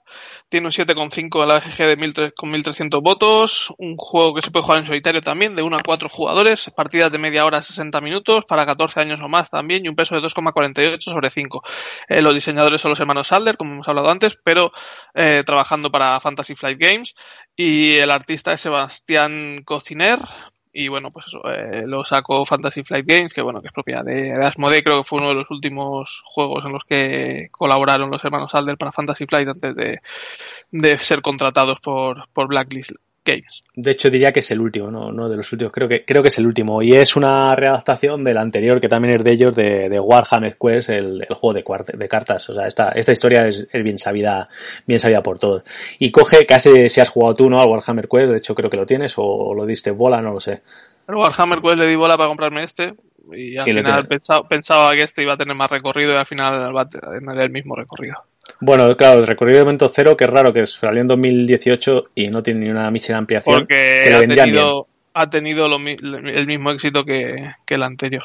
[0.49, 4.51] tiene un 7,5 a la GG de 1300, con 1300 votos, un juego que se
[4.51, 7.63] puede jugar en solitario también, de 1 a 4 jugadores, partidas de media hora a
[7.63, 11.63] 60 minutos, para 14 años o más también, y un peso de 2,48 sobre 5.
[12.09, 14.73] Eh, los diseñadores son los hermanos Sadler, como hemos hablado antes, pero
[15.15, 17.15] eh, trabajando para Fantasy Flight Games,
[17.57, 20.19] y el artista es Sebastián Cociner,
[20.73, 24.05] y bueno, pues eso, eh, lo sacó Fantasy Flight Games, que bueno, que es propiedad
[24.05, 28.11] de, de Asmodee, creo que fue uno de los últimos juegos en los que colaboraron
[28.11, 30.01] los hermanos Alder para Fantasy Flight antes de,
[30.71, 32.93] de ser contratados por, por Blacklist
[33.25, 33.63] Games.
[33.75, 36.23] De hecho, diría que es el último, no, no de los últimos, creo que, creo
[36.23, 36.83] que es el último.
[36.83, 40.91] Y es una readaptación del anterior, que también es de ellos, de, de Warhammer Quest,
[40.91, 42.49] el, el juego de, de, cartas.
[42.51, 44.49] O sea, esta, esta historia es, es, bien sabida,
[44.87, 45.63] bien sabida por todos.
[45.99, 47.61] Y coge, casi si has jugado tú, ¿no?
[47.61, 50.41] Al Warhammer Quest, de hecho creo que lo tienes, o lo diste bola, no lo
[50.41, 50.63] sé.
[51.09, 52.95] Warhammer Quest le di bola para comprarme este,
[53.33, 56.27] y al sí, final pensaba, pensaba que este iba a tener más recorrido y al
[56.27, 58.17] final va a tener el mismo recorrido.
[58.61, 62.29] Bueno, claro, el recorrido de momento cero, que es raro que salió en 2018 y
[62.29, 63.59] no tiene ni una misión de ampliación.
[63.59, 68.23] Porque que ha, tenido, ha tenido lo, el mismo éxito que, que el anterior.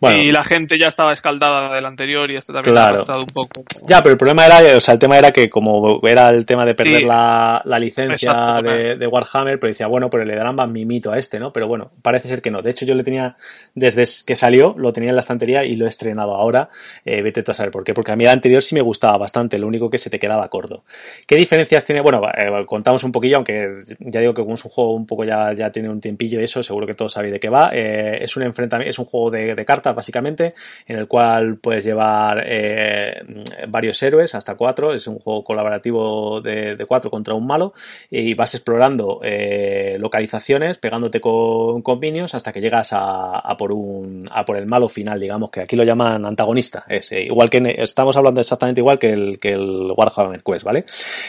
[0.00, 3.04] Bueno, y la gente ya estaba escaldada del anterior y este también claro.
[3.06, 3.62] ha un poco.
[3.86, 6.64] Ya, pero el problema era, o sea, el tema era que como era el tema
[6.64, 7.04] de perder sí.
[7.04, 11.12] la, la, licencia Exacto, de, de, Warhammer, pero decía, bueno, pero le darán más mimito
[11.12, 11.52] a este, ¿no?
[11.52, 12.62] Pero bueno, parece ser que no.
[12.62, 13.36] De hecho, yo le tenía,
[13.74, 16.70] desde que salió, lo tenía en la estantería y lo he estrenado ahora.
[17.04, 17.92] Eh, vete tú a saber por qué.
[17.92, 20.48] Porque a mí el anterior sí me gustaba bastante, lo único que se te quedaba
[20.48, 20.84] corto.
[21.26, 22.00] ¿Qué diferencias tiene?
[22.00, 25.24] Bueno, eh, contamos un poquillo, aunque ya digo que como es un juego un poco
[25.24, 27.70] ya, ya tiene un tiempillo y eso, seguro que todos sabéis de qué va.
[27.74, 30.54] Eh, es un enfrentamiento, es un juego de, de cartas, básicamente
[30.86, 33.22] en el cual puedes llevar eh,
[33.68, 37.72] varios héroes, hasta cuatro, es un juego colaborativo de, cuatro contra un malo,
[38.10, 44.28] y vas explorando eh, localizaciones, pegándote con, con minions hasta que llegas a, por un,
[44.32, 47.62] a por el malo final, digamos, que aquí lo llaman antagonista, es eh, igual que
[47.78, 50.84] estamos hablando exactamente igual que el, que el Warhammer Quest, ¿vale?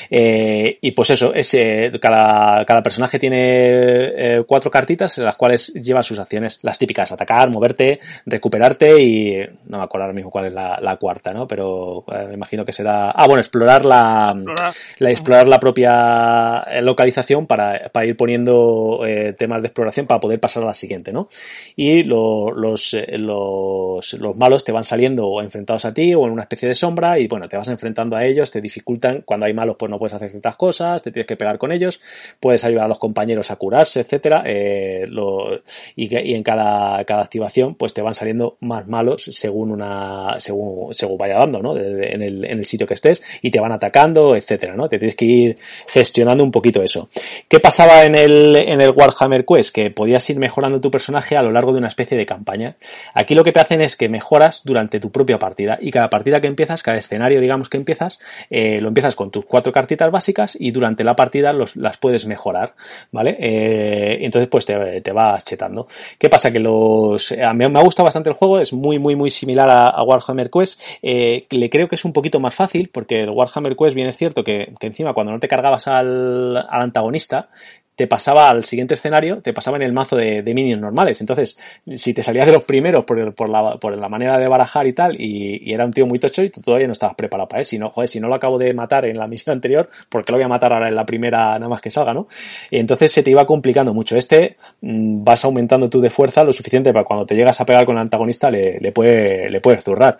[0.10, 1.56] Y pues eso, es,
[2.02, 7.50] cada, cada personaje tiene cuatro cartitas en las cuales lleva sus acciones, las típicas, atacar,
[7.50, 11.48] moverte, recuperarte y no me acuerdo ahora mismo cuál es la, la cuarta, ¿no?
[11.48, 13.12] Pero eh, me imagino que será.
[13.12, 19.34] Ah, bueno, explorar la, explorar, la, explorar la propia localización para, para ir poniendo eh,
[19.34, 21.30] temas de exploración para poder pasar a la siguiente, ¿no?
[21.76, 26.32] Y lo, los, eh, los, los malos te van saliendo enfrentados a ti o en
[26.32, 29.22] una especie de sombra y bueno, te vas enfrentando a ellos, te dificultan.
[29.26, 32.00] Cuando hay malos, pues no puedes hacer ciertas cosas, te tienes que pegar con ellos,
[32.40, 34.44] puedes ayudar a los compañeros a curarse, etcétera.
[34.46, 35.62] Eh, lo,
[35.96, 40.36] y, que, y en cada, cada activación, pues te van saliendo más malos según una
[40.40, 41.78] según, según vaya dando, ¿no?
[41.78, 44.90] En, el, en el sitio que estés y te van atacando, etcétera, ¿no?
[44.90, 45.58] Te tienes que ir
[45.88, 47.10] gestionando un poquito eso.
[47.48, 49.74] ¿Qué pasaba en el, en el Warhammer Quest?
[49.74, 52.76] Que podías ir mejorando tu personaje a lo largo de una especie de campaña.
[53.14, 56.42] Aquí lo que te hacen es que mejoras durante tu propia partida y cada partida
[56.42, 58.20] que empiezas, cada escenario, digamos que empiezas,
[58.50, 62.26] eh, lo empiezas con tus cuatro cartitas básicas y durante la partida los, las puedes
[62.26, 62.74] mejorar,
[63.12, 63.38] ¿vale?
[63.40, 65.88] Eh, entonces pues te, te vas chetando.
[66.18, 66.52] ¿Qué pasa?
[66.52, 69.70] Que los, a mí me ha gustado bastante el juego, es muy, muy, muy similar
[69.70, 70.80] a, Warhammer Quest.
[71.02, 74.18] Eh, le creo que es un poquito más fácil, porque el Warhammer Quest bien es
[74.18, 77.50] cierto que, que encima cuando no te cargabas al, al antagonista,
[77.96, 81.22] te pasaba al siguiente escenario, te pasaba en el mazo de, minions normales.
[81.22, 81.58] Entonces,
[81.96, 84.94] si te salías de los primeros por, por, la, por la manera de barajar y
[84.94, 87.72] tal, y, era un tío muy tocho y tú todavía no estabas preparado para eso.
[87.72, 90.32] Si no, joder, si no lo acabo de matar en la misión anterior, ¿por qué
[90.32, 92.28] lo voy a matar ahora en la primera nada más que salga, no?
[92.70, 94.16] Entonces se te iba complicando mucho.
[94.16, 97.86] Este mm, vas aumentando tú de fuerza lo suficiente para cuando te llegas a pegar
[97.86, 100.18] con el antagonista le, le, puede, le puedes zurrar.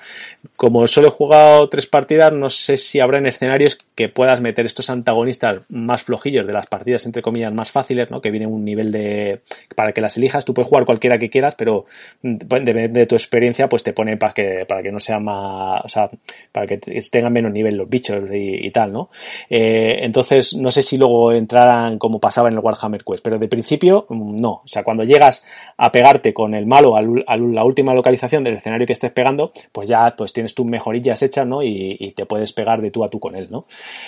[0.56, 4.66] Como solo he jugado tres partidas, no sé si habrá en escenarios que puedas meter
[4.66, 8.22] estos antagonistas más flojillos de las partidas, entre comillas, más fáciles, ¿no?
[8.22, 9.42] Que viene un nivel de,
[9.76, 11.86] para que las elijas, tú puedes jugar cualquiera que quieras, pero
[12.22, 15.84] mm, depende de tu experiencia, pues te pone para que, para que no sea más,
[15.84, 16.10] o sea,
[16.52, 16.78] para que
[17.12, 19.10] tengan menos nivel los bichos y, tal, ¿no?
[19.50, 23.50] Eh, entonces, no sé si luego entraran como pasaba en el Warhammer Quest, pero de
[23.50, 24.62] principio, mm, no.
[24.64, 25.44] O sea, cuando llegas
[25.78, 29.90] a pegarte con el malo a la última localización del escenario que estés pegando, pues
[29.90, 31.62] ya, pues tienes tus mejorillas hechas, ¿no?
[31.62, 33.66] Y, y te puedes pegar de tú a tú con él, ¿no?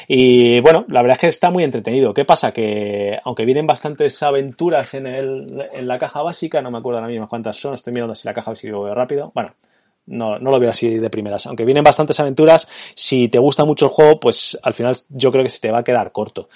[0.08, 2.14] Y bueno, la verdad es que está muy entretenido.
[2.14, 2.52] ¿Qué pasa?
[2.52, 7.12] Que aunque vienen bastantes aventuras en, el, en la caja básica, no me acuerdo ahora
[7.12, 9.32] mismo cuántas son, estoy mirando si la caja básica lo rápido.
[9.34, 9.54] Bueno,
[10.06, 11.46] no, no lo veo así de primeras.
[11.48, 15.44] Aunque vienen bastantes aventuras, si te gusta mucho el juego, pues al final yo creo
[15.44, 16.50] que se te va a quedar corto.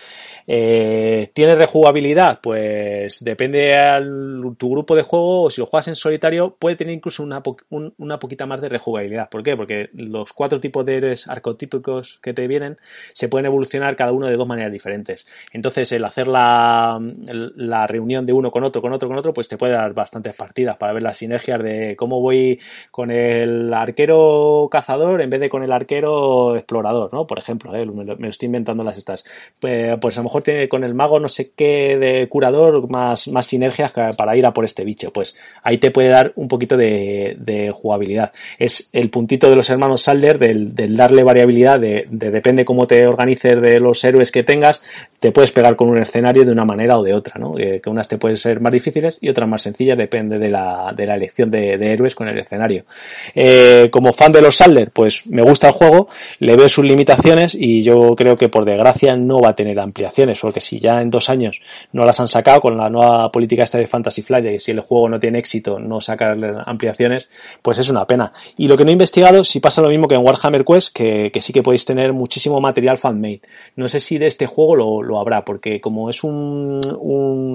[0.49, 2.39] Eh, ¿Tiene rejugabilidad?
[2.41, 6.93] Pues depende de tu grupo de juego o si lo juegas en solitario puede tener
[6.93, 9.29] incluso una, una poquita más de rejugabilidad.
[9.29, 9.57] ¿Por qué?
[9.57, 12.77] Porque los cuatro tipos de héroes arcotípicos que te vienen
[13.11, 15.25] se pueden evolucionar cada uno de dos maneras diferentes.
[15.51, 16.97] Entonces el hacer la,
[17.27, 20.33] la reunión de uno con otro, con otro, con otro, pues te puede dar bastantes
[20.35, 22.59] partidas para ver las sinergias de cómo voy
[22.89, 27.27] con el arquero cazador en vez de con el arquero explorador, ¿no?
[27.27, 27.85] Por ejemplo, ¿eh?
[27.85, 29.25] me, estoy inventando las estas.
[29.59, 33.27] Pues, pues a lo mejor tiene con el mago no sé qué de curador más,
[33.27, 35.11] más sinergias para ir a por este bicho.
[35.11, 38.31] Pues ahí te puede dar un poquito de, jugabilidad.
[38.57, 43.61] Es el puntito de los hermanos Salder del, darle variabilidad de, depende cómo te organices
[43.61, 44.81] de los héroes que tengas,
[45.19, 47.53] te puedes pegar con un escenario de una manera o de otra, ¿no?
[47.53, 51.05] Que, unas te pueden ser más difíciles y otras más sencillas, depende de la, de
[51.05, 52.85] la elección de, héroes con el escenario.
[53.33, 56.07] Eh, como fan de los Salder, pues me gusta el juego,
[56.39, 60.39] le veo sus limitaciones y yo creo que por desgracia no va a tener ampliaciones
[60.41, 61.61] porque si ya en dos años
[61.93, 64.81] no las han sacado con la nueva política esta de Fantasy Flight, que si el
[64.81, 67.29] juego no tiene éxito no sacar ampliaciones,
[67.61, 68.33] pues es una pena.
[68.57, 71.31] Y lo que no he investigado, si pasa lo mismo que en Warhammer Quest, que,
[71.39, 73.41] sí que podéis tener muchísimo material fan-made.
[73.75, 76.81] No sé si de este juego lo, habrá, porque como es un,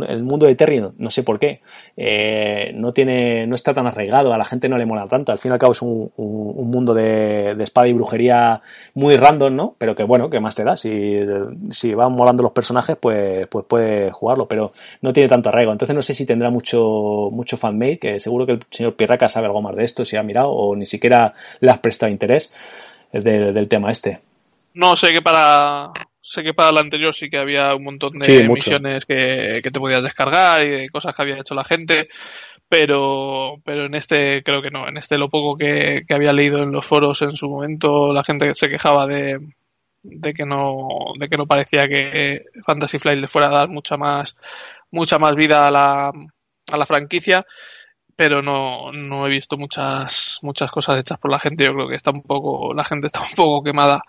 [0.08, 1.60] el mundo de Terrion, no sé por qué,
[1.96, 5.32] eh, no tiene, no está tan arraigado, a la gente no le mola tanto.
[5.32, 8.60] Al fin y al cabo es un, mundo de, espada y brujería
[8.94, 9.74] muy random, ¿no?
[9.78, 10.76] Pero que bueno, que más te da?
[10.76, 11.18] Si,
[11.70, 15.72] si van molando los personajes pues, pues puede jugarlo, pero no tiene tanto arraigo.
[15.72, 19.46] Entonces no sé si tendrá mucho, mucho fanmade, que seguro que el señor Pirraca sabe
[19.46, 22.52] algo más de esto, si ha mirado, o ni siquiera le has prestado interés
[23.12, 24.20] del tema este.
[24.74, 28.48] No, sé que para sé que para la anterior sí que había un montón de
[28.48, 32.08] misiones que, te podías descargar y de cosas que había hecho la gente,
[32.68, 34.88] pero, pero en este creo que no.
[34.88, 38.54] En este lo poco que había leído en los foros en su momento, la gente
[38.54, 39.38] se quejaba de,
[40.02, 40.88] de que no
[41.18, 44.36] de que no parecía que Fantasy Flight le fuera a dar mucha más
[44.90, 47.46] mucha más vida a la, a la franquicia
[48.16, 51.96] pero no, no he visto muchas muchas cosas hechas por la gente yo creo que
[51.96, 54.02] está un poco la gente está un poco quemada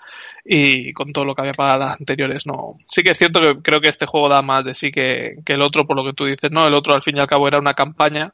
[0.45, 3.61] y con todo lo que había para las anteriores no sí que es cierto que
[3.61, 6.13] creo que este juego da más de sí que, que el otro por lo que
[6.13, 8.33] tú dices no el otro al fin y al cabo era una campaña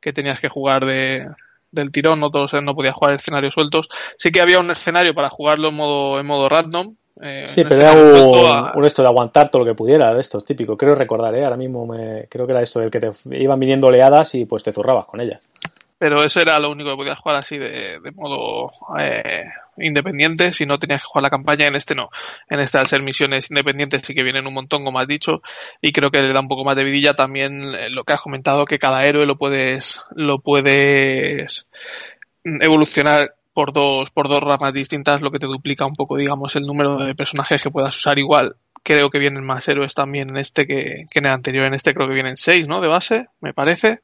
[0.00, 1.26] que tenías que jugar de,
[1.70, 3.88] del tirón, no todos no podía jugar escenarios sueltos.
[4.16, 6.96] Sí que había un escenario para jugarlo en modo, en modo random.
[7.20, 10.76] Eh, sí, pero era un, esto de aguantar todo lo que pudiera, de esto, típico.
[10.76, 11.44] Creo recordar, ¿eh?
[11.44, 14.62] ahora mismo me, creo que era esto del que te iban viniendo oleadas y pues
[14.62, 15.40] te zurrabas con ellas
[15.98, 19.44] pero eso era lo único que podías jugar así de, modo eh,
[19.78, 22.08] independiente, si no tenías que jugar la campaña, en este no.
[22.48, 25.42] En este al ser misiones independientes sí que vienen un montón, como has dicho,
[25.82, 28.20] y creo que le da un poco más de vidilla también eh, lo que has
[28.20, 31.66] comentado, que cada héroe lo puedes, lo puedes
[32.44, 36.62] evolucionar por dos, por dos ramas distintas, lo que te duplica un poco, digamos, el
[36.62, 38.54] número de personajes que puedas usar igual.
[38.84, 41.66] Creo que vienen más héroes también en este que, que en el anterior.
[41.66, 42.80] En este creo que vienen seis, ¿no?
[42.80, 43.98] De base, me parece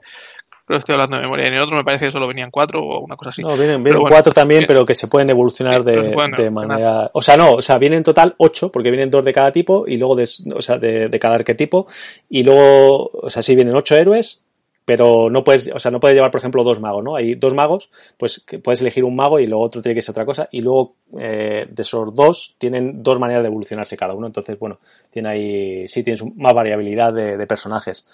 [0.67, 1.47] pero estoy hablando de memoria.
[1.47, 3.43] En el otro me parece que solo venían cuatro o una cosa así.
[3.43, 7.11] No, vienen, cuatro también, pero que se pueden evolucionar de, manera.
[7.13, 9.85] O sea, no, o sea, vienen en total ocho, porque vienen dos de cada tipo
[9.87, 11.87] y luego de, o sea, de, de cada arquetipo.
[12.29, 14.43] Y luego, o sea, sí vienen ocho héroes,
[14.85, 17.16] pero no puedes, o sea, no puedes llevar, por ejemplo, dos magos, ¿no?
[17.16, 20.12] Hay dos magos, pues que puedes elegir un mago y luego otro tiene que ser
[20.12, 24.27] otra cosa, y luego eh, de esos dos tienen dos maneras de evolucionarse cada uno,
[24.27, 24.78] entonces, bueno,
[25.11, 28.06] tiene ahí, sí tienes más variabilidad de personajes.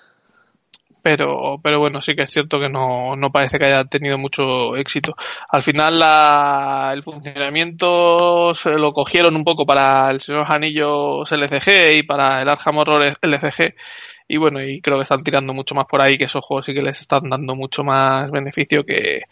[1.02, 4.76] pero, pero bueno, sí que es cierto que no, no parece que haya tenido mucho
[4.76, 5.14] éxito.
[5.48, 11.96] Al final la, el funcionamiento se lo cogieron un poco para el Señor Anillos LCG
[11.98, 13.74] y para el Arkham Horror LCG
[14.30, 16.72] y bueno, y creo que están tirando mucho más por ahí, que esos juegos sí
[16.72, 19.24] que les están dando mucho más beneficio que,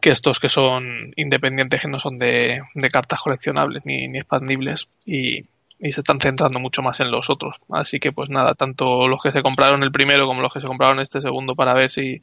[0.00, 4.88] que estos que son independientes, que no son de, de cartas coleccionables ni, ni expandibles.
[5.04, 5.40] Y,
[5.78, 7.60] y se están centrando mucho más en los otros.
[7.70, 10.66] Así que pues nada, tanto los que se compraron el primero como los que se
[10.66, 12.22] compraron este segundo para ver si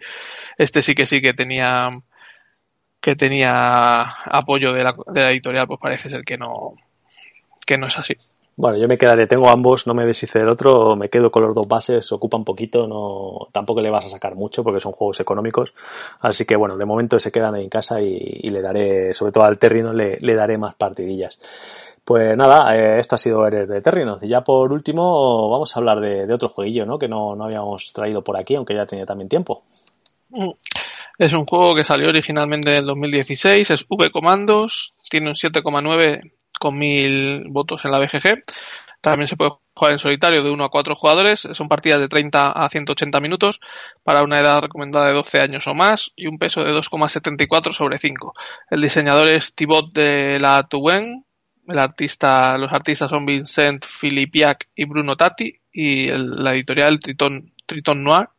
[0.57, 1.91] este sí que sí que tenía
[3.01, 6.73] que tenía apoyo de la, de la editorial, pues parece ser que no
[7.67, 8.15] que no es así.
[8.59, 11.55] Bueno, yo me quedaré, tengo ambos, no me deshice del otro, me quedo con los
[11.55, 15.17] dos bases, ocupa un poquito, no, tampoco le vas a sacar mucho porque son juegos
[15.21, 15.73] económicos,
[16.19, 19.57] así que bueno, de momento se quedan en casa y, le daré, sobre todo al
[19.57, 21.39] Terrino, le, daré más partidillas.
[22.03, 24.21] Pues nada, eh, esto ha sido Eres de Terrinos.
[24.23, 26.99] Y ya por último vamos a hablar de, de otro jueguillo, ¿no?
[26.99, 29.63] Que no, no, habíamos traído por aquí, aunque ya tenía también tiempo.
[30.31, 30.51] Mm.
[31.17, 36.33] Es un juego que salió originalmente en el 2016, es V Comandos, tiene un 7,9
[36.59, 38.41] con mil votos en la BGG.
[39.01, 41.47] También se puede jugar en solitario de 1 a 4 jugadores.
[41.53, 43.61] Son partidas de 30 a 180 minutos
[44.03, 47.97] para una edad recomendada de 12 años o más y un peso de 2,74 sobre
[47.97, 48.33] 5.
[48.69, 51.25] El diseñador es Thibaut de la Touen,
[51.67, 57.53] el artista, los artistas son Vincent Filipiak y Bruno Tati y el, la editorial Triton,
[58.03, 58.29] Noir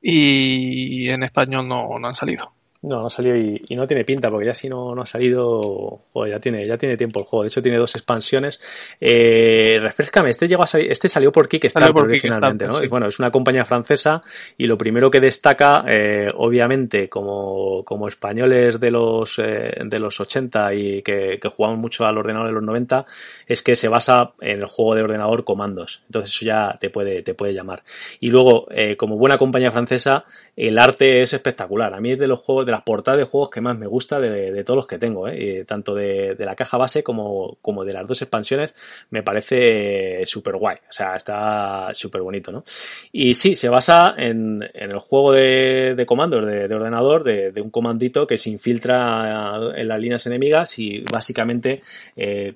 [0.00, 2.53] y en español no han salido.
[2.84, 6.02] No, no salió y, y, no tiene pinta, porque ya si no, no ha salido,
[6.12, 7.44] joder, ya tiene, ya tiene tiempo el juego.
[7.44, 8.60] De hecho, tiene dos expansiones.
[9.00, 12.74] Eh, refrescame, este llegó a salir, este salió por Kickstarter por originalmente, ¿no?
[12.74, 12.84] Sí.
[12.84, 14.20] Y bueno, es una compañía francesa
[14.58, 20.20] y lo primero que destaca, eh, obviamente, como, como españoles de los, eh, de los
[20.20, 23.06] 80 y que, que jugamos mucho al ordenador de los 90,
[23.46, 26.02] es que se basa en el juego de ordenador comandos.
[26.06, 27.82] Entonces eso ya te puede, te puede llamar.
[28.20, 30.24] Y luego, eh, como buena compañía francesa,
[30.56, 31.94] el arte es espectacular.
[31.94, 34.18] A mí es de los juegos, de las portadas de juegos que más me gusta
[34.20, 35.64] de, de todos los que tengo, ¿eh?
[35.66, 38.74] tanto de, de, la caja base como, como de las dos expansiones,
[39.10, 40.76] me parece súper guay.
[40.88, 42.64] O sea, está súper bonito, ¿no?
[43.12, 47.50] Y sí, se basa en, en el juego de, de comandos de, de ordenador, de,
[47.50, 51.82] de, un comandito que se infiltra en las líneas enemigas y básicamente
[52.16, 52.54] eh,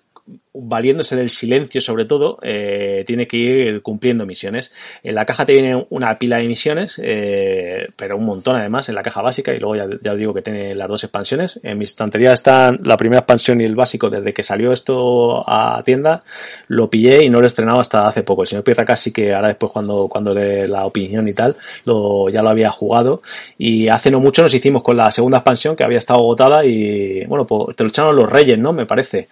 [0.53, 4.73] valiéndose del silencio sobre todo, eh, tiene que ir cumpliendo misiones.
[5.03, 9.03] En la caja tiene una pila de misiones, eh, pero un montón además en la
[9.03, 11.61] caja básica y luego ya, ya os digo que tiene las dos expansiones.
[11.63, 15.83] En mi estantería están la primera expansión y el básico desde que salió esto a
[15.85, 16.23] tienda,
[16.69, 18.43] lo pillé y no lo he estrenado hasta hace poco.
[18.43, 22.29] El señor Pirra casi que ahora después cuando, cuando de la opinión y tal, lo,
[22.29, 23.23] ya lo había jugado
[23.57, 27.25] y hace no mucho nos hicimos con la segunda expansión que había estado agotada y
[27.27, 28.73] bueno, pues te lo echaron los reyes, ¿no?
[28.73, 29.29] Me parece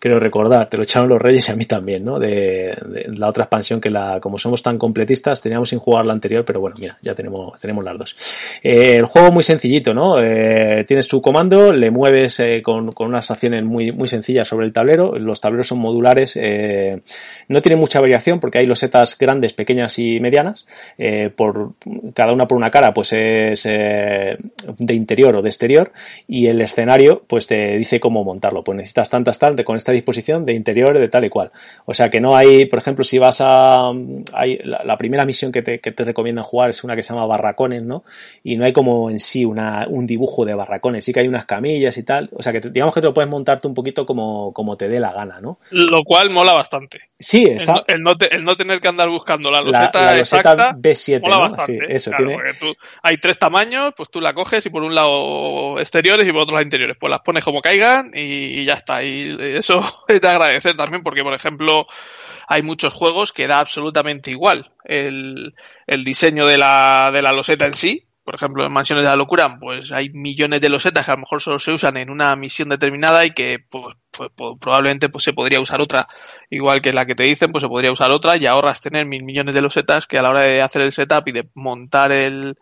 [0.00, 2.18] creo recordar, te lo echaron los Reyes y a mí también, ¿no?
[2.18, 2.74] De,
[3.14, 6.58] la otra expansión que la, como somos tan completistas, teníamos sin jugar la anterior, pero
[6.58, 8.16] bueno, mira, ya tenemos, tenemos las dos.
[8.62, 10.18] Eh, el juego muy sencillito, ¿no?
[10.18, 14.66] Eh, tienes tu comando, le mueves eh, con, con, unas acciones muy, muy sencillas sobre
[14.66, 17.00] el tablero, los tableros son modulares, eh,
[17.48, 20.66] no tiene mucha variación porque hay losetas grandes, pequeñas y medianas,
[20.96, 21.74] eh, por,
[22.14, 25.92] cada una por una cara, pues es de interior o de exterior,
[26.26, 30.44] y el escenario, pues te dice cómo montarlo, pues necesitas tantas, tantas, con esta disposición
[30.44, 31.50] de interior de tal y cual.
[31.84, 33.90] O sea que no hay, por ejemplo, si vas a...
[34.32, 37.12] Hay, la, la primera misión que te, que te, recomiendan jugar es una que se
[37.12, 38.04] llama barracones, ¿no?
[38.42, 41.46] Y no hay como en sí una, un dibujo de barracones, sí que hay unas
[41.46, 42.28] camillas y tal.
[42.32, 45.00] O sea que digamos que te lo puedes montarte un poquito como, como te dé
[45.00, 45.58] la gana, ¿no?
[45.70, 47.00] Lo cual mola bastante.
[47.18, 47.84] Sí, está...
[47.86, 50.52] El, el, no, te, el no, tener que andar buscando la loseta, la, la loseta
[50.52, 51.40] exacta, B7, mola ¿no?
[51.42, 51.86] bastante.
[51.86, 52.54] Sí, eso claro, tiene...
[52.58, 52.72] tú,
[53.02, 56.54] hay tres tamaños, pues tú la coges y por un lado exteriores y por otro
[56.54, 56.96] lado interiores.
[56.98, 59.02] Pues las pones como caigan y, y ya está.
[59.02, 61.86] Y eso es de agradecer también porque, por ejemplo,
[62.48, 65.54] hay muchos juegos que da absolutamente igual el,
[65.86, 69.16] el diseño de la, de la loseta en sí, por ejemplo, en Mansiones de la
[69.16, 72.36] Locura, pues hay millones de losetas que a lo mejor solo se usan en una
[72.36, 74.30] misión determinada y que pues, pues,
[74.60, 76.06] probablemente pues, se podría usar otra,
[76.48, 79.24] igual que la que te dicen, pues se podría usar otra y ahorras tener mil
[79.24, 82.54] millones de losetas que a la hora de hacer el setup y de montar el,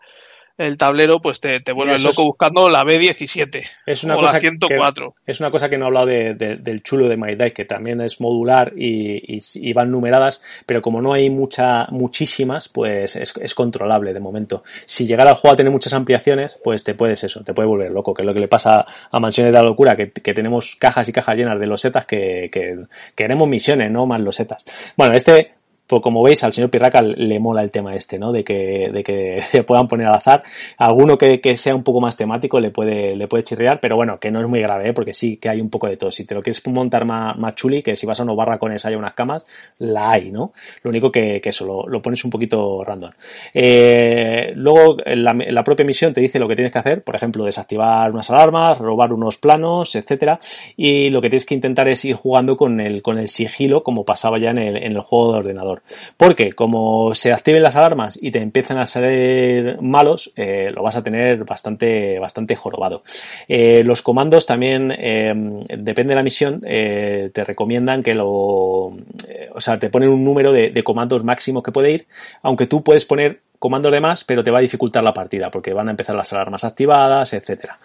[0.59, 4.33] el tablero, pues te, te vuelves loco es, buscando la B17 es una o cosa
[4.33, 5.15] la 104.
[5.25, 7.53] Que, es una cosa que no he hablado de, de, del chulo de My Dice,
[7.53, 12.67] que también es modular y, y, y, van numeradas, pero como no hay mucha, muchísimas,
[12.67, 14.63] pues es, es, controlable de momento.
[14.85, 17.91] Si llegara al juego a tener muchas ampliaciones, pues te puedes eso, te puede volver
[17.91, 20.75] loco, que es lo que le pasa a Mansiones de la Locura, que, que tenemos
[20.75, 22.83] cajas y cajas llenas de losetas que, que
[23.15, 24.65] queremos misiones, no más losetas.
[24.97, 25.58] Bueno, este
[25.89, 28.31] pues como veis, al señor Pirraca le mola el tema este, ¿no?
[28.31, 30.43] De que, de que se puedan poner al azar.
[30.77, 34.19] Alguno que, que, sea un poco más temático le puede, le puede chirriar, pero bueno,
[34.19, 34.93] que no es muy grave, ¿eh?
[34.93, 36.11] porque sí que hay un poco de todo.
[36.11, 38.93] Si te lo quieres montar más, más chuli, que si vas a unos barracones hay
[38.93, 39.43] unas camas,
[39.79, 40.53] la hay, ¿no?
[40.83, 43.11] Lo único que, que eso, lo, lo pones un poquito random.
[43.51, 47.45] Eh, luego, la, la propia misión te dice lo que tienes que hacer, por ejemplo,
[47.45, 50.39] desactivar unas alarmas, robar unos planos, etcétera,
[50.77, 54.05] y lo que tienes que intentar es ir jugando con el, con el sigilo, como
[54.05, 55.78] pasaba ya en el, en el juego de ordenador.
[56.17, 60.95] Porque como se activen las alarmas y te empiezan a salir malos, eh, lo vas
[60.95, 63.03] a tener bastante, bastante jorobado.
[63.47, 65.33] Eh, los comandos también, eh,
[65.77, 70.71] depende de la misión, te recomiendan que lo, o sea, te ponen un número de,
[70.71, 72.07] de comandos máximos que puede ir,
[72.41, 75.73] aunque tú puedes poner comando de más, pero te va a dificultar la partida porque
[75.73, 77.77] van a empezar las alarmas activadas, etcétera.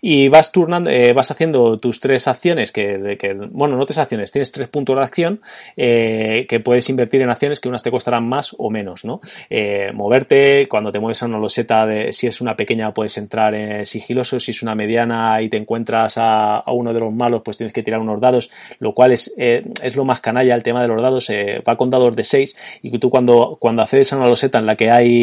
[0.00, 3.98] Y vas turnando, eh, vas haciendo tus tres acciones que, de, que, bueno, no tres
[3.98, 5.40] acciones, tienes tres puntos de acción
[5.76, 9.20] eh, que puedes invertir en acciones que unas te costarán más o menos, ¿no?
[9.48, 13.54] Eh, moverte, cuando te mueves a una loseta, de, si es una pequeña puedes entrar
[13.54, 17.56] en sigiloso, si es una mediana y te encuentras a, uno de los malos, pues
[17.56, 20.82] tienes que tirar unos dados, lo cual es, eh, es lo más canalla el tema
[20.82, 24.16] de los dados, eh, va con dados de 6 y tú cuando, cuando accedes a
[24.16, 25.21] una loseta en la que hay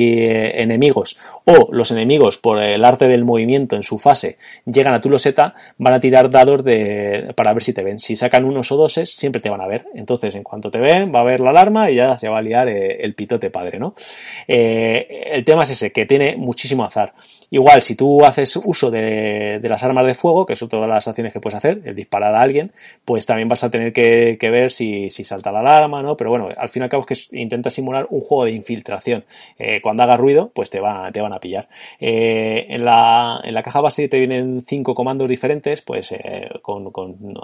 [0.62, 5.10] enemigos o los enemigos por el arte del movimiento en su fase llegan a tu
[5.10, 8.00] loseta, van a tirar dados de, para ver si te ven.
[8.00, 9.86] Si sacan unos o doses, siempre te van a ver.
[9.96, 12.42] Entonces, en cuanto te ven, va a ver la alarma y ya se va a
[12.42, 13.96] liar eh, el pitote padre, ¿no?
[14.48, 17.14] Eh, el tema es ese, que tiene muchísimo azar.
[17.52, 21.08] Igual, si tú haces uso de, de, las armas de fuego, que son todas las
[21.08, 22.72] acciones que puedes hacer, el disparar a alguien,
[23.06, 26.16] pues también vas a tener que, que ver si, si, salta la alarma, ¿no?
[26.16, 29.26] Pero bueno, al fin y al cabo es que intenta simular un juego de infiltración.
[29.58, 31.68] Eh, cuando hagas ruido, pues te, va, te van a pillar.
[32.00, 36.92] Eh, en, la, en la caja base te vienen cinco comandos diferentes, pues eh, con,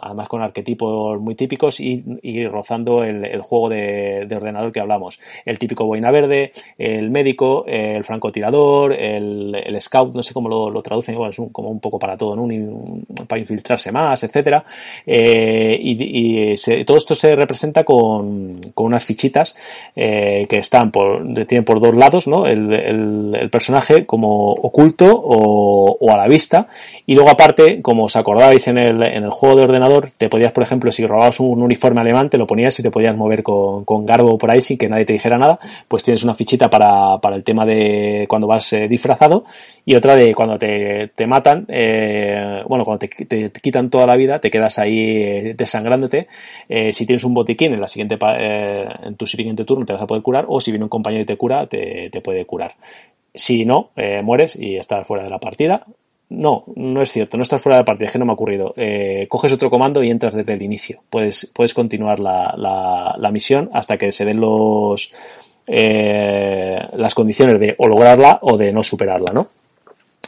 [0.02, 4.80] además con arquetipos muy típicos y, y rozando el, el juego de, de, ordenador que
[4.80, 5.20] hablamos.
[5.46, 10.82] El típico boina verde, el médico, el francotirador, el, el no sé cómo lo, lo
[10.82, 14.64] traducen, igual es un, como un poco para todo, un, un, para infiltrarse más, etcétera.
[15.06, 16.56] Eh, y,
[16.86, 19.56] todo esto se representa con, con unas fichitas
[19.96, 22.46] eh, que están por, tienen por dos lados, ¿no?
[22.46, 26.68] El, el, personaje como oculto o, o, a la vista.
[27.06, 30.52] Y luego aparte, como os acordáis en el, en el juego de ordenador, te podías,
[30.52, 33.86] por ejemplo, si robabas un uniforme alemán, te lo ponías y te podías mover con,
[33.86, 37.18] con garbo por ahí sin que nadie te dijera nada, pues tienes una fichita para,
[37.20, 39.46] para el tema de cuando vas eh, disfrazado
[39.86, 44.16] y otra de cuando te, te matan, eh, bueno, cuando te, te, quitan toda la
[44.16, 46.28] vida, te quedas ahí eh, desangrándote.
[46.68, 50.02] Eh, si tienes un botiquín en la siguiente eh, en tu siguiente turno te vas
[50.02, 52.74] a poder curar, o si viene un compañero y te cura, te, te puede curar.
[53.34, 55.86] Si no, eh, mueres y estás fuera de la partida.
[56.28, 58.34] No, no es cierto, no estás fuera de la partida, es que no me ha
[58.34, 58.74] ocurrido.
[58.78, 61.02] Eh, coges otro comando y entras desde el inicio.
[61.12, 65.12] Puedes, puedes continuar la, la, la misión hasta que se den los,
[65.68, 69.48] eh, las condiciones de o lograrla o de no superarla, ¿no?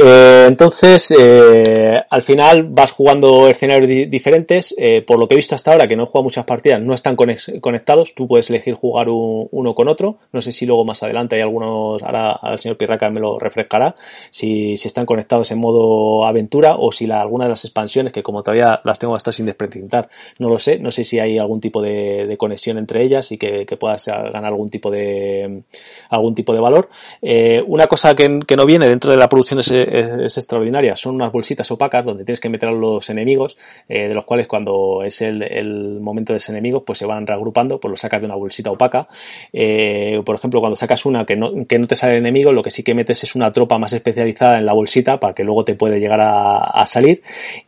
[0.00, 4.72] Eh, entonces, eh, al final vas jugando escenarios di diferentes.
[4.78, 6.94] Eh, por lo que he visto hasta ahora, que no he jugado muchas partidas, no
[6.94, 8.14] están conectados.
[8.14, 10.18] Tú puedes elegir jugar un, uno con otro.
[10.32, 13.96] No sé si luego más adelante hay algunos, ahora el señor Pirraca me lo refrescará,
[14.30, 18.22] si, si están conectados en modo aventura o si la, alguna de las expansiones, que
[18.22, 20.08] como todavía las tengo hasta sin despreciar,
[20.38, 20.78] no lo sé.
[20.78, 24.06] No sé si hay algún tipo de, de conexión entre ellas y que, que, puedas
[24.06, 25.62] ganar algún tipo de,
[26.10, 26.88] algún tipo de valor.
[27.20, 30.96] Eh, una cosa que, que no viene dentro de la producción es es, es, extraordinaria.
[30.96, 33.56] Son unas bolsitas opacas donde tienes que meter a los enemigos,
[33.88, 37.26] eh, de los cuales cuando es el, el, momento de ese enemigo, pues se van
[37.26, 39.08] reagrupando, pues lo sacas de una bolsita opaca.
[39.52, 42.70] Eh, por ejemplo, cuando sacas una que no, que no te sale enemigo, lo que
[42.70, 45.74] sí que metes es una tropa más especializada en la bolsita para que luego te
[45.74, 47.22] puede llegar a, a salir.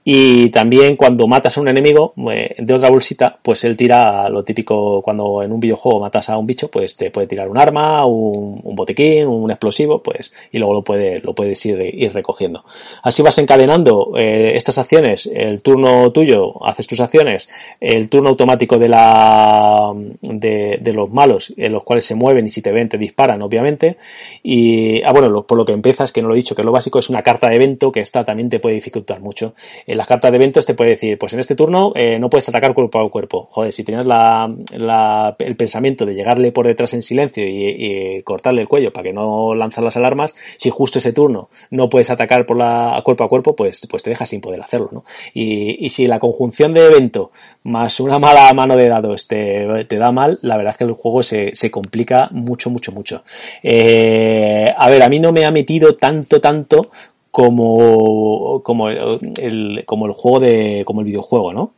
[0.04, 4.44] Y también cuando matas a un enemigo eh, de otra bolsita, pues él tira lo
[4.44, 8.04] típico cuando en un videojuego matas a un bicho, pues te puede tirar un arma,
[8.06, 12.64] un, un botiquín, un explosivo, pues, y luego lo puede, lo puedes ir, ir recogiendo.
[13.02, 17.48] Así vas encadenando eh, estas acciones, el turno tuyo, haces tus acciones,
[17.80, 19.92] el turno automático de la
[20.22, 23.96] de, los malos, en los cuales se mueven y si te ven te disparan, obviamente.
[24.42, 26.98] Y ah, bueno, por lo que empiezas, que no lo he dicho, que lo básico
[26.98, 29.54] es una carta de evento que esta también te puede dificultar mucho.
[29.86, 32.48] En las cartas de eventos te puede decir, pues en este turno eh, no puedes
[32.48, 33.48] atacar cuerpo a cuerpo.
[33.50, 38.62] Joder, si tenías la, el pensamiento de llegarle por detrás en silencio y, y cortarle
[38.62, 42.46] el cuello para que no lanzar las alarmas, si justo ese turno no puedes atacar
[42.46, 45.04] por la cuerpo a cuerpo, pues, pues te dejas sin poder hacerlo, ¿no?
[45.34, 47.32] Y, y si la conjunción de evento
[47.64, 50.92] más una mala mano de dados te, te da mal, la verdad es que el
[50.92, 53.22] juego se, se complica mucho, mucho, mucho.
[53.62, 56.90] Eh, a ver, a mí no me ha metido tanto, tanto
[57.30, 61.74] como, como, el, como el juego de, como el videojuego, ¿no?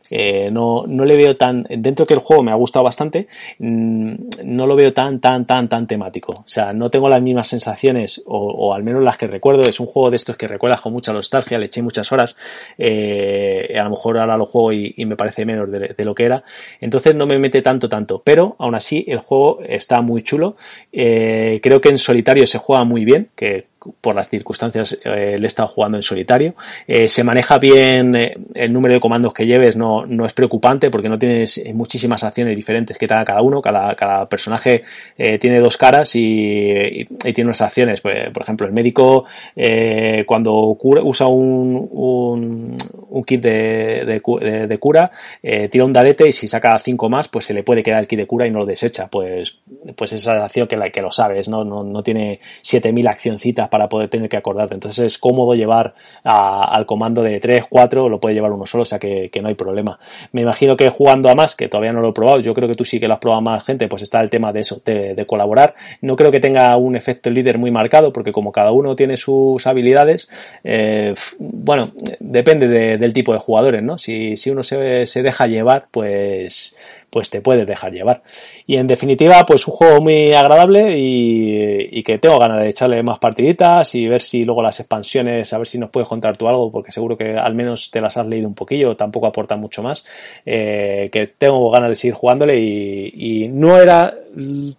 [0.50, 3.26] No, no le veo tan, dentro que el juego me ha gustado bastante,
[3.58, 4.14] mm,
[4.44, 6.32] no lo veo tan, tan, tan, tan temático.
[6.32, 9.86] O sea, no tengo las mismas sensaciones, o, al menos las que recuerdo, es un
[9.86, 12.36] juego de estos que recuerdas con mucha nostalgia, le eché muchas horas,
[12.78, 16.24] eh, a lo mejor ahora lo juego y, me parece menos de, de, lo que
[16.24, 16.44] era,
[16.80, 20.56] entonces no me mete tanto, tanto, pero aún así el juego está muy chulo,
[20.92, 25.44] eh, creo que en solitario se juega muy bien, que por las circunstancias eh, le
[25.44, 26.54] he estado jugando en solitario.
[26.86, 30.90] Eh, se maneja bien eh, el número de comandos que lleves, no, no es preocupante
[30.90, 33.60] porque no tienes muchísimas acciones diferentes que te cada uno.
[33.60, 34.82] Cada, cada personaje
[35.16, 38.00] eh, tiene dos caras y, y, y, tiene unas acciones.
[38.00, 42.76] Pues, por ejemplo, el médico eh, cuando cura, usa un, un,
[43.10, 45.10] un kit de, de, de cura,
[45.42, 48.08] eh, tira un dadete y si saca cinco más, pues se le puede quedar el
[48.08, 49.08] kit de cura y no lo desecha.
[49.08, 49.58] Pues,
[49.96, 51.64] pues esa acción que, la, que lo sabes, ¿no?
[51.64, 54.74] No, no tiene 7000 accioncitas para poder tener que acordarte.
[54.74, 55.94] Entonces es cómodo llevar
[56.24, 59.48] a, al comando de 3, 4, lo puede llevar uno solo, o sea que, no
[59.48, 59.98] hay problema.
[60.32, 62.74] Me imagino que jugando a más, que todavía no lo he probado, yo creo que
[62.74, 65.24] tú sí que lo has probado más gente, pues está el tema de eso, de,
[65.26, 65.74] colaborar.
[66.02, 69.66] No creo que tenga un efecto líder muy marcado, porque como cada uno tiene sus
[69.66, 70.28] habilidades,
[70.64, 73.96] eh, bueno, depende de, del tipo de jugadores, ¿no?
[73.96, 76.76] Si, si uno se, se deja llevar, pues
[77.12, 78.22] pues te puedes dejar llevar.
[78.66, 83.18] Y en definitiva, pues un juego muy agradable y, que tengo ganas de echarle más
[83.18, 86.72] partiditas y ver si luego las expansiones, a ver si nos puedes contar tú algo,
[86.72, 90.04] porque seguro que al menos te las has leído un poquillo, tampoco aporta mucho más.
[90.46, 94.14] Eh, que tengo ganas de seguir jugándole y, no era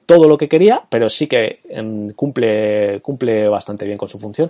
[0.08, 4.50] todo lo que quería, pero sí que eh, cumple, cumple bastante bien con su función.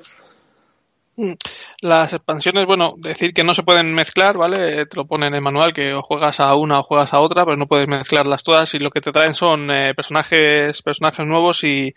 [1.15, 1.33] Mm.
[1.81, 4.87] Las expansiones, bueno, decir que no se pueden mezclar, ¿vale?
[4.87, 7.45] Te lo pone en el manual que o juegas a una o juegas a otra,
[7.45, 11.63] pero no puedes mezclarlas todas y lo que te traen son eh, personajes, personajes nuevos
[11.63, 11.93] y,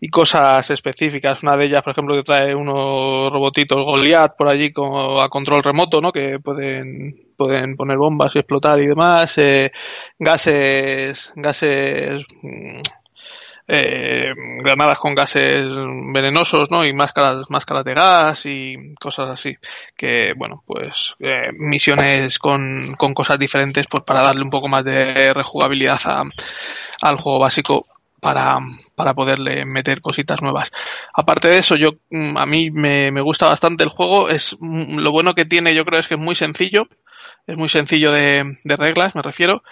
[0.00, 1.42] y, cosas específicas.
[1.42, 5.62] Una de ellas, por ejemplo, que trae unos robotitos Goliath por allí como a control
[5.62, 6.12] remoto, ¿no?
[6.12, 9.38] Que pueden, pueden poner bombas y explotar y demás.
[9.38, 9.70] Eh,
[10.18, 12.80] gases, gases, mm,
[13.72, 15.62] eh, granadas con gases
[16.12, 16.84] venenosos, ¿no?
[16.84, 19.56] Y máscaras, máscaras de gas y cosas así.
[19.96, 24.84] Que, bueno, pues eh, misiones con, con cosas diferentes, pues para darle un poco más
[24.84, 26.24] de rejugabilidad a,
[27.02, 27.86] al juego básico
[28.20, 28.58] para,
[28.96, 30.72] para poderle meter cositas nuevas.
[31.14, 34.30] Aparte de eso, yo mm, a mí me, me gusta bastante el juego.
[34.30, 36.88] Es mm, lo bueno que tiene, yo creo, es que es muy sencillo.
[37.46, 39.62] Es muy sencillo de, de reglas, me refiero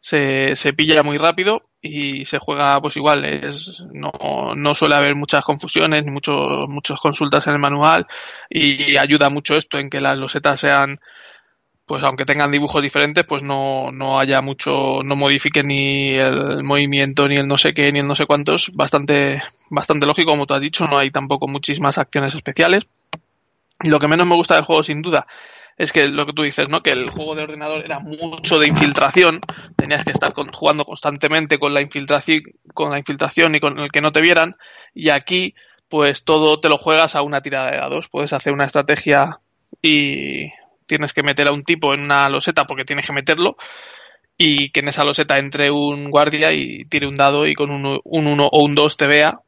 [0.00, 3.24] se, se pilla muy rápido y se juega pues igual.
[3.24, 8.06] Es no, no suele haber muchas confusiones ni muchos muchas consultas en el manual
[8.48, 11.00] y ayuda mucho esto en que las losetas sean
[11.86, 17.26] pues aunque tengan dibujos diferentes pues no, no haya mucho no modifique ni el movimiento
[17.28, 18.70] ni el no sé qué ni el no sé cuántos.
[18.74, 22.86] Bastante bastante lógico como tú has dicho no hay tampoco muchísimas acciones especiales.
[23.82, 25.26] Y lo que menos me gusta del juego sin duda
[25.78, 26.82] es que lo que tú dices, ¿no?
[26.82, 29.40] Que el juego de ordenador era mucho de infiltración,
[29.76, 32.42] tenías que estar jugando constantemente con la infiltración,
[32.74, 34.56] con la infiltración y con el que no te vieran,
[34.92, 35.54] y aquí,
[35.88, 39.38] pues todo te lo juegas a una tirada de dados, puedes hacer una estrategia
[39.80, 40.50] y
[40.86, 43.56] tienes que meter a un tipo en una loseta porque tienes que meterlo,
[44.36, 47.84] y que en esa loseta entre un guardia y tire un dado y con un
[47.84, 49.40] 1 un o un 2 te vea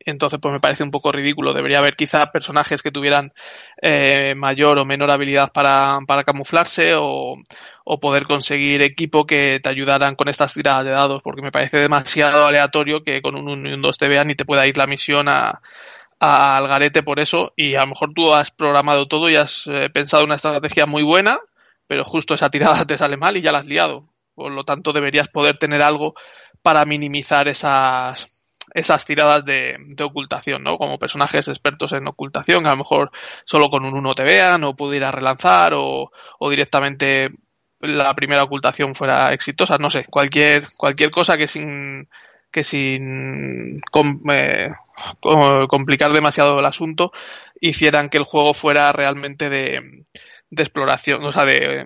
[0.00, 1.52] entonces pues me parece un poco ridículo.
[1.52, 3.32] Debería haber quizá personajes que tuvieran
[3.82, 7.36] eh, mayor o menor habilidad para, para camuflarse o,
[7.84, 11.78] o, poder conseguir equipo que te ayudaran con estas tiradas de dados, porque me parece
[11.80, 14.76] demasiado aleatorio que con un 1 y un 2 te vean y te pueda ir
[14.76, 15.60] la misión a,
[16.20, 19.88] al garete por eso y a lo mejor tú has programado todo y has eh,
[19.92, 21.38] pensado una estrategia muy buena,
[21.86, 24.08] pero justo esa tirada te sale mal y ya la has liado.
[24.34, 26.14] Por lo tanto, deberías poder tener algo
[26.62, 28.28] para minimizar esas,
[28.74, 30.78] esas tiradas de, ocultación, ¿no?
[30.78, 33.10] Como personajes expertos en ocultación, a lo mejor
[33.44, 37.30] solo con un uno te vean, o pudiera relanzar, o, o directamente
[37.80, 42.08] la primera ocultación fuera exitosa, no sé, cualquier, cualquier cosa que sin,
[42.50, 43.80] que sin
[44.32, 44.70] eh,
[45.68, 47.12] complicar demasiado el asunto
[47.60, 50.04] hicieran que el juego fuera realmente de,
[50.50, 51.84] de exploración, o sea, de,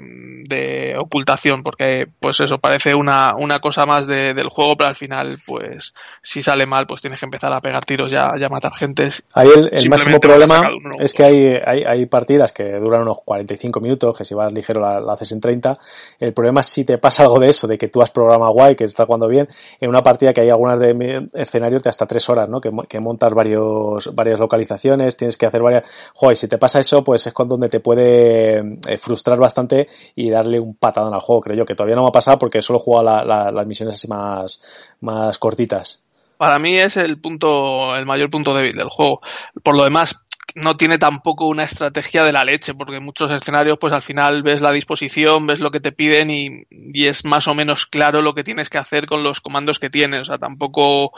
[0.48, 4.96] de, ocultación, porque pues eso parece una, una cosa más de, del juego, pero al
[4.96, 8.72] final, pues, si sale mal, pues tienes que empezar a pegar tiros ya, ya matar
[8.74, 9.24] gentes.
[9.34, 10.62] Ahí el, el máximo problema
[11.00, 14.80] es que hay, hay, hay, partidas que duran unos 45 minutos, que si vas ligero
[14.80, 15.78] la, la, haces en 30.
[16.20, 18.76] El problema es si te pasa algo de eso, de que tú has programado guay,
[18.76, 19.48] que está jugando bien,
[19.80, 22.60] en una partida que hay algunas de escenarios de hasta 3 horas, ¿no?
[22.60, 25.82] Que, que montas varios, varias localizaciones, tienes que hacer varias,
[26.14, 30.30] joder, si te pasa eso, pues es con donde te puede eh, frustrar bastante y
[30.30, 32.78] darle un patadón al juego, creo yo, que todavía no me ha pasado porque solo
[32.78, 34.60] juego la, la, las misiones así más,
[35.00, 36.00] más cortitas.
[36.42, 39.20] Para mí es el punto, el mayor punto débil del juego.
[39.62, 40.16] Por lo demás,
[40.54, 44.42] no tiene tampoco una estrategia de la leche, porque en muchos escenarios, pues al final
[44.42, 48.20] ves la disposición, ves lo que te piden y, y, es más o menos claro
[48.22, 50.22] lo que tienes que hacer con los comandos que tienes.
[50.22, 51.12] O sea, tampoco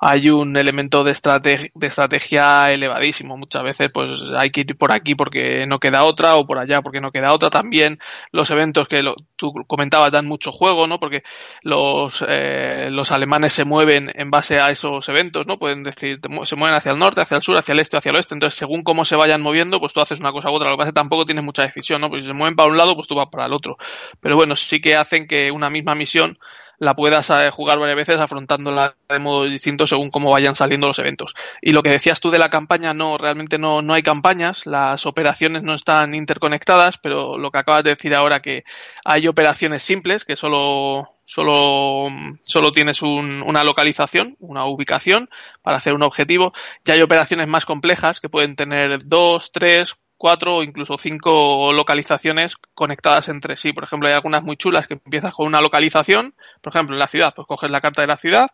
[0.00, 3.36] hay un elemento de, estrate de estrategia elevadísimo.
[3.36, 6.80] Muchas veces, pues hay que ir por aquí porque no queda otra o por allá
[6.80, 7.50] porque no queda otra.
[7.50, 7.98] También
[8.32, 10.98] los eventos que lo, tú comentabas dan mucho juego, ¿no?
[10.98, 11.22] Porque
[11.62, 15.58] los, eh, los alemanes se mueven en base a esos eventos, ¿no?
[15.58, 18.16] Pueden decir, se mueven hacia el norte, hacia el sur, hacia el este, hacia el
[18.16, 18.34] oeste.
[18.34, 20.68] Entonces, según cómo se vayan moviendo, pues tú haces una cosa u otra.
[20.68, 22.10] Lo que pasa tampoco tienes mucha decisión, ¿no?
[22.10, 23.78] Pues si se mueven para un lado, pues tú vas para el otro.
[24.20, 26.38] Pero bueno, sí que hacen que una misma misión
[26.78, 30.98] la puedas eh, jugar varias veces afrontándola de modo distinto según cómo vayan saliendo los
[30.98, 31.34] eventos.
[31.60, 35.06] Y lo que decías tú de la campaña, no, realmente no, no hay campañas, las
[35.06, 38.64] operaciones no están interconectadas, pero lo que acabas de decir ahora que
[39.04, 42.08] hay operaciones simples que solo solo,
[42.40, 45.28] solo tienes un, una localización, una ubicación
[45.62, 46.54] para hacer un objetivo.
[46.84, 52.56] Ya hay operaciones más complejas que pueden tener dos, tres, cuatro o incluso cinco localizaciones
[52.74, 53.72] conectadas entre sí.
[53.72, 57.06] Por ejemplo, hay algunas muy chulas que empiezas con una localización, por ejemplo, en la
[57.06, 58.50] ciudad, pues coges la carta de la ciudad,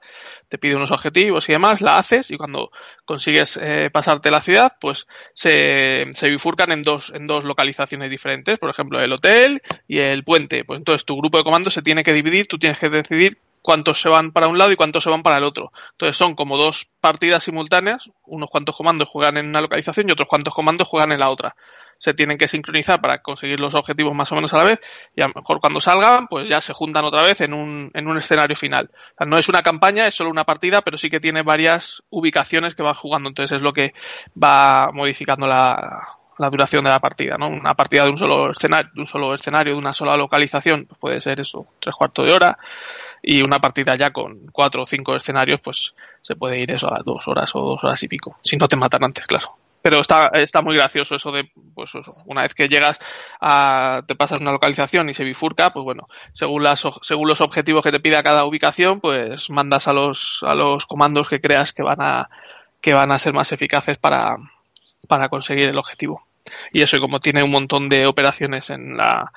[0.49, 2.71] te pide unos objetivos y demás, la haces y cuando
[3.05, 8.59] consigues eh, pasarte la ciudad, pues se, se bifurcan en dos, en dos localizaciones diferentes,
[8.59, 10.65] por ejemplo, el hotel y el puente.
[10.65, 13.99] Pues entonces tu grupo de comandos se tiene que dividir, tú tienes que decidir cuántos
[13.99, 15.73] se van para un lado y cuántos se van para el otro.
[15.93, 20.29] Entonces son como dos partidas simultáneas, unos cuantos comandos juegan en una localización y otros
[20.29, 21.57] cuantos comandos juegan en la otra.
[21.99, 24.81] Se tienen que sincronizar para conseguir los objetivos más o menos a la vez
[25.17, 28.07] y a lo mejor cuando salgan pues ya se juntan otra vez en un, en
[28.07, 28.91] un escenario final.
[29.27, 32.83] No es una campaña, es solo una partida, pero sí que tiene varias ubicaciones que
[32.83, 33.31] van jugando.
[33.31, 33.95] Entonces es lo que
[34.37, 37.49] va modificando la, la duración de la partida, ¿no?
[37.49, 41.01] Una partida de un solo escenario, de un solo escenario, de una sola localización, pues
[41.01, 42.59] puede ser eso, tres cuartos de hora
[43.27, 47.03] y una partida ya con cuatro o cinco escenarios, pues se puede ir eso a
[47.05, 49.57] dos horas o dos horas y pico, si no te matan antes, claro.
[49.81, 52.99] Pero está, está muy gracioso eso de, pues eso, una vez que llegas
[53.41, 57.85] a, te pasas una localización y se bifurca, pues bueno, según las, según los objetivos
[57.85, 61.83] que te pida cada ubicación, pues mandas a los, a los comandos que creas que
[61.83, 62.31] van a,
[62.81, 64.37] que van a ser más eficaces para,
[65.07, 66.27] para conseguir el objetivo.
[66.73, 69.33] Y eso, como tiene un montón de operaciones en la,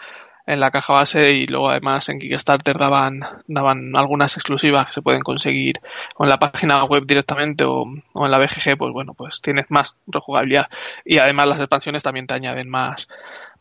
[0.48, 5.02] en la caja base y luego además en Kickstarter daban, daban algunas exclusivas que se
[5.02, 5.80] pueden conseguir
[6.15, 7.84] o en la página web directamente o,
[8.14, 10.68] o en la BGG, pues bueno, pues tienes más rejugabilidad
[11.03, 13.07] y además las expansiones también te añaden más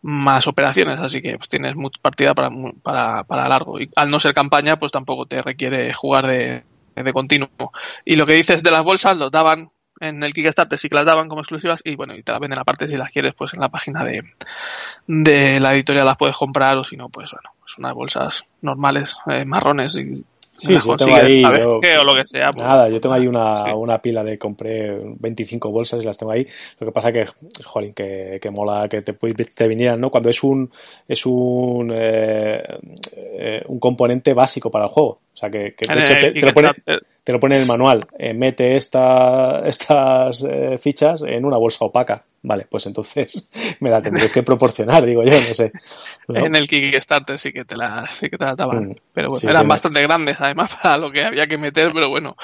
[0.02, 2.48] más operaciones, así que pues, tienes mucha partida para,
[2.82, 3.80] para, para largo.
[3.80, 6.62] Y al no ser campaña, pues tampoco te requiere jugar de,
[6.94, 7.72] de continuo.
[8.04, 11.06] Y lo que dices de las bolsas, lo daban en el Kickstarter sí que las
[11.06, 13.60] daban como exclusivas y bueno, y te las venden aparte si las quieres, pues en
[13.60, 14.22] la página de,
[15.06, 19.16] de la editorial las puedes comprar o si no, pues bueno, pues unas bolsas normales,
[19.26, 20.24] eh, marrones y
[20.58, 21.42] Sí, yo tengo ahí.
[21.42, 22.50] Yo, o lo que sea.
[22.50, 23.70] Pues, nada, yo tengo ahí una, sí.
[23.72, 24.38] una pila de.
[24.38, 26.46] Compré 25 bolsas y las tengo ahí.
[26.78, 27.26] Lo que pasa que,
[27.64, 30.10] jolín, que, que mola que te, te vinieran, ¿no?
[30.10, 30.70] Cuando es un.
[31.06, 31.92] Es un.
[31.94, 32.62] Eh,
[33.16, 35.20] eh, un componente básico para el juego.
[35.34, 36.70] O sea, que, que de hecho te, te, lo pone,
[37.26, 38.06] te, lo pone, en el manual.
[38.16, 42.22] Eh, mete esta, estas eh, fichas en una bolsa opaca.
[42.42, 43.50] Vale, pues entonces
[43.80, 45.72] me la tendréis que proporcionar, digo yo, no sé.
[46.28, 46.46] ¿no?
[46.46, 48.86] En el Kickstarter sí que te la, sí que te la daban.
[48.86, 49.68] Mm, pero bueno, sí, eran tiene...
[49.68, 52.36] bastante grandes además para lo que había que meter, pero bueno,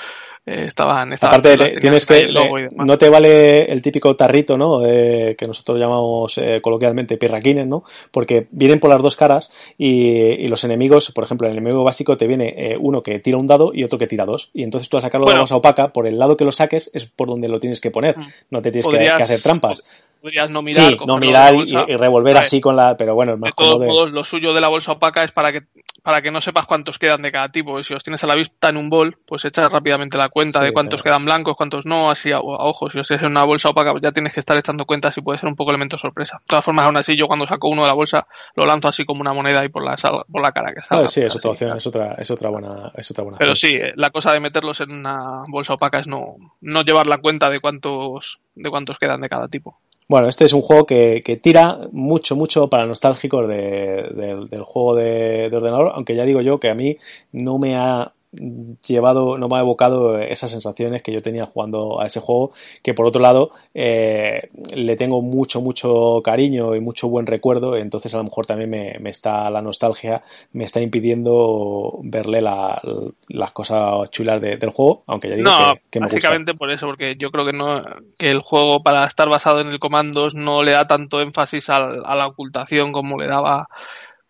[0.45, 2.29] eh, estaban, estaban, Aparte, te, tienes que,
[2.75, 4.85] no te vale el típico tarrito, ¿no?
[4.85, 7.85] Eh, que nosotros llamamos eh, coloquialmente pirraquines, ¿no?
[8.11, 12.17] Porque vienen por las dos caras y, y, los enemigos, por ejemplo, el enemigo básico
[12.17, 14.51] te viene eh, uno que tira un dado y otro que tira dos.
[14.53, 16.51] Y entonces tú a sacarlo bueno, de la bolsa opaca, por el lado que lo
[16.51, 18.19] saques es por donde lo tienes que poner.
[18.19, 18.27] Mm.
[18.51, 19.85] No te tienes que, que, hacer trampas
[20.23, 20.89] podrías no mirar.
[20.89, 22.97] Sí, no mirar y, y, revolver así con la.
[22.97, 25.53] Pero bueno, es más de todos modos, lo suyo de la bolsa opaca es para
[25.53, 25.63] que
[26.03, 27.79] para que no sepas cuántos quedan de cada tipo.
[27.79, 30.61] Y si los tienes a la vista en un bol, pues echas rápidamente la cuenta
[30.61, 31.17] sí, de cuántos claro.
[31.17, 32.93] quedan blancos, cuántos no, así a, a ojos.
[32.93, 35.39] Si tienes en una bolsa opaca, pues ya tienes que estar echando cuentas y puede
[35.39, 36.39] ser un poco elemento sorpresa.
[36.41, 38.27] De todas formas, aún así, yo cuando saco uno de la bolsa,
[38.57, 41.05] lo lanzo así como una moneda y por la, por la cara que salga.
[41.07, 43.39] Ah, sí, es otra opción, es otra, es otra buena, es otra buena.
[43.39, 47.19] Pero sí, la cosa de meterlos en una bolsa opaca es no, no llevar la
[47.19, 49.79] cuenta de cuántos, de cuántos quedan de cada tipo.
[50.09, 54.63] Bueno, este es un juego que, que tira mucho, mucho para nostálgicos de, de, del
[54.63, 56.99] juego de, de, ordenador, aunque ya digo yo que a mí
[57.33, 62.07] no me ha llevado, no me ha evocado esas sensaciones que yo tenía jugando a
[62.07, 62.53] ese juego,
[62.83, 68.15] que por otro lado eh, le tengo mucho, mucho cariño y mucho buen recuerdo, entonces
[68.15, 70.23] a lo mejor también me, me está la nostalgia,
[70.53, 72.81] me está impidiendo verle la,
[73.29, 76.59] las cosas chulas de, del juego, aunque ya digo no, que, que me básicamente gusta.
[76.59, 77.83] por eso, porque yo creo que no
[78.19, 81.79] que el juego para estar basado en el comandos no le da tanto énfasis a,
[81.79, 83.67] a la ocultación como le daba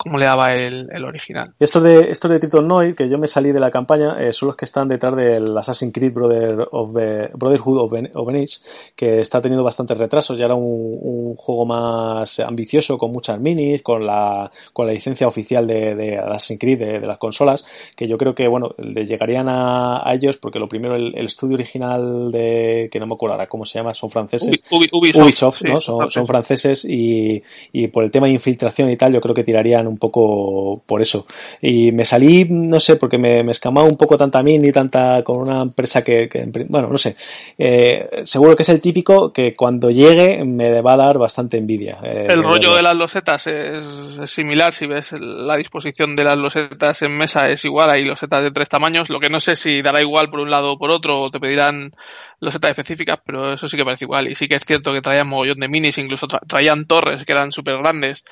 [0.02, 1.54] como le daba el, el original.
[1.60, 4.48] Estos de, estos de Titan Noir, que yo me salí de la campaña, eh, son
[4.48, 7.78] los que están detrás del Assassin's Creed Brother of the, Brotherhood
[8.14, 8.60] of, Venice,
[8.96, 10.36] que está teniendo bastantes retrasos.
[10.36, 15.28] Ya era un, un, juego más ambicioso, con muchas minis, con la, con la licencia
[15.28, 17.64] oficial de, de Assassin's Creed de, de, las consolas,
[17.96, 21.26] que yo creo que, bueno, le llegarían a, a ellos, porque lo primero, el, el,
[21.26, 24.62] estudio original de, que no me acuerdo ahora cómo se llama, son franceses.
[24.70, 25.80] Ubisoft, Ubisoft ¿no?
[25.80, 27.42] son, son franceses y,
[27.72, 31.02] y por el tema de infiltración y tal, yo creo que tirarían un poco por
[31.02, 31.26] eso.
[31.60, 35.38] Y me salí, no sé, porque me, me escamaba un poco tanta mini, tanta con
[35.40, 37.14] una empresa que, que bueno, no sé.
[37.58, 41.98] Eh, seguro que es el típico que cuando llegue me va a dar bastante envidia.
[42.02, 46.24] Eh, el rollo de, de las losetas es, es, similar, si ves la disposición de
[46.24, 49.56] las losetas en mesa es igual, hay losetas de tres tamaños, lo que no sé
[49.56, 51.92] si dará igual por un lado o por otro, o te pedirán
[52.42, 54.30] losetas específicas, pero eso sí que parece igual.
[54.30, 57.32] Y sí que es cierto que traían mogollón de minis, incluso tra traían torres que
[57.32, 58.22] eran súper grandes.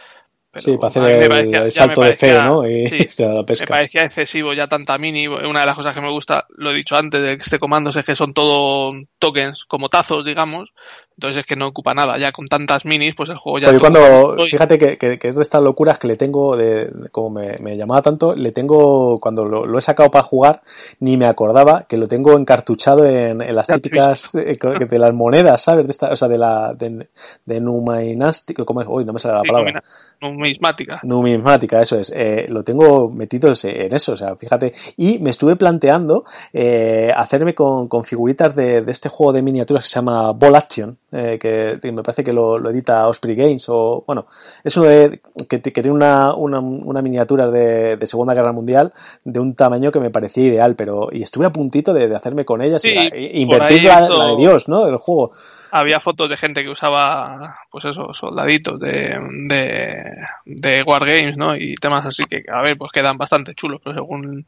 [0.53, 2.69] Pero sí, para hacer el, parecía, el, salto parecía, de fe, ¿no?
[2.69, 3.65] Y sí, la pesca.
[3.67, 5.29] Me parecía excesivo ya tanta mini.
[5.29, 8.05] Una de las cosas que me gusta, lo he dicho antes, de este comando es
[8.05, 10.73] que son todo tokens, como tazos, digamos.
[11.21, 12.17] Entonces es que no ocupa nada.
[12.17, 13.67] Ya con tantas minis, pues el juego ya...
[13.67, 17.11] Pero cuando, fíjate que, que, que, es de estas locuras que le tengo, de, de
[17.11, 20.63] como me, me, llamaba tanto, le tengo, cuando lo, lo, he sacado para jugar,
[21.01, 25.61] ni me acordaba que lo tengo encartuchado en, en las típicas de, de, las monedas,
[25.61, 25.85] ¿sabes?
[25.85, 27.09] De esta, o sea, de la, de,
[27.45, 28.89] de numinástico, ¿cómo es?
[28.89, 29.85] Uy, no me sale la palabra.
[30.23, 31.01] Numismática.
[31.03, 32.11] Numismática, eso es.
[32.17, 34.73] Eh, lo tengo metido en eso, o sea, fíjate.
[34.97, 36.25] Y me estuve planteando
[36.55, 40.57] eh, hacerme con, con figuritas de, de, este juego de miniaturas que se llama Ball
[40.57, 44.27] Action, eh, que, que, me parece que lo, lo, edita Osprey Games, o bueno,
[44.63, 48.93] es uno de, que, que tiene una, una, una miniatura de, de, Segunda Guerra Mundial
[49.25, 52.45] de un tamaño que me parecía ideal, pero y estuve a puntito de, de hacerme
[52.45, 54.19] con ellas sí, y, la, invertir la, esto...
[54.19, 54.85] la de Dios, ¿no?
[54.85, 55.33] Del juego
[55.71, 59.17] había fotos de gente que usaba, pues eso, soldaditos de,
[59.47, 60.05] de,
[60.45, 61.57] de Wargames, ¿no?
[61.57, 64.47] Y temas así que, a ver, pues quedan bastante chulos, pero según,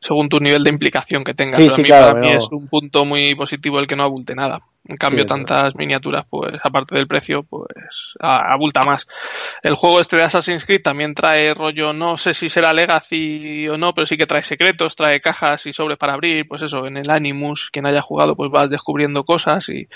[0.00, 1.56] según tu nivel de implicación que tengas.
[1.56, 4.34] Sí, a mí, claro, para mí es un punto muy positivo el que no abulte
[4.34, 4.60] nada.
[4.88, 9.06] En cambio, Sí, tantas miniaturas, pues, aparte del precio, pues, abulta más.
[9.62, 13.76] El juego este de Assassin's Creed también trae rollo, no sé si será Legacy o
[13.76, 16.96] no, pero sí que trae secretos, trae cajas y sobres para abrir, pues eso, en
[16.96, 19.86] el Animus, quien haya jugado, pues vas descubriendo cosas y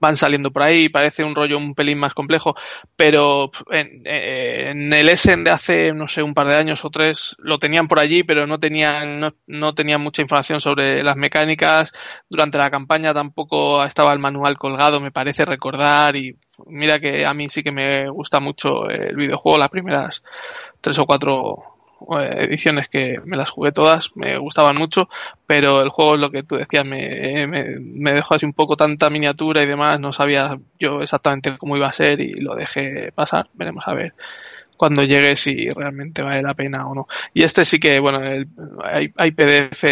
[0.00, 2.54] van saliendo por ahí, parece un rollo un pelín más complejo,
[2.96, 7.58] pero en, el Essen de hace, no sé, un par de años o tres, lo
[7.58, 11.92] tenían por allí, pero no tenían, no, no tenían mucha información sobre las mecánicas,
[12.28, 16.36] durante la campaña tampoco estaba el manual colgado, me parece recordar, y
[16.66, 20.22] mira que a mí sí que me gusta mucho el videojuego, las primeras
[20.80, 21.73] tres o cuatro
[22.20, 25.08] ediciones que me las jugué todas, me gustaban mucho,
[25.46, 28.76] pero el juego es lo que tú decías, me, me, me, dejó así un poco
[28.76, 33.12] tanta miniatura y demás, no sabía yo exactamente cómo iba a ser y lo dejé
[33.12, 34.14] pasar, veremos a ver
[34.76, 37.06] cuando llegue si realmente vale la pena o no.
[37.32, 38.48] Y este sí que, bueno, el,
[38.82, 39.84] hay, hay PDF,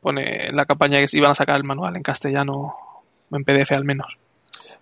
[0.00, 2.74] pone la campaña que iban a sacar el manual en castellano
[3.32, 4.06] en PDF al menos.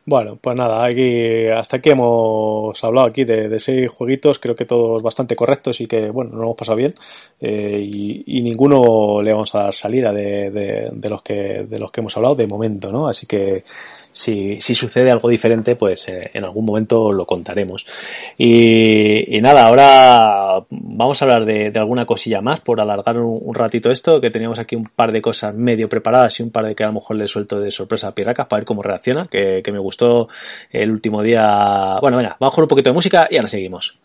[0.07, 5.03] Bueno, pues nada, aquí, hasta aquí hemos hablado aquí de, seis jueguitos, creo que todos
[5.03, 6.95] bastante correctos y que, bueno, nos hemos pasado bien
[7.41, 11.79] eh, y, y, ninguno le vamos a dar salida de, de, de, los que, de
[11.79, 13.09] los que hemos hablado de momento, ¿no?
[13.09, 13.65] Así que
[14.15, 17.85] si, si sucede algo diferente, pues eh, en algún momento lo contaremos.
[18.39, 23.53] Y, y, nada, ahora vamos a hablar de, de alguna cosilla más por alargar un,
[23.53, 26.75] ratito esto, que teníamos aquí un par de cosas medio preparadas y un par de
[26.75, 29.63] que a lo mejor le suelto de sorpresa a Pirracas para ver cómo reacciona, que,
[29.63, 30.29] que me gustó
[30.71, 31.99] el último día.
[32.01, 34.01] Bueno, venga, vamos con un poquito de música y ahora seguimos.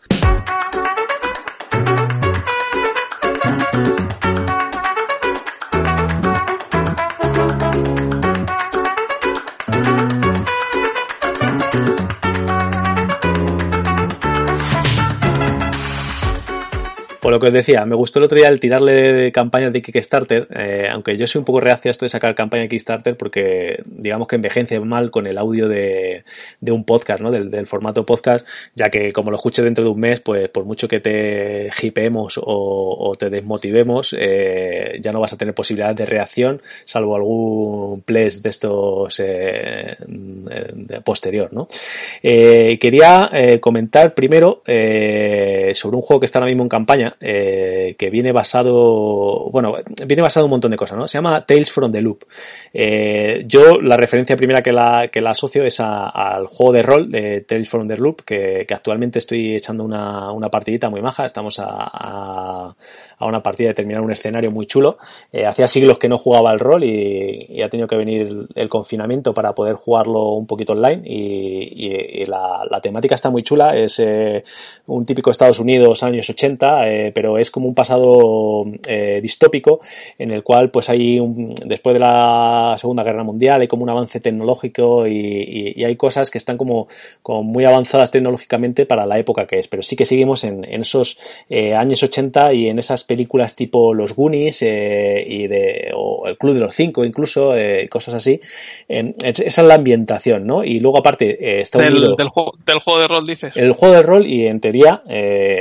[17.20, 19.82] Por lo que os decía, me gustó el otro día el tirarle de campañas de
[19.82, 23.14] Kickstarter, eh, aunque yo soy un poco reacio a esto de sacar campaña de Kickstarter
[23.16, 26.24] porque digamos que envejece mal con el audio de,
[26.62, 27.30] un podcast, ¿no?
[27.30, 30.88] Del, formato podcast, ya que como lo escuches dentro de un mes, pues por mucho
[30.88, 36.62] que te hipeemos o, te desmotivemos, eh, ya no vas a tener posibilidad de reacción,
[36.86, 39.96] salvo algún pledge de estos eh,
[41.04, 41.68] posterior, ¿no?
[42.22, 43.30] Eh, quería
[43.60, 49.50] comentar primero sobre un juego que está ahora mismo en campaña, Eh, que viene basado,
[49.50, 49.76] bueno,
[50.06, 51.08] viene basado un montón de cosas, ¿no?
[51.08, 52.24] Se llama Tales from the Loop.
[52.72, 57.10] Eh, yo la referencia primera que la, que la asocio es al juego de rol
[57.10, 61.58] de Tales from the Loop, que, actualmente estoy echando una, una partidita muy maja, estamos
[61.58, 62.76] a, a
[63.26, 64.98] una partida de terminar un escenario muy chulo.
[65.32, 69.34] Eh, hacía siglos que no jugaba el rol y, ha tenido que venir el confinamiento
[69.34, 73.76] para poder jugarlo un poquito online y, la, temática está muy chula.
[73.76, 74.42] Es eh,
[74.86, 78.64] un típico Estados Unidos años 80, eh, pero es como un pasado
[79.22, 79.80] distópico
[80.18, 83.90] en el cual pues hay un, después de la Segunda Guerra Mundial hay como un
[83.90, 86.88] avance tecnológico y, hay cosas que están como,
[87.22, 90.82] como, muy avanzadas tecnológicamente para la época que es, pero sí que seguimos en, en
[90.82, 91.18] esos
[91.50, 96.54] años 80 y en esas películas tipo Los Goonies eh, y de, o El Club
[96.54, 98.40] de los Cinco incluso, eh, cosas así.
[98.86, 100.62] esa es la ambientación, ¿no?
[100.62, 103.56] Y luego aparte eh, está del, Del juego, del juego de rol dices.
[103.56, 105.02] El juego de rol y en teoría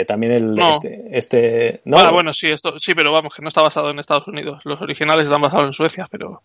[0.07, 0.55] también el...
[0.69, 1.97] Este, este, ¿no?
[1.97, 4.61] Ah, bueno, sí, esto, sí, pero vamos, que no está basado en Estados Unidos.
[4.63, 6.43] Los originales están basados en Suecia, pero...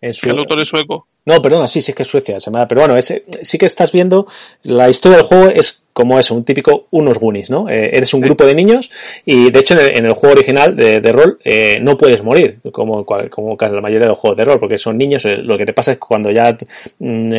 [0.00, 1.06] El autor es sueco.
[1.26, 4.26] No, perdona, sí, sí que es Suecia, se pero bueno, ese, sí que estás viendo
[4.62, 7.68] la historia del juego es como eso, un típico unos Goonies, ¿no?
[7.68, 8.90] Eh, eres un grupo de niños
[9.24, 13.56] y de hecho en el, juego original de, rol eh, no puedes morir, como, como
[13.56, 15.72] casi la mayoría de los juegos de rol, porque son niños, eh, lo que te
[15.72, 16.56] pasa es que cuando ya
[16.98, 17.30] mm,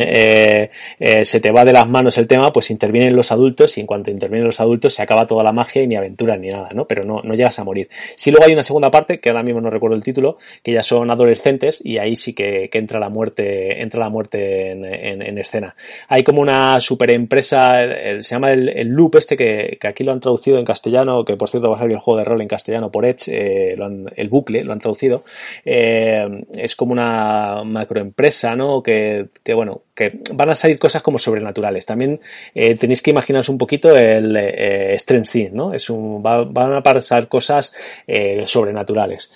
[1.22, 4.10] se te va de las manos el tema, pues intervienen los adultos y en cuanto
[4.10, 6.86] intervienen los adultos se acaba toda la magia y ni aventura ni nada, ¿no?
[6.86, 7.88] Pero no, no llegas a morir.
[8.16, 10.82] Si luego hay una segunda parte, que ahora mismo no recuerdo el título, que ya
[10.82, 15.74] son adolescentes y ahí sí que, entra la muerte, entra la muerte en, escena.
[16.08, 17.74] Hay como una super empresa,
[18.20, 21.70] se llama el, loop este que, aquí lo han traducido en castellano, que por cierto
[21.70, 23.76] va a salir el juego de rol en castellano por Edge, eh,
[24.16, 25.24] el bucle lo han traducido.
[25.64, 28.82] Eh, es como una macroempresa, ¿no?
[28.82, 31.86] Que, bueno, que van a salir cosas como sobrenaturales.
[31.86, 32.20] También
[32.54, 35.74] eh, tenéis que imaginaros un poquito el Strange Things, ¿no?
[35.74, 37.74] Es un, van a pasar cosas
[38.46, 39.30] sobrenaturales.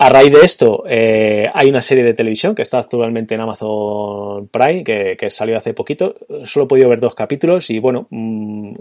[0.00, 4.46] A raíz de esto, eh, hay una serie de televisión que está actualmente en Amazon
[4.46, 6.14] Prime, que, salió hace poquito.
[6.44, 8.74] Solo he podido ver dos capítulos y bueno, mm,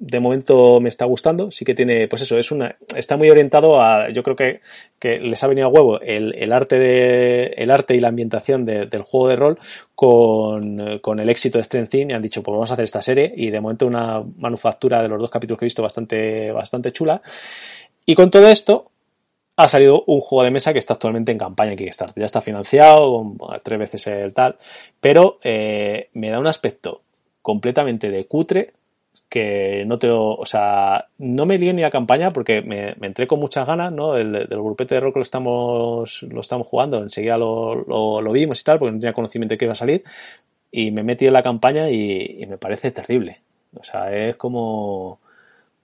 [0.00, 1.52] de momento me está gustando.
[1.52, 4.62] Sí que tiene, pues eso, es una, está muy orientado a, yo creo que,
[4.98, 9.02] que les ha venido a huevo el, arte de, el arte y la ambientación del
[9.02, 9.58] juego de rol
[9.94, 13.00] con, con el éxito de Strength Thing y han dicho, pues vamos a hacer esta
[13.00, 16.90] serie y de momento una manufactura de los dos capítulos que he visto bastante, bastante
[16.90, 17.22] chula.
[18.06, 18.90] Y con todo esto,
[19.56, 22.20] ha salido un juego de mesa que está actualmente en campaña en Kickstarter.
[22.20, 24.56] Ya está financiado, tres veces el tal,
[25.00, 27.02] pero eh, me da un aspecto
[27.42, 28.72] completamente de cutre
[29.28, 33.38] que no te o sea, no me lié ni a campaña porque me, entré con
[33.38, 34.14] muchas ganas, ¿no?
[34.14, 38.64] Del, del grupete de rock lo estamos, lo estamos jugando, enseguida lo, lo, vimos y
[38.64, 40.02] tal, porque no tenía conocimiento de que iba a salir,
[40.72, 43.40] y me metí en la campaña y me parece terrible.
[43.76, 45.20] O sea, es como,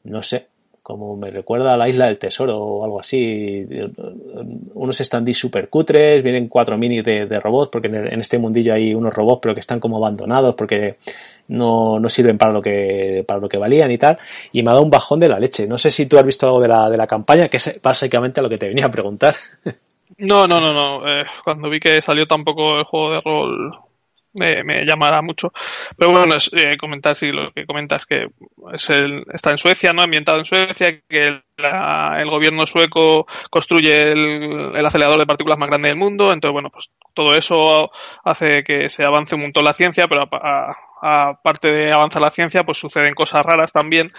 [0.04, 0.48] no sé,
[0.90, 3.66] como me recuerda la isla del tesoro o algo así.
[4.74, 9.14] Unos standees super cutres, vienen cuatro minis de, robots, porque en, este mundillo hay unos
[9.14, 10.96] robots, pero que están como abandonados porque
[11.48, 14.18] no, no, sirven para lo que para lo que valían y tal.
[14.52, 15.66] Y me ha dado un bajón de la leche.
[15.66, 18.40] No sé si tú has visto algo de la, de la campaña, que es básicamente
[18.40, 19.36] a lo que te venía a preguntar.
[20.18, 21.08] No, no, no, no.
[21.08, 23.89] Eh, cuando vi que salió tampoco el juego de rol
[24.34, 25.52] me, llamará mucho.
[25.96, 28.26] Pero bueno, es, eh, comentar si lo que comentas que
[28.72, 30.02] es el, está en Suecia, ¿no?
[30.02, 35.68] Ambientado en Suecia, que el, el gobierno sueco construye el, el, acelerador de partículas más
[35.68, 36.32] grande del mundo.
[36.32, 37.90] Entonces, bueno, pues todo eso
[38.24, 40.28] hace que se avance un montón la ciencia, pero
[41.02, 44.12] aparte de avanzar la ciencia, pues suceden cosas raras también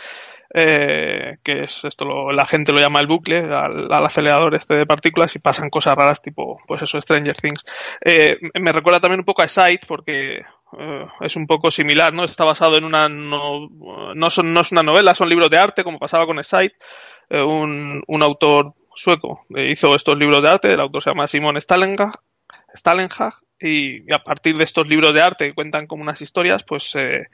[0.53, 4.85] eh, que es esto lo, la gente lo llama el bucle, al, acelerador este de
[4.85, 7.63] partículas y pasan cosas raras tipo, pues eso, Stranger Things.
[8.03, 10.41] Eh, me recuerda también un poco a Sight porque
[10.77, 12.23] eh, es un poco similar, ¿no?
[12.23, 13.69] Está basado en una, no,
[14.15, 16.73] no, son, no es una novela, son libros de arte como pasaba con Sight,
[17.29, 21.59] eh, un, un autor sueco hizo estos libros de arte, el autor se llama Simon
[21.59, 22.11] Stalenhag,
[22.75, 26.95] Stalenhag y, a partir de estos libros de arte que cuentan como unas historias, pues
[26.95, 27.27] eh,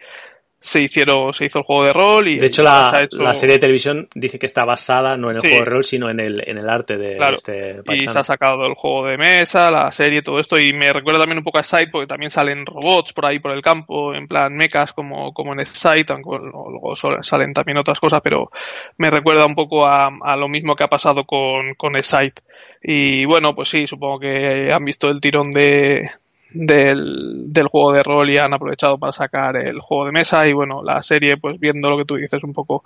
[0.59, 2.91] se hicieron se hizo el juego de rol y de hecho la,
[3.35, 6.19] serie de televisión dice que está basada no en el juego de rol sino en
[6.19, 9.91] el, en el arte de, este y se ha sacado el juego de mesa la
[9.91, 13.13] serie todo esto y me recuerda también un poco a Side porque también salen robots
[13.13, 17.53] por ahí por el campo en plan mechas como, como en Side aunque luego salen
[17.53, 18.49] también otras cosas pero
[18.97, 22.33] me recuerda un poco a, a lo mismo que ha pasado con, con Side.
[22.81, 26.09] Y bueno pues sí supongo que han visto el tirón de
[26.51, 30.53] del, del juego de rol y han aprovechado para sacar el juego de mesa y
[30.53, 32.83] bueno, la serie pues viendo lo que tú dices un poco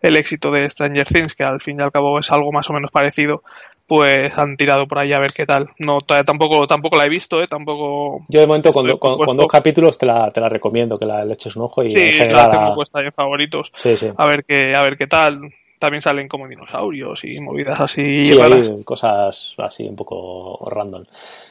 [0.00, 2.72] el éxito de Stranger Things que al fin y al cabo es algo más o
[2.72, 3.42] menos parecido
[3.90, 5.70] pues han tirado por ahí a ver qué tal.
[5.80, 7.48] No, tampoco, tampoco la he visto, ¿eh?
[7.48, 8.22] Tampoco...
[8.28, 11.32] Yo de momento con, con, dos capítulos te la, te la recomiendo, que la le
[11.32, 11.96] eches un ojo y...
[11.96, 13.72] Sí, la tengo puesta en favoritos.
[14.16, 15.40] A ver qué, a ver qué tal
[15.80, 21.04] también salen como dinosaurios y movidas así sí, Hay cosas así un poco random.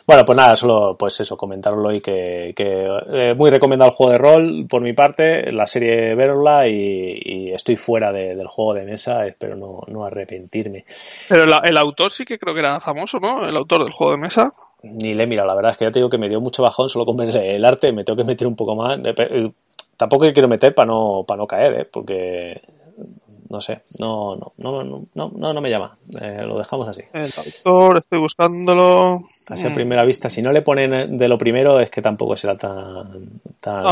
[0.06, 4.12] Bueno, pues nada, solo pues eso, comentarlo y que, que eh, muy recomendado el juego
[4.12, 9.26] de rol por mi parte, la serie verla y, estoy fuera del juego de mesa,
[9.26, 10.86] espero no, no arrepentirme.
[11.28, 13.44] Pero el autor sí que creo que era famoso, ¿no?
[13.44, 14.54] El autor del juego de mesa.
[14.84, 16.88] Ni le mira, la verdad es que ya te digo que me dio mucho bajón
[16.88, 19.00] solo con ver el arte, me tengo que meter un poco más.
[19.98, 21.88] Tampoco quiero meter para no, para no caer, ¿eh?
[21.92, 22.62] porque
[23.50, 25.98] no sé, no, no, no, no, no, no me llama.
[26.22, 27.02] Eh, lo dejamos así.
[27.14, 27.24] El
[27.98, 29.22] estoy buscándolo.
[29.50, 29.74] Así a mm.
[29.74, 33.84] primera vista, si no le ponen de lo primero es que tampoco será tan, tan,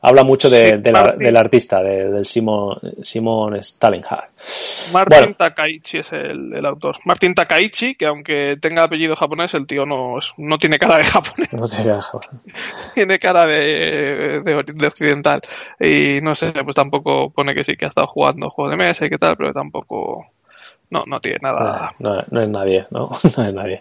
[0.00, 4.30] Habla mucho de, del artista, del Simon, Simon Stalinhart.
[4.92, 6.96] Martin Takaichi es el, autor.
[7.04, 11.52] Martin Takaichi, que aunque tenga apellido japonés, el tío no, no tiene cara de japonés.
[11.52, 12.30] No tiene cara de japonés.
[12.94, 15.40] tiene cara de, de, occidental.
[15.78, 19.06] Y no sé, pues tampoco pone que sí que ha estado jugando juegos de mesa
[19.06, 20.26] y qué tal, pero tampoco
[20.92, 21.94] no, no tiene nada.
[21.98, 23.08] No, es nadie, ¿no?
[23.36, 23.80] no es nadie.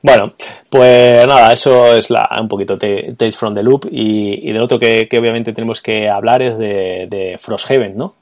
[0.00, 0.34] Bueno,
[0.70, 3.88] pues nada, eso es la, un poquito Tales from the Loop.
[3.90, 8.14] Y, y del otro que, obviamente tenemos que hablar es de, de Frosthaven, ¿no?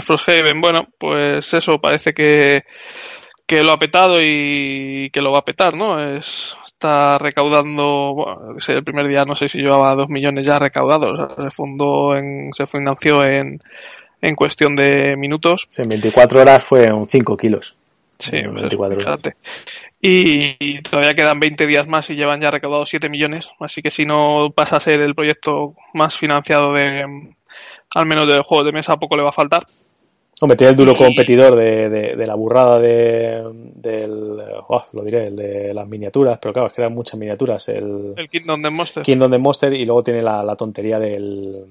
[0.00, 2.64] Frosthaven, bueno, pues eso, parece que,
[3.46, 6.00] que lo ha petado y que lo va a petar, ¿no?
[6.00, 11.36] Es, está recaudando, bueno, el primer día no sé si llevaba dos millones ya recaudados,
[11.36, 13.60] se fundó en, se financió en
[14.26, 15.68] en cuestión de minutos.
[15.76, 17.76] en 24 horas fue un 5 kilos.
[18.18, 19.20] Sí, 24 horas.
[20.00, 23.48] Y, todavía quedan 20 días más y llevan ya recaudado 7 millones.
[23.60, 27.34] Así que si no pasa a ser el proyecto más financiado de,
[27.94, 29.66] al menos del juego de mesa, poco le va a faltar.
[30.40, 33.42] Hombre, tiene el duro competidor de, de, la burrada de,
[33.74, 34.38] del,
[34.68, 37.66] oh, lo diré, el de las miniaturas, pero claro, es que eran muchas miniaturas.
[37.70, 39.02] El, el Kingdom de Monster.
[39.02, 41.64] Kingdom de Monster y luego tiene la tontería del,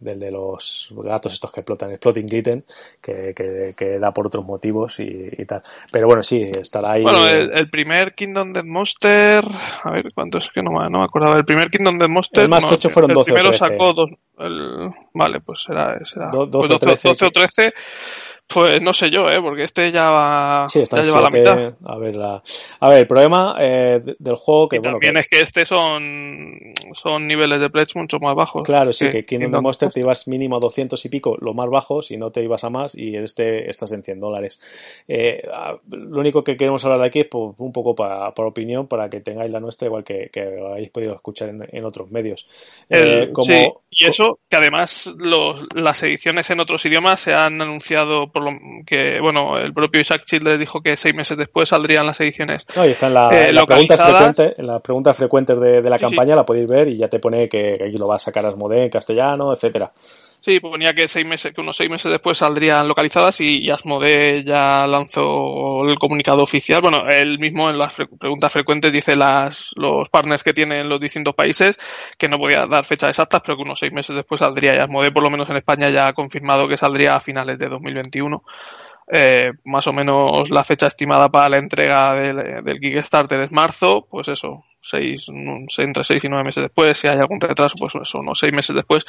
[0.00, 2.64] del de los gatos estos que explotan, Exploding Kitten,
[3.00, 3.34] que,
[3.76, 5.62] que, da por otros motivos y, tal.
[5.92, 7.02] Pero bueno, sí, estará ahí.
[7.02, 9.44] Bueno, el, primer Kingdom Dead Monster,
[9.84, 11.36] a ver cuántos es que no, no me acordaba.
[11.36, 12.44] El primer Kingdom Dead Monster.
[12.44, 14.10] El más tocho fueron 12 el primero sacó dos.
[15.14, 16.04] vale, pues será.
[16.04, 17.72] será 12, 12, o 13
[18.52, 19.40] pues no sé yo, ¿eh?
[19.40, 21.74] porque este ya va sí, ya lleva la mitad.
[21.84, 22.42] A ver, la...
[22.80, 27.26] a ver el problema eh, del juego que bueno, también es que este son son
[27.26, 28.62] niveles de pledge mucho más bajos.
[28.64, 31.68] Claro, sí, que, Kingdom of Monster te ibas mínimo a 200 y pico, lo más
[31.70, 34.60] bajo, si no te ibas a más, y en este estás en 100 dólares.
[35.06, 35.42] Eh,
[35.90, 39.08] lo único que queremos hablar de aquí es pues, un poco para, por opinión, para
[39.08, 42.46] que tengáis la nuestra, igual que, que habéis podido escuchar en, otros medios.
[42.88, 48.30] Eh, como, y eso, que además los, las ediciones en otros idiomas se han anunciado
[48.30, 48.50] por lo
[48.86, 52.66] que, bueno, el propio Isaac Childress dijo que seis meses después saldrían las ediciones.
[52.76, 55.98] No, y está en la, eh, la frecuente, en las preguntas frecuentes de, de la
[55.98, 58.46] campaña, la podéis ver y ya te pone que, que aquí lo va a sacar
[58.46, 59.90] Asmodee en castellano, etcétera.
[60.42, 64.86] Sí, ponía que seis meses, que unos seis meses después saldrían localizadas y, Asmode ya
[64.86, 66.80] lanzó el comunicado oficial.
[66.80, 71.34] Bueno, él mismo en las preguntas frecuentes dice las, los partners que tienen los distintos
[71.34, 71.76] países
[72.16, 75.22] que no podía dar fechas exactas, pero que unos seis meses después saldría y por
[75.22, 78.42] lo menos en España, ya ha confirmado que saldría a finales de 2021.
[79.12, 84.06] Eh, más o menos la fecha estimada para la entrega del, del Kickstarter es marzo,
[84.08, 85.26] pues eso, seis,
[85.78, 88.76] entre seis y nueve meses después, si hay algún retraso, pues eso, unos seis meses
[88.76, 89.04] después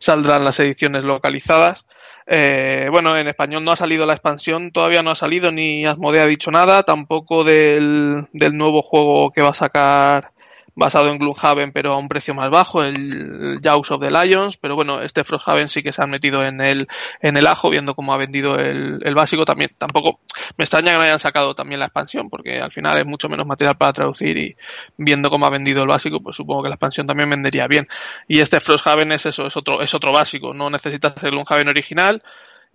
[0.00, 1.86] saldrán las ediciones localizadas.
[2.26, 6.22] Eh, bueno, en español no ha salido la expansión, todavía no ha salido, ni Asmodee
[6.22, 10.32] ha dicho nada, tampoco del, del nuevo juego que va a sacar
[10.74, 14.74] basado en Gloomhaven pero a un precio más bajo, el Jaws of the Lions, pero
[14.74, 16.86] bueno, este Frosthaven sí que se han metido en el,
[17.20, 20.20] en el ajo, viendo cómo ha vendido el, el básico, también tampoco
[20.56, 23.46] me extraña que no hayan sacado también la expansión, porque al final es mucho menos
[23.46, 24.56] material para traducir y
[24.96, 27.86] viendo cómo ha vendido el básico, pues supongo que la expansión también vendería bien.
[28.28, 32.22] Y este Frosthaven es eso, es otro, es otro básico, no necesitas el Gloomhaven original,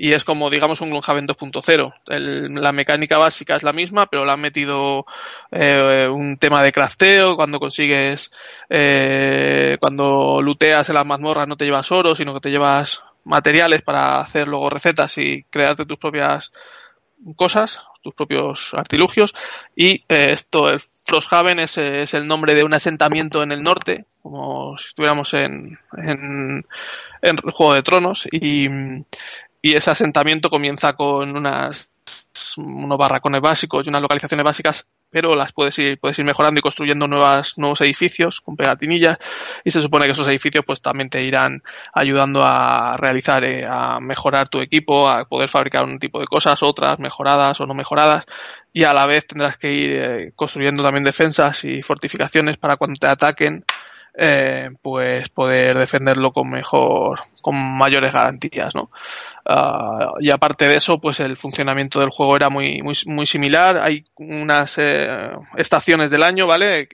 [0.02, 1.94] y es como digamos un Gloomhaven 2.0.
[2.62, 5.06] La mecánica básica es la misma, pero le han metido
[5.52, 8.32] eh, un tema de crafteo, cuando consigues,
[8.70, 13.82] eh, cuando luteas en las mazmorras no te llevas oro, sino que te llevas materiales
[13.82, 16.54] para hacer luego recetas y crearte tus propias
[17.36, 19.36] cosas, tus propios artilugios.
[19.76, 24.06] Y eh, esto, el Frosthaven es, es, el nombre de un asentamiento en el norte,
[24.22, 26.66] como si estuviéramos en, en,
[27.22, 28.26] en Juego de Tronos.
[28.32, 28.70] Y,
[29.62, 31.90] y ese asentamiento comienza con unas
[32.58, 36.62] unos barracones básicos y unas localizaciones básicas, pero las puedes ir, puedes ir mejorando y
[36.62, 39.18] construyendo nuevas, nuevos edificios con pegatinillas
[39.64, 41.64] y se supone que esos edificios pues también te irán
[41.94, 46.62] ayudando a realizar, eh, a mejorar tu equipo, a poder fabricar un tipo de cosas,
[46.64, 48.26] otras mejoradas o no mejoradas
[48.72, 53.00] y a la vez tendrás que ir eh, construyendo también defensas y fortificaciones para cuando
[53.00, 53.66] te ataquen
[54.16, 58.92] eh, pues poder defenderlo con mejor, con mayores garantías, ¿no?
[59.46, 63.78] Ah, y aparte de eso, pues el funcionamiento del juego era muy, muy, muy similar.
[63.78, 66.88] Hay unas eh, estaciones del año, ¿vale?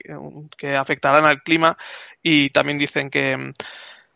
[0.56, 1.76] Que, afectarán al clima
[2.22, 3.52] y también dicen que,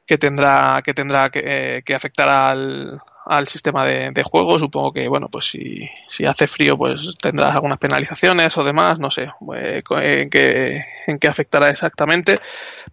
[0.07, 4.59] que tendrá, que tendrá que, eh, que afectar al, al sistema de, juego.
[4.59, 9.11] Supongo que, bueno, pues si, si hace frío, pues tendrás algunas penalizaciones o demás, no
[9.11, 12.39] sé eh, en qué, en qué afectará exactamente.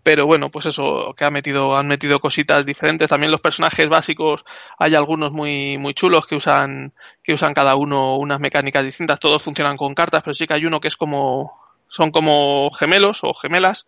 [0.03, 3.09] Pero bueno, pues eso, que ha metido, han metido cositas diferentes.
[3.09, 4.45] También los personajes básicos,
[4.77, 6.93] hay algunos muy, muy chulos que usan,
[7.23, 9.19] que usan cada uno unas mecánicas distintas.
[9.19, 13.19] Todos funcionan con cartas, pero sí que hay uno que es como, son como gemelos
[13.23, 13.85] o gemelas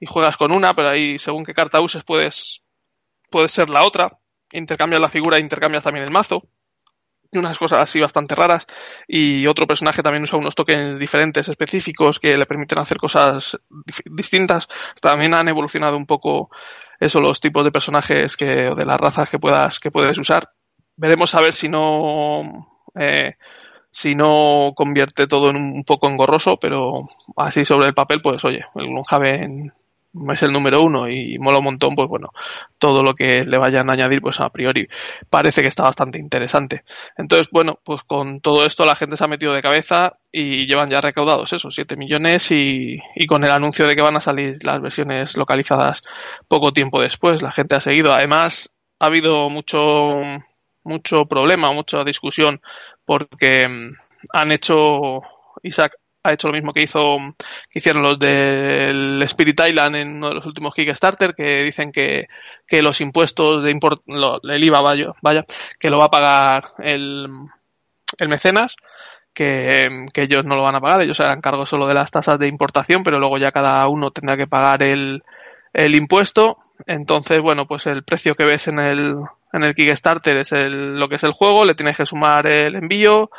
[0.00, 2.62] y juegas con una, pero ahí según qué carta uses puedes,
[3.30, 4.18] puede ser la otra
[4.54, 6.42] intercambias la figura intercambias también el mazo.
[7.30, 8.66] Y unas cosas así bastante raras.
[9.08, 13.58] Y otro personaje también usa unos tokens diferentes, específicos, que le permiten hacer cosas
[14.04, 14.68] distintas.
[15.00, 16.50] También han evolucionado un poco
[17.00, 20.50] eso, los tipos de personajes que, o de las razas que puedas, que puedes usar.
[20.96, 23.34] Veremos a ver si no, eh,
[23.90, 28.64] si no convierte todo en un poco engorroso, pero así sobre el papel, pues oye,
[28.76, 29.72] el Gloomhaven
[30.32, 32.30] es el número uno y mola un montón, pues bueno,
[32.78, 34.88] todo lo que le vayan a añadir, pues a priori
[35.28, 36.84] parece que está bastante interesante.
[37.16, 40.88] Entonces, bueno, pues con todo esto la gente se ha metido de cabeza y llevan
[40.88, 44.58] ya recaudados esos 7 millones y, y con el anuncio de que van a salir
[44.64, 46.02] las versiones localizadas
[46.48, 48.12] poco tiempo después, la gente ha seguido.
[48.12, 50.20] Además, ha habido mucho,
[50.82, 52.60] mucho problema, mucha discusión
[53.04, 53.96] porque mm,
[54.32, 55.22] han hecho
[55.62, 57.18] Isaac ha hecho lo mismo que hizo
[57.70, 62.28] que hicieron los del Spirit Island en uno de los últimos Kickstarter que dicen que,
[62.66, 65.44] que los impuestos de import, el IVA vaya, vaya
[65.78, 67.28] que lo va a pagar el,
[68.18, 68.76] el mecenas
[69.34, 72.38] que, que, ellos no lo van a pagar ellos harán cargo solo de las tasas
[72.38, 75.22] de importación pero luego ya cada uno tendrá que pagar el,
[75.74, 79.16] el impuesto entonces bueno pues el precio que ves en el
[79.52, 82.74] en el Kickstarter es el, lo que es el juego le tienes que sumar el
[82.74, 83.30] envío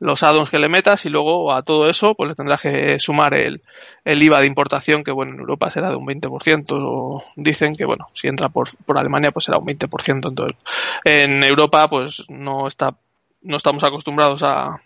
[0.00, 3.38] los addons que le metas y luego a todo eso pues le tendrás que sumar
[3.38, 3.62] el,
[4.04, 7.84] el IVA de importación que bueno en Europa será de un 20% o dicen que
[7.84, 10.56] bueno si entra por, por Alemania pues será un 20% entonces
[11.04, 12.96] en Europa pues no está
[13.42, 14.82] no estamos acostumbrados a,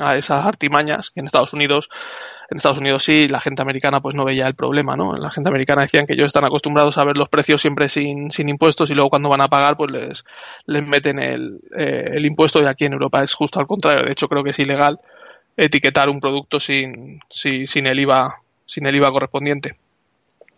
[0.00, 1.88] a esas artimañas que en Estados Unidos
[2.54, 5.16] en Estados Unidos sí, la gente americana pues no veía el problema, ¿no?
[5.16, 8.48] La gente americana decían que ellos están acostumbrados a ver los precios siempre sin, sin
[8.48, 10.24] impuestos y luego cuando van a pagar pues les,
[10.66, 14.04] les meten el, eh, el impuesto y aquí en Europa es justo al contrario.
[14.04, 15.00] De hecho creo que es ilegal
[15.56, 18.36] etiquetar un producto sin, sin, sin el IVA
[18.66, 19.74] sin el IVA correspondiente.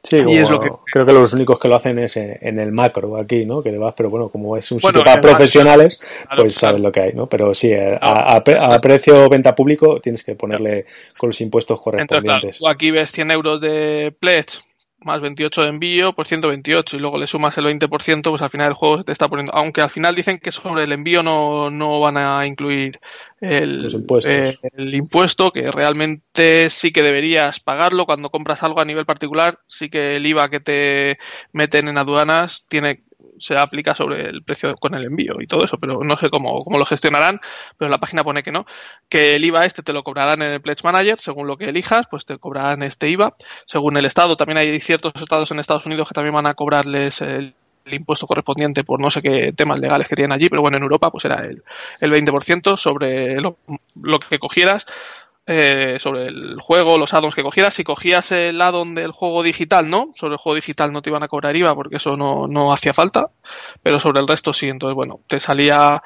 [0.08, 0.70] Sí, y es lo que...
[0.92, 3.62] creo que los únicos que lo hacen es en, el macro aquí, ¿no?
[3.62, 6.00] Que vas, pero bueno, como es un sitio para profesionales,
[6.36, 7.26] pues sabes lo que hay, ¿no?
[7.26, 10.86] Pero sí, a, a, precio venta público tienes que ponerle
[11.18, 12.58] con los impuestos correspondientes.
[12.68, 14.60] aquí ves 100 euros de pledge
[14.98, 18.68] más 28 de envío, pues 128 y luego le sumas el 20%, pues al final
[18.68, 21.70] el juego se te está poniendo, aunque al final dicen que sobre el envío no,
[21.70, 22.98] no van a incluir
[23.40, 23.86] el,
[24.26, 29.58] eh, el impuesto, que realmente sí que deberías pagarlo cuando compras algo a nivel particular,
[29.66, 31.18] sí que el IVA que te
[31.52, 33.02] meten en aduanas tiene
[33.38, 36.62] se aplica sobre el precio con el envío y todo eso, pero no sé cómo,
[36.64, 37.40] cómo lo gestionarán,
[37.76, 38.66] pero la página pone que no,
[39.08, 42.06] que el IVA este te lo cobrarán en el Pledge Manager, según lo que elijas,
[42.10, 43.34] pues te cobrarán este IVA,
[43.66, 47.20] según el estado, también hay ciertos estados en Estados Unidos que también van a cobrarles
[47.20, 47.54] el
[47.94, 51.10] impuesto correspondiente por no sé qué temas legales que tienen allí, pero bueno, en Europa
[51.10, 51.62] pues era el,
[52.00, 53.58] el 20% sobre lo,
[54.02, 54.86] lo que cogieras
[55.46, 57.74] eh, sobre el juego, los addons que cogieras.
[57.74, 60.10] Si cogías el addon del juego digital, no.
[60.14, 62.92] Sobre el juego digital no te iban a cobrar IVA porque eso no, no hacía
[62.92, 63.30] falta.
[63.82, 64.68] Pero sobre el resto sí.
[64.68, 66.02] Entonces, bueno, te salía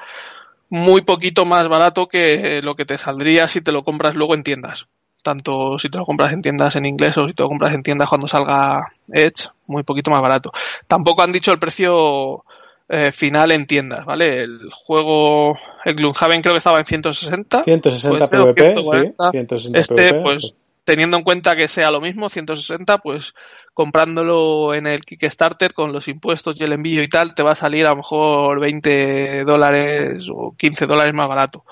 [0.69, 4.43] muy poquito más barato que lo que te saldría si te lo compras luego en
[4.43, 4.87] tiendas.
[5.23, 7.83] Tanto si te lo compras en tiendas en inglés o si te lo compras en
[7.83, 10.51] tiendas cuando salga Edge, muy poquito más barato.
[10.87, 12.45] Tampoco han dicho el precio
[12.93, 14.41] eh, final en tiendas, ¿vale?
[14.43, 17.63] El juego, el Gloomhaven creo que estaba en 160.
[17.63, 20.53] 160 PvP, sí, 160 este, pues,
[20.83, 23.33] teniendo en cuenta que sea lo mismo, 160, pues
[23.73, 27.55] comprándolo en el Kickstarter con los impuestos y el envío y tal, te va a
[27.55, 31.63] salir a lo mejor 20 dólares o 15 dólares más barato.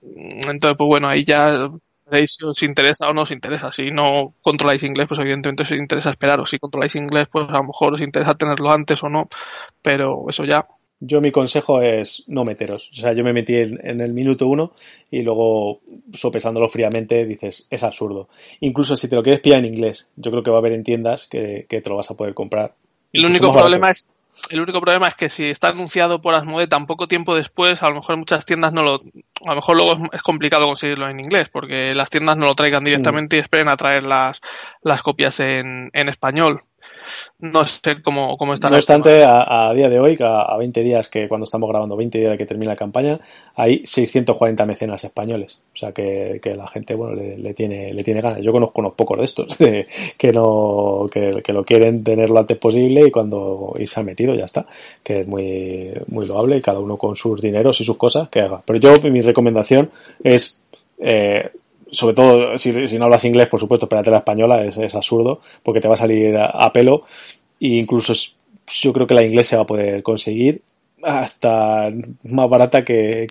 [0.00, 1.68] Entonces, pues bueno, ahí ya
[2.26, 3.72] si os interesa o no os interesa.
[3.72, 6.50] Si no controláis inglés, pues evidentemente os interesa esperaros.
[6.50, 9.28] Si controláis inglés, pues a lo mejor os interesa tenerlo antes o no,
[9.82, 10.66] pero eso ya.
[11.00, 12.90] Yo mi consejo es no meteros.
[12.92, 14.72] O sea, yo me metí en, el minuto uno
[15.10, 15.80] y luego
[16.14, 18.28] sopesándolo fríamente dices, es absurdo.
[18.60, 20.84] Incluso si te lo quieres pillar en inglés, yo creo que va a haber en
[20.84, 22.74] tiendas que, que te lo vas a poder comprar.
[23.12, 24.04] El único problema es
[24.50, 27.88] el único problema es que si está anunciado por Asmode tan poco tiempo después, a
[27.88, 28.94] lo mejor muchas tiendas no lo.
[29.46, 32.84] A lo mejor luego es complicado conseguirlo en inglés, porque las tiendas no lo traigan
[32.84, 34.40] directamente y esperen a traer las,
[34.82, 36.62] las copias en, en español.
[37.38, 38.68] No sé cómo, cómo está.
[38.68, 42.30] No obstante, a, día de hoy, a, 20 días que cuando estamos grabando, 20 días
[42.32, 43.20] de que termine la campaña,
[43.54, 45.58] hay 640 mecenas españoles.
[45.74, 48.40] O sea que, la gente, bueno, le, tiene, le tiene ganas.
[48.40, 49.56] Yo conozco unos pocos de estos
[50.18, 54.34] que no, que, lo quieren tener lo antes posible y cuando y se ha metido
[54.34, 54.66] ya está.
[55.02, 58.40] Que es muy, muy loable y cada uno con sus dineros y sus cosas que
[58.40, 58.62] haga.
[58.64, 59.90] Pero yo, mi recomendación
[60.22, 60.60] es,
[60.98, 61.50] eh,
[61.90, 65.88] sobre todo si, no hablas inglés, por supuesto, espérate la española, es, absurdo, porque te
[65.88, 67.02] va a salir a, pelo.
[67.60, 68.12] E incluso
[68.66, 70.62] yo creo que la inglés se va a poder conseguir
[71.02, 71.90] hasta
[72.24, 73.26] más barata que,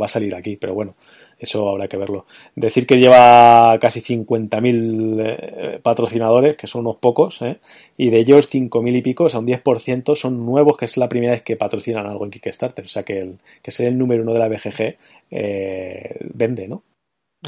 [0.00, 0.94] va a salir aquí, pero bueno,
[1.38, 2.26] eso habrá que verlo.
[2.54, 7.58] Decir que lleva casi 50.000 eh, patrocinadores, que son unos pocos, ¿eh?
[7.96, 11.08] y de ellos 5.000 y pico, o sea, un 10% son nuevos, que es la
[11.08, 12.84] primera vez que patrocinan algo en Kickstarter.
[12.84, 13.32] O sea, que,
[13.62, 14.96] que ser el número uno de la BGG
[15.30, 16.82] eh, vende, ¿no?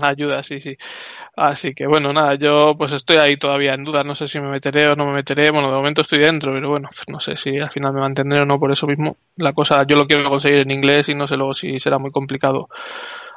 [0.03, 0.77] Ayuda, sí, sí.
[1.37, 4.49] Así que bueno, nada, yo pues estoy ahí todavía en duda, no sé si me
[4.49, 7.59] meteré o no me meteré, bueno, de momento estoy dentro, pero bueno, no sé si
[7.59, 9.16] al final me mantendré o no por eso mismo.
[9.37, 12.11] La cosa, yo lo quiero conseguir en inglés y no sé luego si será muy
[12.11, 12.69] complicado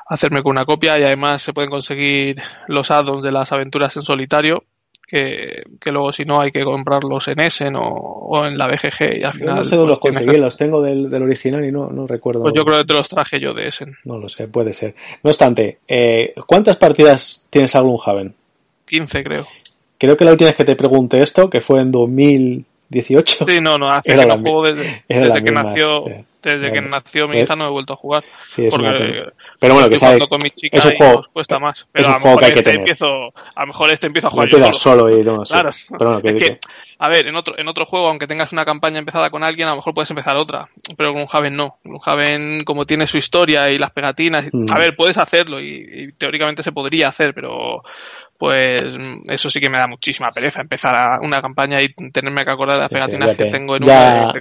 [0.10, 4.02] hacerme con una copia y además se pueden conseguir los add-ons de las aventuras en
[4.02, 4.64] solitario
[5.08, 9.34] que, luego si no hay que comprarlos en Essen o, en la BGG y al
[9.34, 9.56] final...
[9.56, 12.42] no sé dónde los pues, conseguí, los tengo del, original y no, no recuerdo.
[12.42, 13.96] Pues yo creo que te los traje yo de Essen.
[14.04, 14.96] No lo sé, puede ser.
[15.24, 18.36] No obstante, eh, ¿cuántas partidas tienes a Gloomhaven?
[18.86, 19.48] 15 creo.
[19.98, 23.46] Creo que la última vez que te pregunté esto, que fue en 2018.
[23.48, 26.06] Sí, no, no, hace que no juego desde, que nació
[26.42, 28.24] desde que nació mi hija no he vuelto a jugar.
[28.48, 31.88] Sí, es porque pero bueno, que sabe, con mi chica es un juego, cuesta más.
[31.92, 33.06] Pero a lo mejor este empiezo,
[33.56, 35.10] a lo mejor este empiezo a jugar yo solo.
[35.10, 35.72] y no, claro.
[35.98, 36.58] Pero bueno, que, es que,
[37.00, 39.72] a ver, en otro, en otro juego, aunque tengas una campaña empezada con alguien, a
[39.72, 40.70] lo mejor puedes empezar otra.
[40.96, 41.78] Pero con un Javen no.
[41.86, 44.72] Un Javen, como tiene su historia y las pegatinas, mm.
[44.72, 47.84] a ver, puedes hacerlo y, teóricamente se podría hacer, pero
[48.38, 48.96] pues
[49.28, 52.76] eso sí que me da muchísima pereza empezar a una campaña y tenerme que acordar
[52.76, 54.32] de las pegatinas que tengo en ya,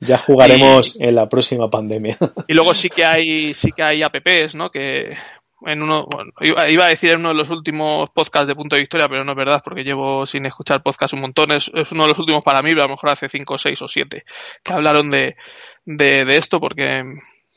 [0.00, 2.16] Ya jugaremos en la próxima pandemia.
[2.48, 4.70] Y luego sí que hay sí que hay apps, ¿no?
[4.70, 5.16] Que
[5.64, 8.82] en uno bueno, iba a decir en uno de los últimos podcasts de Punto de
[8.82, 11.52] Victoria, pero no es verdad porque llevo sin escuchar podcast un montón.
[11.52, 13.88] Es, uno de los últimos para mí, pero a lo mejor hace 5, 6 o
[13.88, 14.24] 7
[14.62, 15.36] que hablaron de,
[15.84, 17.04] de, de esto porque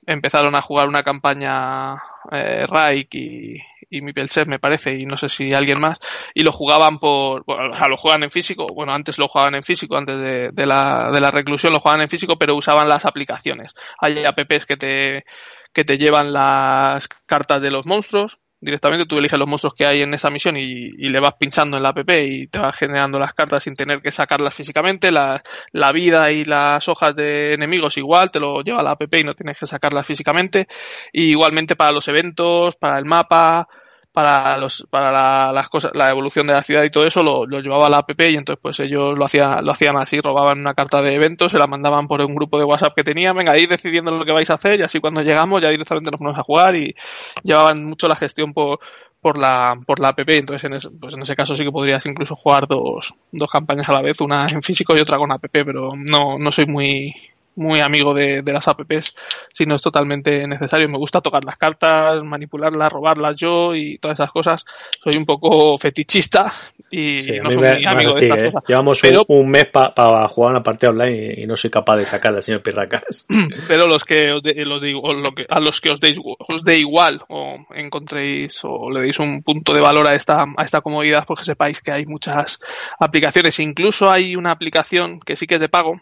[0.06, 1.96] empezaron a jugar una campaña
[2.32, 3.58] eh, Raik y,
[3.96, 6.00] y Mipelsev me parece y no sé si alguien más
[6.34, 9.64] y lo jugaban por o sea lo juegan en físico bueno antes lo jugaban en
[9.64, 13.06] físico antes de, de, la, de la reclusión lo jugaban en físico pero usaban las
[13.06, 15.26] aplicaciones hay apps que te
[15.74, 20.02] que te llevan las cartas de los monstruos directamente tú eliges los monstruos que hay
[20.02, 23.34] en esa misión y, le vas pinchando en la app y te va generando las
[23.34, 25.12] cartas sin tener que sacarlas físicamente.
[25.12, 25.42] La,
[25.72, 29.34] la, vida y las hojas de enemigos igual, te lo lleva la app y no
[29.34, 30.68] tienes que sacarlas físicamente.
[31.14, 33.68] Y igualmente para los eventos, para el mapa,
[34.16, 37.46] para los para la, las cosas la evolución de la ciudad y todo eso lo,
[37.46, 40.74] lo, llevaba la app y entonces pues ellos lo hacían lo hacían así robaban una
[40.74, 43.68] carta de eventos se la mandaban por un grupo de WhatsApp que tenían venga ahí
[43.68, 46.44] decidiendo lo que vais a hacer y así cuando llegamos ya directamente nos ponemos a
[46.44, 46.96] jugar y
[47.44, 48.80] llevaban mucho la gestión por
[49.20, 52.06] por la por la app entonces en ese, pues en ese caso sí que podrías
[52.06, 55.44] incluso jugar dos dos campañas a la vez una en físico y otra con app
[55.52, 57.14] pero no no soy muy
[57.56, 59.14] muy amigo de, de, las apps
[59.52, 60.90] si no es totalmente necesario.
[60.90, 64.64] Me gusta tocar las cartas, manipularlas, robarlas yo y todas esas cosas.
[65.04, 66.52] Soy un poco fetichista
[66.92, 68.46] y no soy muy amigo de estas ¿eh?
[68.52, 68.64] cosas.
[68.68, 72.62] Llevamos un, mes para jugar una partida online y, no soy capaz de sacarla, señor
[72.62, 73.26] Pirracas.
[73.68, 74.42] Pero los que, os
[74.82, 79.02] digo, lo que a los que os deis os dé igual o encontréis o le
[79.02, 82.06] deis un punto de valor a esta, a esta comodidad, pues que sepáis que hay
[82.06, 82.60] muchas
[83.00, 83.60] aplicaciones.
[83.60, 86.00] Incluso hay una aplicación que sí que es de pago,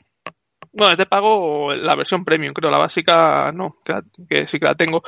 [0.74, 5.04] bueno, te pago la versión premium, creo, la básica no, que, sí que la tengo,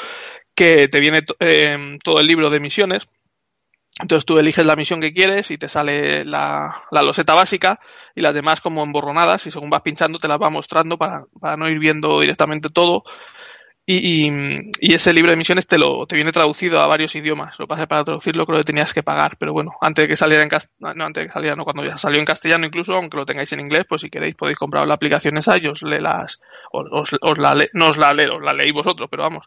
[0.54, 3.08] que te viene em, todo el libro de misiones.
[4.00, 7.80] Entonces tú eliges la misión que quieres y te sale la, la loseta básica
[8.14, 11.56] y las demás como emborronadas y según vas pinchando te las va mostrando para, para
[11.56, 13.04] no ir viendo directamente todo
[13.88, 17.60] y, ese libro de misiones te lo te viene traducido a varios idiomas.
[17.60, 20.42] Lo que para traducirlo creo que tenías que pagar, pero bueno, antes de que saliera
[20.42, 23.18] en castellano, no, antes de que saliera, no, cuando ya salió en castellano incluso, aunque
[23.18, 26.00] lo tengáis en inglés, pues si queréis podéis comprar la aplicación esa y os lee
[26.00, 26.42] las,
[26.72, 29.46] os, la no os la leo, os la leí vosotros, pero vamos,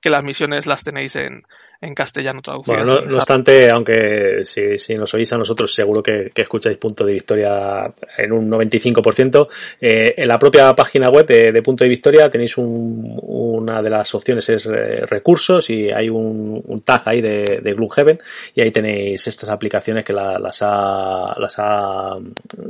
[0.00, 1.42] que las misiones las tenéis en,
[1.82, 2.76] en castellano traducido.
[2.76, 7.14] Bueno, no, obstante, aunque si, si, nos oís a nosotros, seguro que, escucháis Punto de
[7.14, 9.48] Victoria en un 95%.
[9.80, 14.14] Eh, en la propia página web de, Punto de Victoria tenéis un, una de las
[14.14, 18.18] opciones es eh, recursos y hay un, un, tag ahí de, de Gloomhaven
[18.54, 22.16] y ahí tenéis estas aplicaciones que las, ha, las ha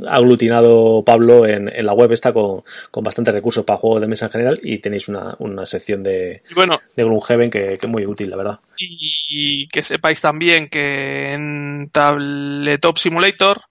[0.07, 4.25] aglutinado Pablo en, en la web está con, con bastantes recursos para juegos de mesa
[4.25, 8.05] en general y tenéis una, una sección de, bueno, de Gloomhaven que, que es muy
[8.05, 9.00] útil, la verdad y
[9.71, 13.61] que sepáis también que en Tabletop Simulator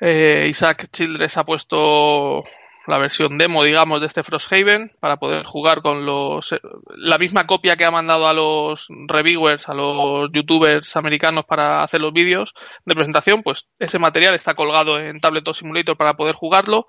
[0.00, 2.44] eh, Isaac Childress ha puesto
[2.86, 6.54] la versión demo, digamos, de este Frosthaven para poder jugar con los
[6.96, 12.00] la misma copia que ha mandado a los reviewers, a los youtubers americanos para hacer
[12.00, 16.86] los vídeos de presentación, pues ese material está colgado en Tabletop Simulator para poder jugarlo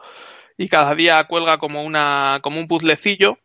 [0.58, 3.40] y cada día cuelga como una como un puzzlecillo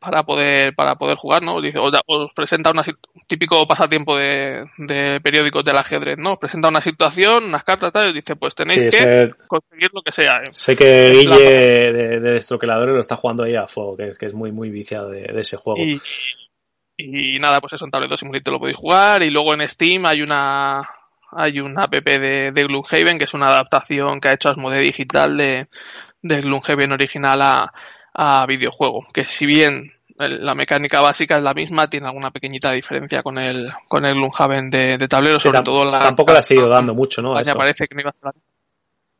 [0.00, 1.56] para poder para poder jugar, ¿no?
[1.56, 2.82] Os, presenta un
[3.26, 6.32] típico pasatiempo de, de, periódicos del ajedrez, ¿no?
[6.32, 10.12] Os presenta una situación, unas cartas, tal, y dice, pues tenéis que conseguir lo que
[10.12, 10.38] sea.
[10.38, 10.50] ¿eh?
[10.50, 14.26] Sé que Guille de, de Destroqueladores lo está jugando ahí a fuego, que es, que
[14.26, 15.78] es muy muy viciado de, ese juego.
[15.78, 16.00] Y,
[16.96, 20.22] y, nada, pues eso en Tablet Simulator lo podéis jugar, y luego en Steam hay
[20.22, 20.82] una
[21.32, 25.36] hay una app de, de Gloomhaven, que es una adaptación que ha hecho Asmodee Digital
[25.36, 25.68] de,
[26.22, 27.72] de Gloomhaven original a
[28.14, 33.22] a videojuego, que si bien la mecánica básica es la misma, tiene alguna pequeñita diferencia
[33.22, 36.00] con el con el Gloomhaven de, de tablero, sobre todo la...
[36.00, 37.32] Tampoco la ha seguido dando mucho, ¿no?
[37.32, 38.42] Parece que no iba a ser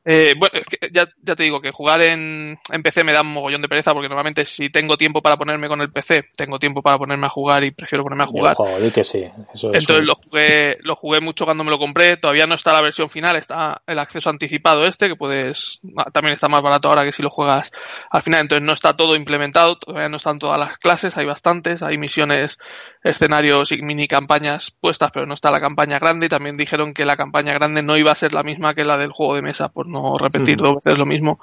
[0.03, 0.61] eh, bueno,
[0.93, 3.93] ya, ya, te digo que jugar en, en, PC me da un mogollón de pereza
[3.93, 7.31] porque normalmente si tengo tiempo para ponerme con el PC, tengo tiempo para ponerme a
[7.31, 8.57] jugar y prefiero ponerme a jugar.
[8.93, 9.25] que sí.
[9.53, 12.17] Entonces lo jugué, lo jugué mucho cuando me lo compré.
[12.17, 16.33] Todavía no está la versión final, está el acceso anticipado este, que puedes, ah, también
[16.33, 17.71] está más barato ahora que si lo juegas
[18.11, 18.41] al final.
[18.41, 22.59] Entonces no está todo implementado, todavía no están todas las clases, hay bastantes, hay misiones,
[23.03, 26.27] escenarios y mini campañas puestas, pero no está la campaña grande.
[26.27, 28.97] Y también dijeron que la campaña grande no iba a ser la misma que la
[28.97, 31.41] del juego de mesa, por no repetir dos veces lo mismo.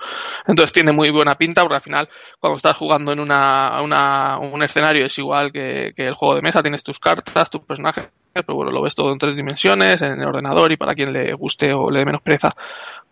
[0.47, 2.09] Entonces tiene muy buena pinta porque al final
[2.39, 6.41] cuando estás jugando en una, una un escenario es igual que, que, el juego de
[6.41, 8.09] mesa, tienes tus cartas, tus personajes,
[8.43, 11.33] pero bueno, lo ves todo en tres dimensiones, en el ordenador y para quien le
[11.33, 12.55] guste o le dé menos pereza,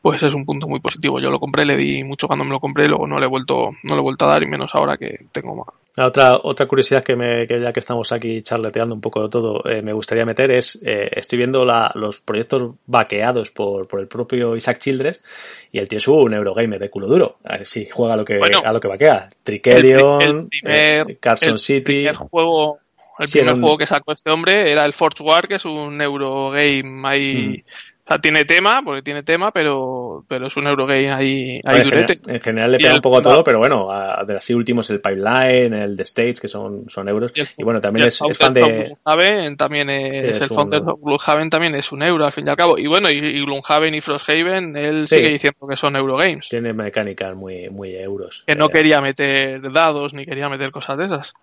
[0.02, 1.20] pues es un punto muy positivo.
[1.20, 3.72] Yo lo compré, le di mucho cuando me lo compré, luego no le he vuelto,
[3.84, 5.68] no le he vuelto a dar y menos ahora que tengo más.
[5.96, 9.30] La otra, otra curiosidad que, me, que ya que estamos aquí charleteando un poco de
[9.30, 14.02] todo, eh, me gustaría meter es, eh, estoy viendo la, los proyectos vaqueados por, por
[14.02, 15.24] el propio Isaac Childress
[15.72, 17.38] y el tío es un Eurogamer de culo duro.
[17.46, 19.30] A ver si juega a lo que, a lo que vaquea.
[19.42, 22.06] Tricerion, eh, Carson City.
[22.06, 22.80] El primer juego,
[23.20, 27.02] el primer juego que sacó este hombre era el Forge War, que es un Eurogame
[27.04, 27.95] ahí mm.
[28.06, 32.20] O sea, tiene tema, porque tiene tema, pero, pero es un Eurogame ahí, ahí durete.
[32.28, 35.02] En general, le pega un poco a todo, pero bueno, a, de así últimos el
[35.02, 37.32] Pipeline, el The States, que son, son euros.
[37.58, 38.62] Y, bueno, también es, fan de...
[38.62, 42.56] Gloomhaven también es, el founder de Gloomhaven también es un euro, al fin y al
[42.56, 42.78] cabo.
[42.78, 46.48] Y bueno, y, y Gloomhaven y Frosthaven, él sigue diciendo que son Eurogames.
[46.48, 48.44] Tiene mecánicas muy, muy euros.
[48.46, 51.34] Que no eh, quería meter dados, ni quería meter cosas de esas.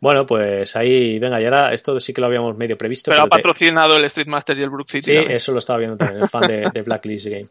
[0.00, 3.10] Bueno, pues ahí, venga, y ahora esto sí que lo habíamos medio previsto.
[3.10, 5.16] Pero, ha patrocinado el Street Master y el Brook City.
[5.16, 7.46] Sí, eso lo estaba viendo también, el fan de, Blacklist Game.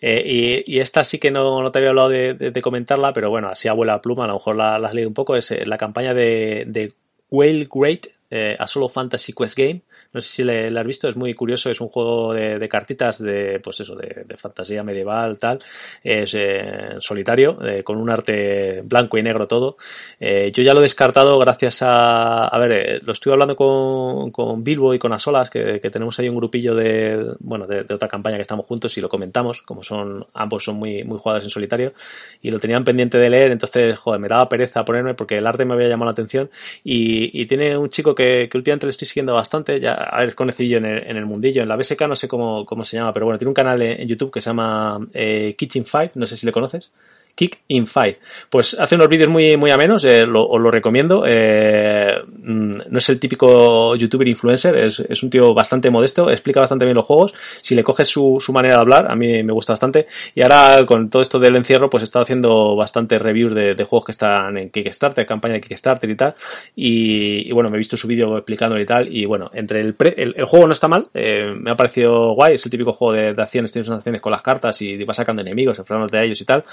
[0.00, 3.68] Eh, y, esta sí que no, no te había hablado de, comentarla, pero bueno, así
[3.68, 6.92] abuela pluma, a lo mejor la, has leído un poco, es eh, la campaña de
[7.30, 9.82] Whale Great eh, a solo Fantasy Quest Game.
[10.12, 13.60] No sé si le, has visto, es muy curioso, es un juego de, cartitas de,
[13.62, 15.58] pues eso, de, fantasía medieval, tal.
[16.04, 19.76] Es eh, solitario, eh, con un arte blanco y negro todo.
[20.20, 24.94] yo ya lo he descartado gracias a, a ver, lo estuve hablando con, con Bilbo
[24.94, 28.42] y con Asolas, que, que tenemos ahí un grupillo de, bueno, de, otra campaña que
[28.42, 31.94] estamos juntos y lo comentamos, como son, ambos son muy, muy jugadores en solitario,
[32.40, 35.64] y lo tenían pendiente de leer, entonces, joder, me daba pereza ponerme porque el arte
[35.64, 36.50] me había llamado la atención
[36.84, 40.78] y, y tiene un chico que que, últimamente le estoy siguiendo bastante, ya, es conocido
[40.78, 43.26] en el, en el mundillo, en la BSK no sé cómo, cómo se llama, pero
[43.26, 46.46] bueno, tiene un canal en, YouTube que se llama eh, Kitchen Five, no sé si
[46.46, 46.90] le conoces.
[47.34, 48.18] Kick in Five.
[48.48, 51.24] Pues hace unos vídeos muy, muy amenos, eh, lo, os lo recomiendo.
[51.26, 52.06] Eh,
[52.42, 56.84] mm, no es el típico youtuber influencer, es, es, un tío bastante modesto, explica bastante
[56.84, 57.34] bien los juegos.
[57.62, 60.06] Si le coges su, su manera de hablar, a mí me gusta bastante.
[60.34, 63.84] Y ahora con todo esto del encierro, pues he estado haciendo bastante reviews de, de
[63.84, 66.34] juegos que están en Kickstarter, campaña de Kickstarter y tal.
[66.76, 69.14] Y, bueno, me he visto su vídeo explicándolo y tal.
[69.14, 72.54] Y bueno, entre el, pre, el, juego no está mal, eh, me ha parecido guay,
[72.54, 75.16] es el típico juego de, de acciones, tienes unas acciones con las cartas y vas
[75.16, 76.64] sacando enemigos, enfrentándote a ellos y tal.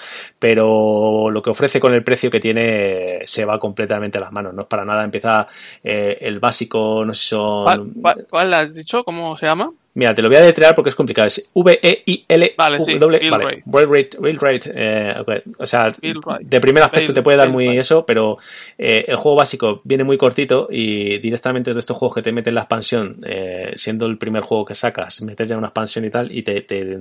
[0.50, 4.54] Pero lo que ofrece con el precio que tiene se va completamente a las manos.
[4.54, 5.04] No es para nada.
[5.04, 5.46] Empieza
[5.84, 7.66] eh, el básico, no sé si son.
[8.02, 9.04] ¿Cuál, cuál, has dicho?
[9.04, 9.70] ¿Cómo se llama?
[9.96, 11.28] Mira, te lo voy a deletrear porque es complicado.
[11.28, 12.54] Es V-E-I-L.
[12.58, 13.62] Vale, sí, vale.
[13.66, 14.18] Rate.
[14.22, 14.72] Real rate.
[14.74, 15.92] Eh, O sea,
[16.40, 18.38] de primer aspecto te puede dar muy eso, pero
[18.78, 22.32] eh, el juego básico viene muy cortito y directamente es de estos juegos que te
[22.32, 26.10] meten la expansión, eh, siendo el primer juego que sacas, meter ya una expansión y
[26.10, 26.98] tal, y te, te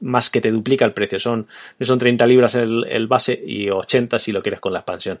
[0.00, 1.18] más, que te duplica el precio.
[1.18, 1.46] Son,
[1.80, 5.20] son 30 libras el, el, base y 80 si lo quieres con la expansión.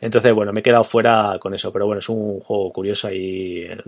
[0.00, 3.62] Entonces, bueno, me he quedado fuera con eso, pero bueno, es un juego curioso y
[3.62, 3.78] eh,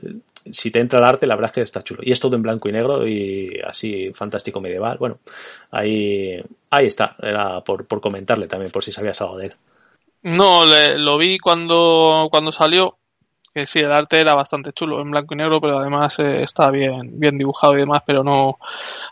[0.51, 2.03] si te entra el arte, la verdad es que está chulo.
[2.05, 4.99] Y es todo en blanco y negro y así fantástico medieval.
[4.99, 5.19] Bueno,
[5.71, 7.17] ahí, ahí está.
[7.21, 9.55] Era por, por comentarle también, por si sabías algo de él.
[10.23, 12.99] No, lo vi cuando, cuando salió
[13.55, 16.71] que sí, el arte era bastante chulo, en blanco y negro, pero además eh, está
[16.71, 18.59] bien, bien dibujado y demás, pero no,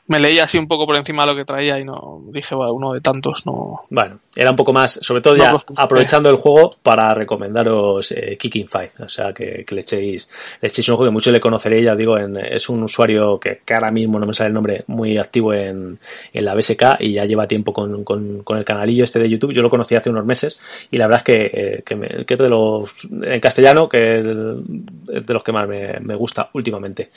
[0.07, 2.73] me leía así un poco por encima de lo que traía y no, dije, bueno,
[2.73, 3.83] uno de tantos, no.
[3.91, 8.69] Bueno, era un poco más, sobre todo ya aprovechando el juego para recomendaros eh, Kicking
[8.69, 10.29] Five, o sea, que, le echéis,
[10.61, 13.61] le echéis un juego que muchos le conoceréis, ya digo, en, es un usuario que,
[13.75, 15.99] ahora mismo no me sale el nombre, muy activo en,
[16.33, 19.53] en la BSK y ya lleva tiempo con, con, con, el canalillo este de YouTube,
[19.53, 20.61] yo lo conocí hace unos meses
[20.93, 24.27] y la verdad es que, eh, que, me, que de los, en castellano, que es
[24.27, 27.11] de los que más me, me gusta últimamente,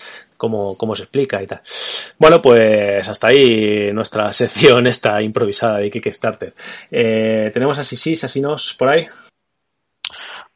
[0.44, 1.62] cómo, cómo se explica y tal.
[2.20, 6.54] Bueno, pues hasta ahí nuestra sección esta improvisada de Kickstarter.
[6.92, 9.08] Eh, tenemos así sí, así nos por ahí.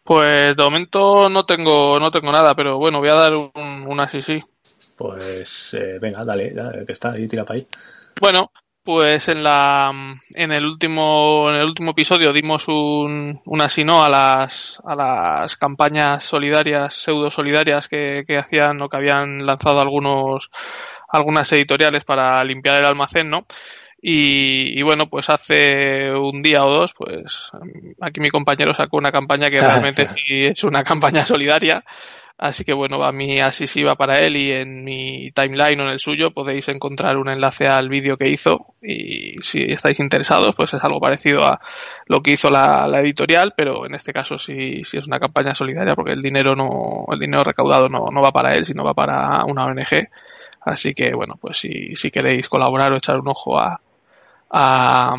[0.04, 3.52] Pues de momento no tengo no tengo nada, pero bueno, voy a dar un,
[3.88, 4.44] un así sí.
[4.98, 7.68] Pues eh, venga, dale, dale, que está ahí, tira para ahí.
[8.20, 8.52] Bueno,
[8.88, 9.92] pues en la
[10.34, 14.96] en el último en el último episodio dimos un, un así no a las a
[14.96, 20.50] las campañas solidarias pseudo solidarias que, que hacían o que habían lanzado algunos
[21.10, 23.46] algunas editoriales para limpiar el almacén, ¿no?
[24.00, 27.50] Y, bueno, pues hace un día o dos, pues
[28.00, 31.84] aquí mi compañero sacó una campaña que realmente sí es una campaña solidaria.
[32.40, 35.84] Así que bueno, a mí así sí va para él y en mi timeline o
[35.84, 40.54] en el suyo podéis encontrar un enlace al vídeo que hizo y si estáis interesados,
[40.56, 41.60] pues es algo parecido a
[42.06, 45.94] lo que hizo la, editorial, pero en este caso sí, sí es una campaña solidaria
[45.96, 49.44] porque el dinero no, el dinero recaudado no, no va para él, sino va para
[49.46, 50.08] una ONG
[50.68, 53.80] Así que bueno, pues si, si queréis colaborar o echar un ojo a,
[54.50, 55.16] a,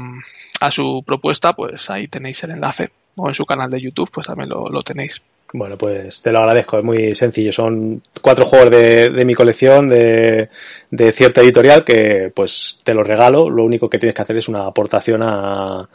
[0.60, 2.90] a, su propuesta, pues ahí tenéis el enlace.
[3.18, 5.20] O en su canal de YouTube, pues también lo, lo tenéis.
[5.52, 7.52] Bueno, pues te lo agradezco, es muy sencillo.
[7.52, 10.50] Son cuatro juegos de, de mi colección de,
[10.90, 13.48] de, cierta editorial que pues te los regalo.
[13.48, 15.88] Lo único que tienes que hacer es una aportación a,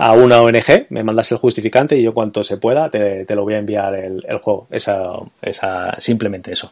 [0.00, 3.42] a una ONG, me mandas el justificante y yo cuanto se pueda te, te lo
[3.42, 4.68] voy a enviar el, el, juego.
[4.70, 5.10] Esa,
[5.42, 6.70] esa, simplemente eso.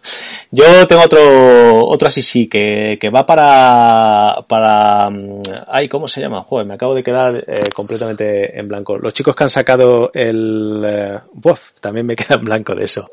[0.52, 6.20] Yo tengo otro, otro así sí, que, que va para, para, mm, ay, ¿cómo se
[6.20, 6.44] llama?
[6.44, 8.96] Joder, me acabo de quedar eh, completamente en blanco.
[8.96, 13.10] Los chicos que han sacado el, eh, uf, también me queda en blanco de eso.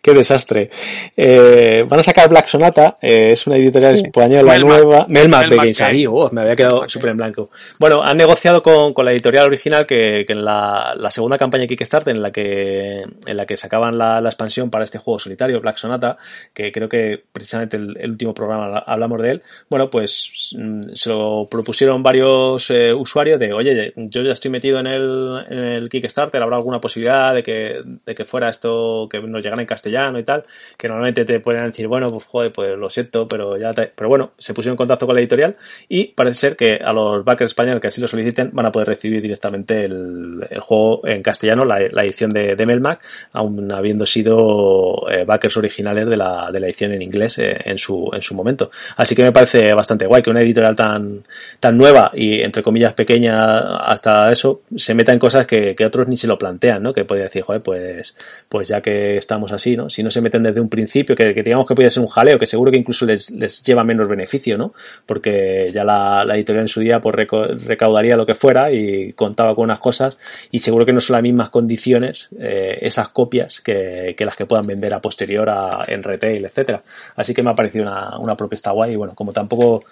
[0.00, 0.70] Qué desastre.
[1.16, 5.06] Eh, van a sacar Black Sonata, eh, es una editorial española nueva.
[5.08, 7.50] Melmac de Games, ahí, oh, me había quedado súper en blanco.
[7.80, 12.22] Bueno, han negociado con, con la editorial original que, en la, segunda campaña Kickstarter en
[12.22, 16.18] la que, en la que sacaban la, la, expansión para este juego solitario, Black Sonata,
[16.52, 21.08] que creo que precisamente el, el último programa hablamos de él, bueno, pues mm, se
[21.08, 25.88] lo propusieron varios eh, usuarios de, oye, yo ya estoy metido en el, en el
[25.88, 30.18] Kickstarter, ¿habrá alguna posibilidad de que, de que fuera esto, que nos llegara en castellano
[30.18, 30.44] y tal?
[30.76, 33.92] Que normalmente te pueden decir, bueno, pues joder, pues lo siento, pero ya te...
[33.94, 35.56] Pero bueno, se pusieron en contacto con la editorial
[35.88, 38.88] y parece ser que a los backers españoles que así lo soliciten van a poder
[38.88, 43.00] recibir directamente el, juego en castellano, la, edición de, de, Melmac,
[43.32, 47.78] aún habiendo sido eh, backers originales de la, de la edición en inglés eh, en,
[47.78, 48.70] su, en su momento.
[48.96, 51.22] Así que me parece bastante guay que una editorial tan,
[51.60, 56.08] tan nueva y entre comillas pequeña hasta eso se meta en cosas que, que otros
[56.08, 56.92] ni se lo plantean, ¿no?
[56.92, 58.14] Que podría decir, joder, pues,
[58.48, 59.90] pues ya que estamos así, ¿no?
[59.90, 62.46] Si no se meten desde un principio, que, digamos que puede ser un jaleo, que
[62.46, 64.72] seguro que incluso les, les lleva menos beneficio, ¿no?
[65.04, 69.25] Porque ya la, la editorial en su día pues recaudaría lo que fuera y con
[69.26, 70.18] contaba con unas cosas
[70.50, 74.66] y seguro que no son las mismas condiciones eh, esas copias que, las que puedan
[74.66, 76.82] vender a posterior a, en retail, etcétera.
[77.16, 79.82] Así que me ha parecido una, una propuesta guay y bueno, como tampoco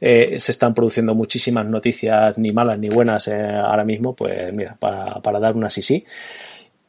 [0.00, 4.76] eh, se están produciendo muchísimas noticias ni malas ni buenas eh, ahora mismo, pues mira,
[4.78, 6.04] para, para dar una sí sí.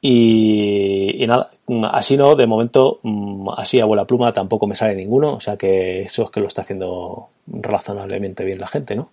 [0.02, 1.50] Y, y, nada,
[1.92, 5.58] así no, de momento, mm, así a vuela pluma tampoco me sale ninguno, o sea
[5.58, 9.10] que eso es que lo está haciendo razonablemente bien la gente, ¿no?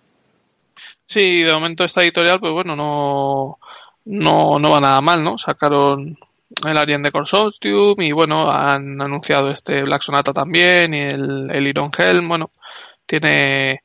[1.13, 3.59] Sí, de momento esta editorial, pues bueno, no,
[4.07, 5.37] no, no va nada mal, ¿no?
[5.37, 6.17] Sacaron
[6.67, 11.67] el Alien de Consortium y bueno, han anunciado este Black Sonata también y el, el
[11.67, 12.51] Iron Helm, bueno,
[13.05, 13.83] tiene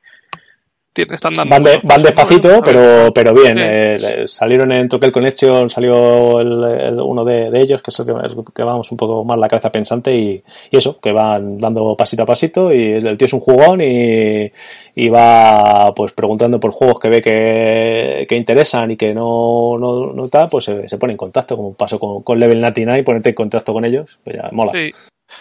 [1.01, 3.57] están dando van, de, van despacito, pero, pero bien.
[3.59, 8.05] Eh, salieron en Tokel Connection, salió el, el, uno de, de, ellos, que es el
[8.05, 8.13] que,
[8.53, 12.23] que, vamos un poco más la cabeza pensante y, y, eso, que van dando pasito
[12.23, 14.51] a pasito y el tío es un jugón y,
[14.95, 20.13] y va pues preguntando por juegos que ve que, que interesan y que no, no,
[20.13, 23.29] no está, pues se, se, pone en contacto, como pasó con, con Level 99, ponerte
[23.29, 24.71] en contacto con ellos, pues ya mola.
[24.71, 24.91] Sí.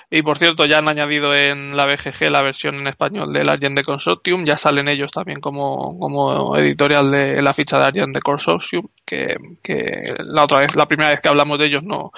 [0.08, 3.76] Y por cierto, ya han añadido en la BGG la versión en español del Argent
[3.76, 8.20] de Consortium, ya salen ellos también como, como editorial de la ficha de Argent de
[8.20, 12.12] Consortium, que, que la otra vez, la primera vez que hablamos de ellos no,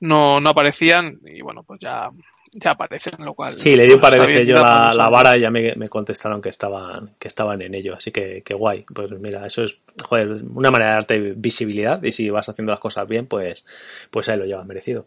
[0.00, 1.20] no, no aparecían.
[1.24, 2.10] Y bueno, pues ya,
[2.54, 3.52] ya aparecen, lo cual...
[3.52, 5.88] Sí, le di un par de veces yo la, la, vara y ya me, me,
[5.88, 8.84] contestaron que estaban, que estaban en ello, así que, que guay.
[8.92, 12.80] Pues mira, eso es, joder, una manera de darte visibilidad y si vas haciendo las
[12.80, 13.64] cosas bien, pues,
[14.10, 15.06] pues ahí lo llevas merecido.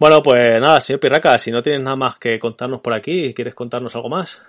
[0.00, 3.54] Bueno, pues nada, señor Pirraca, si no tienes nada más que contarnos por aquí, ¿quieres
[3.54, 4.40] contarnos algo más?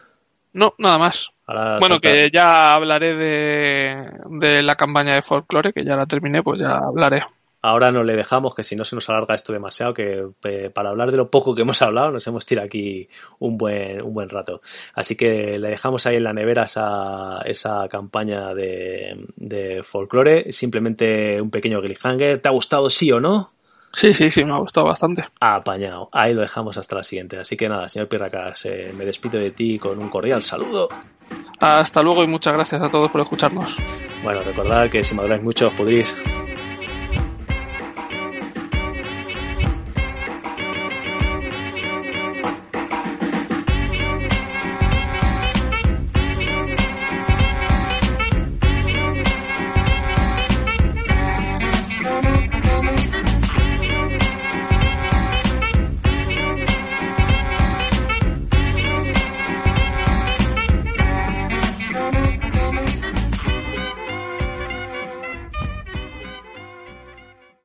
[0.54, 1.30] No, nada más.
[1.46, 6.06] Ahora bueno, salta- que ya hablaré de, de la campaña de folclore, que ya la
[6.06, 7.24] terminé, pues ya hablaré.
[7.64, 10.90] Ahora no le dejamos, que si no se nos alarga esto demasiado, que eh, para
[10.90, 13.08] hablar de lo poco que hemos hablado nos hemos tirado aquí
[13.40, 14.62] un buen, un buen rato.
[14.96, 20.52] Así que le dejamos ahí en la nevera esa, esa campaña de, de folclore.
[20.54, 22.42] Simplemente un pequeño cliffhanger.
[22.42, 23.52] ¿Te ha gustado sí o no?
[23.94, 25.26] Sí, sí, sí, me ha gustado bastante.
[25.40, 26.10] Apañado.
[26.12, 27.38] Ahí lo dejamos hasta la siguiente.
[27.38, 30.90] Así que nada, señor Pirracas, eh, me despido de ti con un cordial saludo.
[31.60, 33.78] Hasta luego y muchas gracias a todos por escucharnos.
[34.24, 36.16] Bueno, recordad que si maduráis mucho os podréis